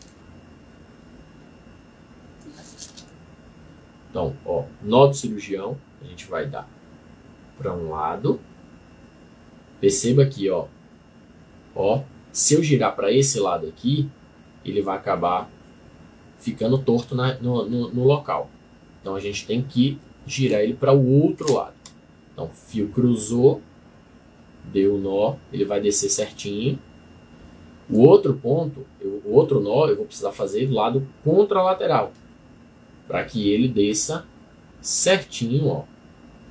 Então, 4.11 4.37
ó, 4.45 4.64
nó 4.82 5.07
do 5.07 5.14
cirurgião, 5.14 5.78
a 6.03 6.05
gente 6.07 6.26
vai 6.26 6.45
dar 6.45 6.68
para 7.57 7.72
um 7.72 7.91
lado. 7.91 8.41
Perceba 9.80 10.24
aqui, 10.24 10.51
ó. 10.51 10.66
Ó, 11.76 12.03
se 12.32 12.55
eu 12.55 12.62
girar 12.64 12.97
para 12.97 13.12
esse 13.12 13.39
lado 13.39 13.68
aqui, 13.68 14.11
ele 14.64 14.82
vai 14.82 14.97
acabar 14.97 15.49
ficando 16.37 16.76
torto 16.76 17.14
na, 17.14 17.35
no, 17.35 17.64
no, 17.70 17.95
no 17.95 18.03
local. 18.03 18.51
Então 19.01 19.14
a 19.14 19.20
gente 19.20 19.47
tem 19.47 19.62
que 19.62 19.97
girar 20.26 20.61
ele 20.61 20.74
para 20.74 20.93
o 20.93 21.22
outro 21.22 21.53
lado. 21.53 21.76
Então, 22.32 22.49
fio 22.49 22.89
cruzou, 22.89 23.62
deu 24.64 24.97
o 24.97 24.99
nó, 24.99 25.37
ele 25.53 25.64
vai 25.64 25.80
descer 25.80 26.11
certinho. 26.11 26.80
O 27.89 28.01
outro 28.01 28.35
ponto, 28.35 28.87
eu, 29.01 29.20
o 29.24 29.32
outro 29.32 29.61
nó, 29.61 29.87
eu 29.87 29.97
vou 29.97 30.07
precisar 30.07 30.32
fazer 30.32 30.66
do 30.66 30.74
lado 30.74 31.07
contralateral, 31.22 32.12
para 33.07 33.24
que 33.24 33.51
ele 33.51 33.68
desça 33.68 34.24
certinho, 34.80 35.68
ó. 35.68 35.85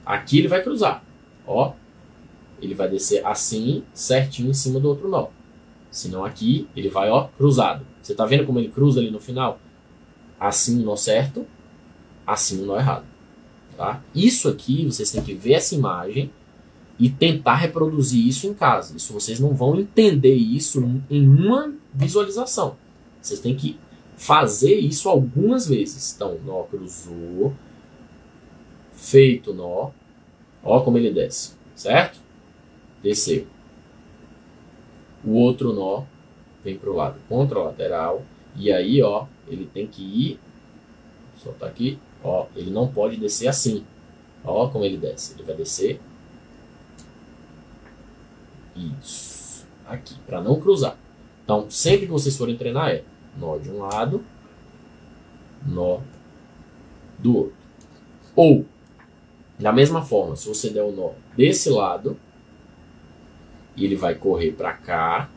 Aqui 0.05 0.39
ele 0.39 0.47
vai 0.47 0.61
cruzar, 0.61 1.03
ó. 1.47 1.73
Ele 2.61 2.73
vai 2.73 2.88
descer 2.88 3.25
assim, 3.25 3.84
certinho 3.93 4.49
em 4.49 4.53
cima 4.53 4.79
do 4.79 4.89
outro 4.89 5.09
nó. 5.09 5.27
Senão 5.89 6.23
aqui 6.23 6.67
ele 6.75 6.89
vai, 6.89 7.09
ó, 7.09 7.27
cruzado. 7.38 7.86
Você 8.01 8.13
tá 8.13 8.25
vendo 8.25 8.45
como 8.45 8.59
ele 8.59 8.69
cruza 8.69 8.99
ali 8.99 9.11
no 9.11 9.19
final? 9.19 9.59
Assim 10.39 10.81
o 10.81 10.86
nó 10.86 10.95
certo, 10.95 11.45
assim 12.25 12.61
o 12.63 12.65
nó 12.65 12.77
errado. 12.77 13.05
Tá? 13.77 14.01
Isso 14.13 14.49
aqui, 14.49 14.86
vocês 14.86 15.11
têm 15.11 15.23
que 15.23 15.34
ver 15.34 15.53
essa 15.53 15.73
imagem 15.73 16.31
e 16.99 17.09
tentar 17.09 17.55
reproduzir 17.55 18.25
isso 18.27 18.47
em 18.47 18.53
casa. 18.53 18.95
Isso 18.95 19.13
vocês 19.13 19.39
não 19.39 19.53
vão 19.53 19.79
entender 19.79 20.35
isso 20.35 20.81
em 21.09 21.27
uma 21.27 21.73
visualização. 21.93 22.75
Vocês 23.21 23.39
têm 23.39 23.55
que 23.55 23.79
fazer 24.15 24.75
isso 24.75 25.09
algumas 25.09 25.67
vezes. 25.67 26.13
Então, 26.15 26.37
nó 26.45 26.63
cruzou, 26.63 27.53
feito 28.93 29.53
nó, 29.53 29.91
ó 30.63 30.79
como 30.81 30.97
ele 30.97 31.11
desce, 31.11 31.53
certo? 31.75 32.19
Desceu. 33.01 33.47
O 35.25 35.31
outro 35.31 35.73
nó 35.73 36.03
vem 36.63 36.77
para 36.77 36.89
o 36.89 36.95
lado 36.95 37.19
contralateral 37.27 38.23
e 38.55 38.71
aí, 38.71 39.01
ó, 39.01 39.25
ele 39.47 39.65
tem 39.65 39.87
que 39.87 40.01
ir, 40.03 40.39
soltar 41.37 41.69
aqui, 41.69 41.97
Ó, 42.23 42.45
ele 42.55 42.71
não 42.71 42.87
pode 42.87 43.17
descer 43.17 43.47
assim. 43.47 43.83
Ó 44.43 44.67
como 44.69 44.85
ele 44.85 44.97
desce. 44.97 45.33
Ele 45.33 45.43
vai 45.43 45.55
descer. 45.55 45.99
Isso. 48.76 49.65
Aqui, 49.86 50.15
para 50.26 50.41
não 50.41 50.59
cruzar. 50.59 50.97
Então, 51.43 51.69
sempre 51.69 52.05
que 52.05 52.11
vocês 52.11 52.38
forem 52.38 52.57
treinar 52.57 52.89
é 52.89 53.03
nó 53.38 53.57
de 53.57 53.69
um 53.69 53.80
lado, 53.80 54.24
nó 55.65 55.99
do 57.19 57.38
outro. 57.38 57.55
Ou, 58.36 58.65
da 59.59 59.71
mesma 59.71 60.01
forma, 60.01 60.36
se 60.36 60.47
você 60.47 60.69
der 60.69 60.84
o 60.84 60.91
nó 60.91 61.11
desse 61.36 61.69
lado, 61.69 62.17
e 63.76 63.86
ele 63.86 63.95
vai 63.95 64.15
correr 64.15 64.51
para 64.51 64.74
cá, 64.74 65.30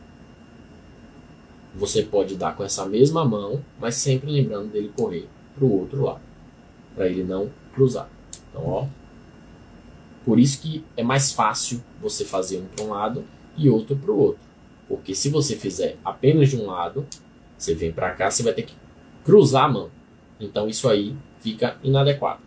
você 1.75 2.03
pode 2.03 2.35
dar 2.35 2.55
com 2.55 2.63
essa 2.63 2.85
mesma 2.85 3.25
mão, 3.25 3.63
mas 3.79 3.95
sempre 3.95 4.31
lembrando 4.31 4.71
dele 4.71 4.91
correr 4.95 5.27
para 5.53 5.65
o 5.65 5.79
outro 5.79 6.03
lado 6.03 6.27
para 6.97 7.07
ele 7.07 7.23
não 7.23 7.49
cruzar. 7.75 8.09
Então, 8.49 8.65
ó, 8.65 8.87
por 10.27 10.37
isso 10.37 10.59
que 10.61 10.83
é 10.97 11.01
mais 11.01 11.31
fácil 11.31 11.81
você 12.01 12.25
fazer 12.25 12.57
um 12.57 12.65
para 12.65 12.83
um 12.83 12.89
lado 12.89 13.23
e 13.55 13.69
outro 13.69 13.95
para 13.95 14.11
o 14.11 14.19
outro. 14.19 14.41
Porque 14.85 15.15
se 15.15 15.29
você 15.29 15.55
fizer 15.55 15.95
apenas 16.03 16.49
de 16.49 16.57
um 16.57 16.65
lado, 16.65 17.07
você 17.57 17.73
vem 17.73 17.93
para 17.93 18.11
cá, 18.11 18.29
você 18.29 18.43
vai 18.43 18.51
ter 18.51 18.63
que 18.63 18.73
cruzar 19.23 19.63
a 19.63 19.69
mão. 19.69 19.89
Então 20.37 20.67
isso 20.67 20.89
aí 20.89 21.15
fica 21.39 21.77
inadequado. 21.81 22.41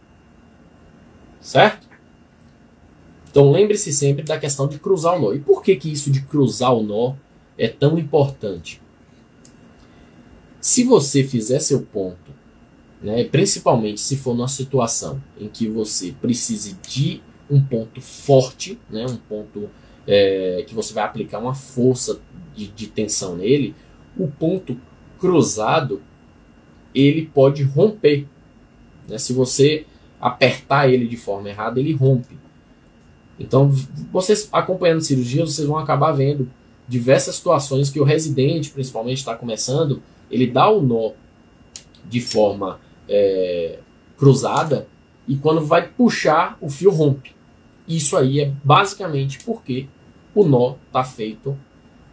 Certo? 1.41 1.89
Então 3.31 3.51
lembre-se 3.51 3.95
sempre 3.95 4.25
da 4.25 4.39
questão 4.39 4.69
de 4.69 4.79
cruzar 4.79 5.17
o 5.17 5.19
nó. 5.19 5.33
E 5.33 5.41
por 5.41 5.63
que, 5.63 5.75
que 5.75 5.91
isso 5.91 6.11
de 6.11 6.21
cruzar 6.21 6.75
o 6.75 6.83
nó 6.83 7.15
é 7.57 7.67
tão 7.67 7.99
importante? 7.99 8.79
Se 10.61 10.85
você 10.85 11.25
fizer 11.25 11.61
seu 11.61 11.81
ponto 11.81 12.31
né? 13.03 13.25
principalmente 13.25 14.01
se 14.01 14.17
for 14.17 14.35
numa 14.35 14.49
situação 14.49 15.23
em 15.39 15.49
que 15.49 15.67
você 15.67 16.13
precise 16.21 16.75
de 16.87 17.23
um 17.51 17.61
ponto 17.61 18.01
forte, 18.01 18.79
né? 18.89 19.05
um 19.07 19.17
ponto 19.17 19.69
é, 20.07 20.65
que 20.67 20.75
você 20.75 20.95
vai 20.95 21.05
aplicar 21.05 21.39
uma 21.39 21.55
força 21.55 22.21
de, 22.55 22.69
de 22.69 22.87
tensão 22.87 23.37
nele, 23.37 23.75
o 24.17 24.29
ponto 24.29 24.77
cruzado 25.19 26.03
ele 26.95 27.27
pode 27.27 27.63
romper. 27.63 28.27
Né? 29.09 29.19
Se 29.19 29.33
você 29.33 29.85
apertar 30.21 30.89
ele 30.89 31.07
de 31.07 31.17
forma 31.17 31.49
errada, 31.49 31.81
ele 31.81 31.93
rompe. 31.93 32.39
Então, 33.39 33.71
vocês 34.13 34.49
acompanhando 34.53 35.01
cirurgia, 35.01 35.47
vocês 35.47 35.67
vão 35.67 35.79
acabar 35.79 36.13
vendo 36.13 36.51
diversas 36.87 37.37
situações 37.37 37.89
que 37.89 38.01
o 38.01 38.05
residente, 38.05 38.71
principalmente, 38.71 39.19
está 39.19 39.35
começando, 39.35 40.03
ele 40.31 40.47
dá 40.47 40.69
o 40.69 40.83
nó 40.83 41.13
de 42.05 42.21
forma 42.21 42.81
é, 43.09 43.79
cruzada 44.19 44.87
e 45.27 45.37
quando 45.37 45.65
vai 45.65 45.89
puxar, 45.89 46.59
o 46.61 46.69
fio 46.69 46.91
rompe. 46.91 47.33
Isso 47.91 48.17
aí 48.17 48.41
é 48.41 48.53
basicamente 48.63 49.43
porque 49.45 49.89
o 50.35 50.45
nó 50.45 50.77
está 50.87 51.03
feito 51.03 51.59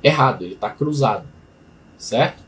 errado, 0.04 0.44
ele 0.44 0.56
está 0.56 0.72
cruzado, 0.72 1.28
certo? 1.98 2.44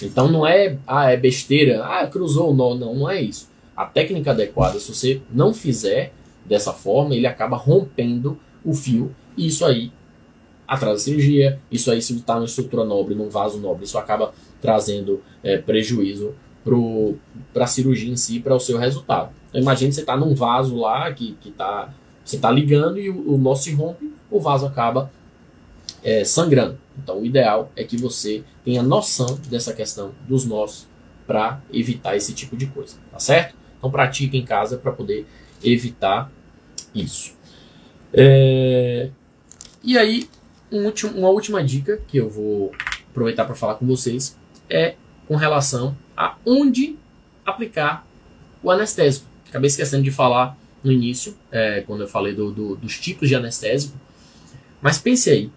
Então 0.00 0.30
não 0.30 0.46
é, 0.46 0.78
ah, 0.86 1.10
é 1.10 1.16
besteira, 1.16 1.84
ah, 1.84 2.06
cruzou 2.06 2.52
o 2.52 2.54
nó, 2.54 2.74
não, 2.74 2.94
não 2.94 3.10
é 3.10 3.20
isso. 3.20 3.50
A 3.76 3.84
técnica 3.84 4.30
adequada, 4.30 4.78
se 4.78 4.94
você 4.94 5.22
não 5.30 5.52
fizer 5.52 6.12
dessa 6.44 6.72
forma, 6.72 7.14
ele 7.14 7.26
acaba 7.26 7.56
rompendo 7.56 8.38
o 8.64 8.72
fio 8.72 9.14
e 9.36 9.48
isso 9.48 9.64
aí 9.64 9.90
atrasa 10.68 10.94
a 10.94 10.98
cirurgia, 10.98 11.60
isso 11.70 11.90
aí 11.90 12.00
se 12.00 12.14
está 12.14 12.34
numa 12.34 12.44
estrutura 12.44 12.84
nobre, 12.84 13.14
num 13.14 13.28
vaso 13.28 13.58
nobre, 13.58 13.84
isso 13.84 13.98
acaba 13.98 14.32
trazendo 14.60 15.22
é, 15.42 15.58
prejuízo 15.58 16.34
para 17.52 17.64
a 17.64 17.68
cirurgia 17.68 18.12
em 18.12 18.16
si, 18.16 18.40
para 18.40 18.54
o 18.54 18.60
seu 18.60 18.78
resultado. 18.78 19.30
Então 19.48 19.60
imagine 19.60 19.92
você 19.92 20.00
está 20.00 20.16
num 20.16 20.34
vaso 20.34 20.76
lá 20.76 21.12
que, 21.12 21.36
que 21.40 21.50
tá, 21.50 21.94
você 22.26 22.36
está 22.36 22.50
ligando 22.50 22.98
e 22.98 23.08
o, 23.08 23.34
o 23.34 23.38
nó 23.38 23.54
se 23.54 23.72
rompe, 23.72 24.12
o 24.28 24.40
vaso 24.40 24.66
acaba 24.66 25.10
é, 26.02 26.24
sangrando. 26.24 26.78
Então, 26.98 27.20
o 27.20 27.24
ideal 27.24 27.70
é 27.76 27.84
que 27.84 27.96
você 27.96 28.42
tenha 28.64 28.82
noção 28.82 29.38
dessa 29.48 29.72
questão 29.72 30.12
dos 30.28 30.44
nós 30.44 30.88
para 31.26 31.60
evitar 31.72 32.16
esse 32.16 32.34
tipo 32.34 32.56
de 32.56 32.66
coisa, 32.66 32.96
tá 33.12 33.18
certo? 33.20 33.54
Então, 33.78 33.90
pratique 33.90 34.36
em 34.36 34.44
casa 34.44 34.76
para 34.76 34.90
poder 34.90 35.26
evitar 35.62 36.30
isso. 36.92 37.34
É... 38.12 39.10
E 39.82 39.96
aí, 39.96 40.28
um 40.70 40.84
último, 40.86 41.16
uma 41.16 41.28
última 41.28 41.62
dica 41.62 42.00
que 42.08 42.16
eu 42.16 42.28
vou 42.28 42.72
aproveitar 43.08 43.44
para 43.44 43.54
falar 43.54 43.76
com 43.76 43.86
vocês 43.86 44.36
é 44.68 44.96
com 45.28 45.36
relação 45.36 45.96
a 46.16 46.36
onde 46.44 46.96
aplicar 47.44 48.06
o 48.62 48.70
anestésico. 48.70 49.26
Acabei 49.48 49.68
esquecendo 49.68 50.02
de 50.02 50.10
falar 50.10 50.56
no 50.86 50.92
início, 50.92 51.36
é, 51.50 51.80
quando 51.80 52.02
eu 52.02 52.08
falei 52.08 52.32
do, 52.32 52.52
do, 52.52 52.76
dos 52.76 52.96
tipos 52.96 53.28
de 53.28 53.34
anestésico. 53.34 53.98
Mas 54.80 54.98
pense 54.98 55.28
aí, 55.28 55.50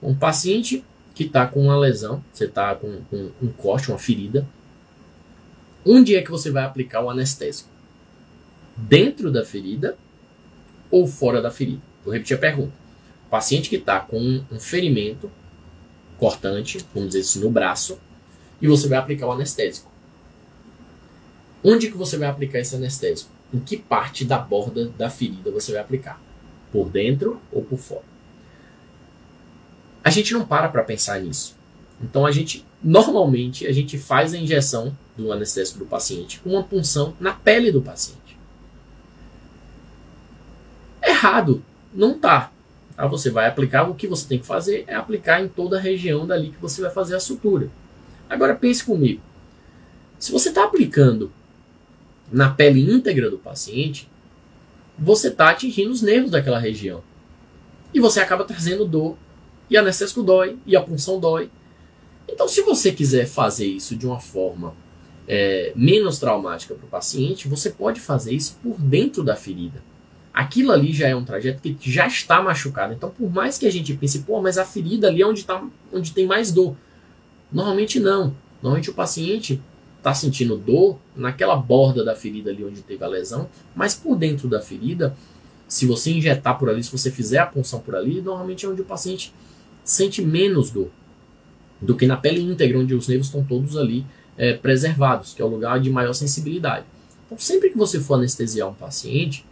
um 0.00 0.14
paciente 0.14 0.84
que 1.16 1.24
está 1.24 1.48
com 1.48 1.64
uma 1.64 1.76
lesão, 1.76 2.22
você 2.32 2.44
está 2.44 2.76
com, 2.76 3.00
com, 3.10 3.32
um 3.42 3.48
corte, 3.48 3.88
uma 3.90 3.98
ferida, 3.98 4.48
onde 5.84 6.14
é 6.14 6.22
que 6.22 6.30
você 6.30 6.52
vai 6.52 6.62
aplicar 6.62 7.02
o 7.02 7.10
anestésico? 7.10 7.68
Dentro 8.76 9.32
da 9.32 9.44
ferida 9.44 9.98
ou 10.92 11.08
fora 11.08 11.42
da 11.42 11.50
ferida? 11.50 11.82
Vou 12.04 12.14
repetir 12.14 12.36
a 12.36 12.40
pergunta. 12.40 12.72
O 13.26 13.30
paciente 13.30 13.68
que 13.68 13.76
está 13.76 13.98
com 13.98 14.44
um 14.48 14.60
ferimento 14.60 15.28
cortante, 16.18 16.78
vamos 16.94 17.08
dizer 17.08 17.20
assim, 17.22 17.40
no 17.40 17.50
braço, 17.50 17.98
e 18.62 18.68
você 18.68 18.86
vai 18.86 18.98
aplicar 18.98 19.26
o 19.26 19.32
anestésico. 19.32 19.90
Onde 21.64 21.90
que 21.90 21.96
você 21.96 22.16
vai 22.16 22.28
aplicar 22.28 22.60
esse 22.60 22.76
anestésico? 22.76 23.37
Em 23.52 23.58
que 23.58 23.76
parte 23.76 24.24
da 24.24 24.38
borda 24.38 24.88
da 24.90 25.08
ferida 25.08 25.50
você 25.50 25.72
vai 25.72 25.80
aplicar? 25.80 26.20
Por 26.70 26.90
dentro 26.90 27.40
ou 27.50 27.62
por 27.62 27.78
fora? 27.78 28.04
A 30.04 30.10
gente 30.10 30.32
não 30.32 30.44
para 30.44 30.68
para 30.68 30.84
pensar 30.84 31.20
nisso. 31.20 31.56
Então 32.00 32.24
a 32.24 32.30
gente 32.30 32.64
normalmente 32.82 33.66
a 33.66 33.72
gente 33.72 33.98
faz 33.98 34.32
a 34.32 34.38
injeção 34.38 34.96
do 35.16 35.32
anestésico 35.32 35.80
do 35.80 35.86
paciente 35.86 36.38
com 36.40 36.50
uma 36.50 36.62
punção 36.62 37.14
na 37.18 37.32
pele 37.32 37.72
do 37.72 37.82
paciente. 37.82 38.38
Errado, 41.02 41.62
não 41.92 42.18
tá. 42.18 42.52
tá. 42.96 43.06
Você 43.06 43.30
vai 43.30 43.46
aplicar 43.48 43.88
o 43.88 43.94
que 43.94 44.06
você 44.06 44.28
tem 44.28 44.38
que 44.38 44.46
fazer 44.46 44.84
é 44.86 44.94
aplicar 44.94 45.42
em 45.42 45.48
toda 45.48 45.78
a 45.78 45.80
região 45.80 46.26
dali 46.26 46.50
que 46.50 46.60
você 46.60 46.80
vai 46.80 46.90
fazer 46.90 47.16
a 47.16 47.20
sutura. 47.20 47.68
Agora 48.28 48.54
pense 48.54 48.84
comigo. 48.84 49.22
Se 50.18 50.30
você 50.30 50.50
está 50.50 50.64
aplicando 50.64 51.32
na 52.30 52.50
pele 52.50 52.80
íntegra 52.80 53.30
do 53.30 53.38
paciente, 53.38 54.08
você 54.98 55.28
está 55.28 55.50
atingindo 55.50 55.90
os 55.90 56.02
nervos 56.02 56.30
daquela 56.30 56.58
região. 56.58 57.02
E 57.92 58.00
você 58.00 58.20
acaba 58.20 58.44
trazendo 58.44 58.84
dor 58.84 59.16
e 59.70 59.76
anestésico 59.76 60.22
dói, 60.22 60.56
e 60.66 60.76
a 60.76 60.80
punção 60.80 61.20
dói. 61.20 61.50
Então, 62.28 62.48
se 62.48 62.62
você 62.62 62.92
quiser 62.92 63.26
fazer 63.26 63.66
isso 63.66 63.96
de 63.96 64.06
uma 64.06 64.18
forma 64.18 64.74
é, 65.26 65.72
menos 65.76 66.18
traumática 66.18 66.74
para 66.74 66.86
o 66.86 66.88
paciente, 66.88 67.48
você 67.48 67.70
pode 67.70 68.00
fazer 68.00 68.32
isso 68.32 68.58
por 68.62 68.78
dentro 68.80 69.22
da 69.22 69.36
ferida. 69.36 69.82
Aquilo 70.32 70.72
ali 70.72 70.92
já 70.92 71.08
é 71.08 71.16
um 71.16 71.24
trajeto 71.24 71.60
que 71.60 71.90
já 71.90 72.06
está 72.06 72.40
machucado. 72.42 72.94
Então, 72.94 73.10
por 73.10 73.30
mais 73.30 73.58
que 73.58 73.66
a 73.66 73.72
gente 73.72 73.92
pense, 73.94 74.20
pô, 74.20 74.40
mas 74.40 74.56
a 74.56 74.64
ferida 74.64 75.08
ali 75.08 75.20
é 75.20 75.26
onde, 75.26 75.44
tá, 75.44 75.62
onde 75.92 76.12
tem 76.12 76.26
mais 76.26 76.52
dor. 76.52 76.76
Normalmente 77.52 77.98
não. 77.98 78.34
Normalmente 78.62 78.90
o 78.90 78.94
paciente 78.94 79.60
está 79.98 80.14
sentindo 80.14 80.56
dor 80.56 80.98
naquela 81.14 81.56
borda 81.56 82.04
da 82.04 82.14
ferida 82.14 82.50
ali 82.50 82.64
onde 82.64 82.80
teve 82.82 83.04
a 83.04 83.08
lesão, 83.08 83.48
mas 83.74 83.94
por 83.94 84.16
dentro 84.16 84.48
da 84.48 84.60
ferida, 84.60 85.14
se 85.66 85.84
você 85.84 86.10
injetar 86.10 86.58
por 86.58 86.70
ali, 86.70 86.82
se 86.82 86.90
você 86.90 87.10
fizer 87.10 87.38
a 87.38 87.46
punção 87.46 87.80
por 87.80 87.94
ali, 87.94 88.22
normalmente 88.22 88.64
é 88.64 88.68
onde 88.68 88.80
o 88.80 88.84
paciente 88.84 89.34
sente 89.84 90.22
menos 90.22 90.70
dor 90.70 90.88
do 91.80 91.94
que 91.94 92.06
na 92.06 92.16
pele 92.16 92.40
íntegra, 92.40 92.78
onde 92.78 92.94
os 92.94 93.06
nervos 93.06 93.26
estão 93.26 93.44
todos 93.44 93.76
ali 93.76 94.04
é, 94.36 94.52
preservados, 94.54 95.34
que 95.34 95.42
é 95.42 95.44
o 95.44 95.48
lugar 95.48 95.80
de 95.80 95.90
maior 95.90 96.12
sensibilidade. 96.12 96.86
Então, 97.26 97.38
sempre 97.38 97.70
que 97.70 97.76
você 97.76 98.00
for 98.00 98.14
anestesiar 98.14 98.68
um 98.68 98.74
paciente, 98.74 99.44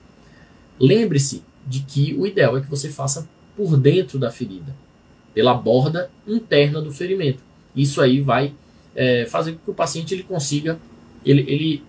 lembre-se 0.78 1.42
de 1.66 1.80
que 1.80 2.14
o 2.14 2.26
ideal 2.26 2.56
é 2.56 2.60
que 2.60 2.70
você 2.70 2.88
faça 2.88 3.28
por 3.56 3.76
dentro 3.76 4.18
da 4.18 4.30
ferida, 4.30 4.74
pela 5.34 5.54
borda 5.54 6.10
interna 6.26 6.80
do 6.80 6.92
ferimento. 6.92 7.42
Isso 7.74 8.00
aí 8.00 8.20
vai 8.20 8.54
é, 8.96 9.26
fazer 9.26 9.52
com 9.52 9.58
que 9.58 9.70
o 9.70 9.74
paciente 9.74 10.14
ele 10.14 10.22
consiga, 10.22 10.78
ele, 11.24 11.44
ele 11.46 11.82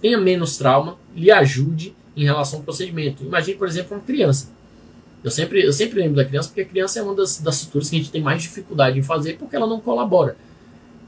tenha 0.00 0.16
menos 0.16 0.56
trauma, 0.56 0.96
lhe 1.14 1.30
ajude 1.30 1.94
em 2.16 2.24
relação 2.24 2.60
ao 2.60 2.64
procedimento. 2.64 3.24
Imagine, 3.24 3.58
por 3.58 3.66
exemplo, 3.66 3.96
uma 3.96 4.02
criança. 4.02 4.50
Eu 5.22 5.30
sempre, 5.30 5.64
eu 5.64 5.72
sempre 5.72 5.98
lembro 5.98 6.16
da 6.16 6.24
criança 6.24 6.48
porque 6.48 6.60
a 6.60 6.64
criança 6.64 7.00
é 7.00 7.02
uma 7.02 7.14
das, 7.14 7.40
das 7.40 7.56
estruturas 7.56 7.90
que 7.90 7.96
a 7.96 7.98
gente 7.98 8.10
tem 8.10 8.22
mais 8.22 8.40
dificuldade 8.40 8.98
em 8.98 9.02
fazer 9.02 9.36
porque 9.36 9.56
ela 9.56 9.66
não 9.66 9.80
colabora. 9.80 10.36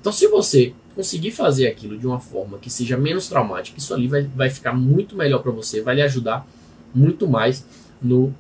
Então, 0.01 0.13
se 0.13 0.27
você 0.27 0.75
conseguir 0.97 1.31
fazer 1.31 1.69
aquilo 1.69 1.97
de 1.97 2.07
uma 2.07 2.19
forma 2.19 2.59
que 2.59 2.69
seja 2.69 2.97
menos 2.97 3.29
traumática, 3.29 3.79
isso 3.79 3.95
ali 3.95 4.09
vai, 4.09 4.23
vai 4.23 4.51
ficar 4.51 4.73
muito 4.73 5.15
melhor 5.15 5.41
para 5.41 5.53
você, 5.53 5.81
vai 5.81 5.95
lhe 5.95 6.03
ajudar 6.03 6.47
muito 6.93 7.29
mais 7.29 7.65
no 8.03 8.35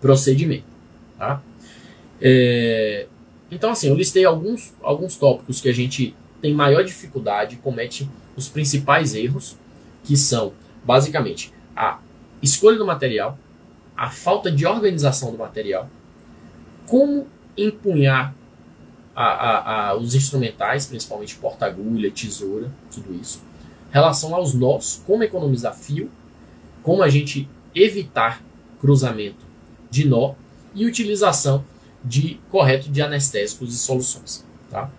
procedimento. 0.00 0.64
Tá? 1.18 1.42
É, 2.20 3.06
então, 3.50 3.70
assim, 3.70 3.88
eu 3.88 3.94
listei 3.94 4.24
alguns, 4.24 4.72
alguns 4.82 5.16
tópicos 5.16 5.60
que 5.60 5.68
a 5.68 5.74
gente 5.74 6.14
tem 6.40 6.54
maior 6.54 6.84
dificuldade, 6.84 7.56
comete 7.56 8.08
os 8.36 8.48
principais 8.48 9.14
erros, 9.14 9.56
que 10.04 10.16
são, 10.16 10.52
basicamente, 10.84 11.52
a 11.76 11.98
escolha 12.42 12.78
do 12.78 12.86
material, 12.86 13.38
a 13.96 14.08
falta 14.08 14.50
de 14.50 14.64
organização 14.64 15.32
do 15.32 15.38
material, 15.38 15.90
como 16.86 17.26
empunhar 17.56 18.34
a, 19.14 19.24
a, 19.24 19.88
a, 19.88 19.96
os 19.96 20.14
instrumentais, 20.14 20.86
principalmente 20.86 21.36
porta-agulha, 21.36 22.10
tesoura, 22.10 22.70
tudo 22.92 23.14
isso. 23.20 23.42
Relação 23.90 24.34
aos 24.34 24.54
nós, 24.54 25.02
como 25.06 25.24
economizar 25.24 25.74
fio, 25.74 26.10
como 26.82 27.02
a 27.02 27.08
gente 27.08 27.48
evitar 27.74 28.42
cruzamento 28.80 29.44
de 29.90 30.08
nó 30.08 30.34
e 30.74 30.86
utilização 30.86 31.64
de 32.04 32.40
correto 32.50 32.90
de 32.90 33.02
anestésicos 33.02 33.74
e 33.74 33.78
soluções. 33.78 34.44
Tá? 34.70 34.90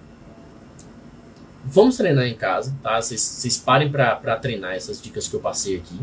Vamos 1.64 1.98
treinar 1.98 2.26
em 2.26 2.36
casa, 2.36 2.76
tá? 2.82 3.00
Vocês 3.02 3.58
parem 3.58 3.92
para 3.92 4.36
treinar 4.38 4.74
essas 4.74 5.02
dicas 5.02 5.28
que 5.28 5.36
eu 5.36 5.40
passei 5.40 5.78
aqui. 5.78 6.00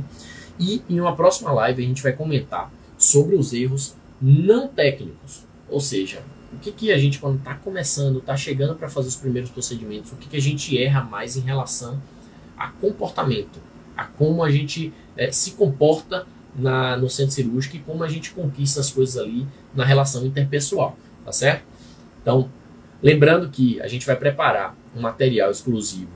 E 0.58 0.82
em 0.88 1.00
uma 1.00 1.14
próxima 1.14 1.52
live 1.52 1.82
a 1.82 1.86
gente 1.86 2.02
vai 2.02 2.12
comentar 2.12 2.70
sobre 2.96 3.36
os 3.36 3.52
erros 3.52 3.94
não 4.20 4.68
técnicos. 4.68 5.44
Ou 5.68 5.80
seja, 5.80 6.22
o 6.52 6.58
que, 6.58 6.72
que 6.72 6.92
a 6.92 6.98
gente, 6.98 7.18
quando 7.18 7.38
está 7.38 7.54
começando, 7.54 8.18
está 8.18 8.36
chegando 8.36 8.74
para 8.74 8.88
fazer 8.88 9.08
os 9.08 9.16
primeiros 9.16 9.50
procedimentos, 9.50 10.12
o 10.12 10.16
que, 10.16 10.28
que 10.28 10.36
a 10.36 10.40
gente 10.40 10.80
erra 10.80 11.02
mais 11.02 11.36
em 11.36 11.40
relação 11.40 12.00
a 12.56 12.68
comportamento, 12.68 13.60
a 13.96 14.04
como 14.04 14.42
a 14.42 14.50
gente 14.50 14.92
é, 15.16 15.30
se 15.30 15.52
comporta 15.52 16.26
na, 16.56 16.96
no 16.96 17.08
centro 17.08 17.32
cirúrgico 17.32 17.76
e 17.76 17.80
como 17.80 18.02
a 18.02 18.08
gente 18.08 18.32
conquista 18.32 18.80
as 18.80 18.90
coisas 18.90 19.16
ali 19.16 19.46
na 19.78 19.84
relação 19.84 20.26
interpessoal, 20.26 20.98
tá 21.24 21.32
certo? 21.32 21.62
Então, 22.20 22.50
lembrando 23.00 23.48
que 23.48 23.80
a 23.80 23.86
gente 23.86 24.04
vai 24.04 24.16
preparar 24.16 24.76
um 24.94 25.00
material 25.00 25.50
exclusivo 25.50 26.10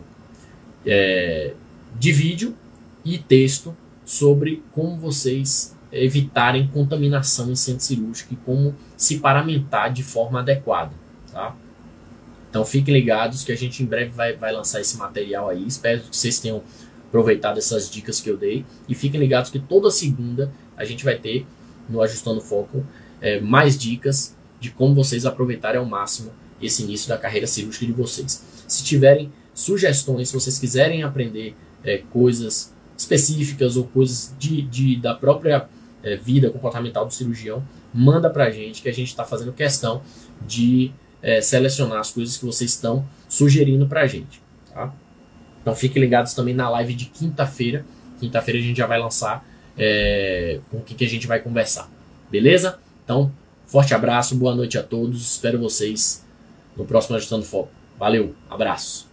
é, 0.85 1.55
de 1.95 2.13
vídeo 2.13 2.57
e 3.05 3.19
texto 3.19 3.75
sobre 4.05 4.63
como 4.73 4.97
vocês 4.99 5.77
evitarem 5.93 6.67
contaminação 6.67 7.51
em 7.51 7.55
centro 7.55 7.85
cirúrgico 7.85 8.35
e 8.35 8.37
como 8.37 8.75
se 8.97 9.19
paramentar 9.21 9.93
de 9.93 10.03
forma 10.03 10.41
adequada. 10.41 10.93
Tá? 11.31 11.55
Então 12.51 12.65
fiquem 12.65 12.93
ligados 12.93 13.45
que 13.45 13.53
a 13.53 13.57
gente 13.57 13.83
em 13.83 13.87
breve 13.87 14.11
vai, 14.11 14.35
vai 14.35 14.53
lançar 14.53 14.81
esse 14.81 14.97
material 14.97 15.49
aí. 15.49 15.65
Espero 15.67 16.01
que 16.01 16.17
vocês 16.17 16.41
tenham 16.41 16.63
aproveitado 17.07 17.59
essas 17.59 17.89
dicas 17.89 18.21
que 18.21 18.29
eu 18.29 18.37
dei. 18.37 18.65
E 18.89 18.95
fiquem 18.95 19.21
ligados 19.21 19.51
que 19.51 19.61
toda 19.61 19.91
segunda 19.91 20.51
a 20.77 20.85
gente 20.85 21.05
vai 21.05 21.17
ter 21.17 21.47
no 21.89 22.03
Ajustando 22.03 22.41
Foco 22.41 22.85
é, 23.23 23.41
mais 23.41 23.79
dicas 23.79 24.37
de 24.61 24.71
como 24.71 24.95
vocês 24.95 25.25
aproveitarem 25.25 25.79
ao 25.79 25.87
máximo 25.87 26.31
esse 26.61 26.83
início 26.83 27.09
da 27.09 27.17
carreira 27.17 27.47
cirúrgica 27.47 27.87
de 27.87 27.93
vocês. 27.93 28.45
Se 28.69 28.85
tiverem 28.85 29.33
sugestões, 29.55 30.29
se 30.29 30.35
vocês 30.35 30.59
quiserem 30.59 31.03
aprender 31.03 31.55
é, 31.85 31.99
coisas 32.11 32.73
específicas 32.97 33.77
ou 33.77 33.85
coisas 33.85 34.35
de, 34.39 34.63
de, 34.63 34.97
da 34.97 35.15
própria 35.15 35.69
é, 36.03 36.17
vida 36.17 36.51
comportamental 36.51 37.07
do 37.07 37.15
cirurgião, 37.15 37.63
manda 37.93 38.29
pra 38.29 38.51
gente 38.51 38.83
que 38.83 38.89
a 38.89 38.93
gente 38.93 39.09
está 39.09 39.25
fazendo 39.25 39.53
questão 39.53 40.03
de 40.47 40.93
é, 41.23 41.41
selecionar 41.41 41.99
as 41.99 42.11
coisas 42.11 42.37
que 42.37 42.45
vocês 42.45 42.71
estão 42.71 43.05
sugerindo 43.29 43.87
pra 43.87 44.07
gente. 44.07 44.43
Tá? 44.73 44.93
Então 45.61 45.75
fiquem 45.75 46.03
ligados 46.03 46.35
também 46.35 46.55
na 46.55 46.69
live 46.71 46.95
de 46.95 47.07
quinta-feira. 47.07 47.85
Quinta-feira 48.19 48.59
a 48.59 48.63
gente 48.63 48.77
já 48.77 48.87
vai 48.87 48.99
lançar 48.99 49.45
é, 49.77 50.61
com 50.71 50.79
o 50.79 50.83
que, 50.83 50.95
que 50.95 51.05
a 51.05 51.09
gente 51.09 51.27
vai 51.27 51.41
conversar. 51.41 51.91
Beleza? 52.31 52.79
Então, 53.05 53.33
forte 53.67 53.95
abraço, 53.95 54.35
boa 54.37 54.55
noite 54.55 54.79
a 54.79 54.83
todos. 54.83 55.21
Espero 55.23 55.59
vocês 55.59 56.25
no 56.77 56.85
próximo 56.85 57.17
Ajustando 57.17 57.45
Foco. 57.45 57.71
Valeu, 57.99 58.35
abraço. 58.49 59.12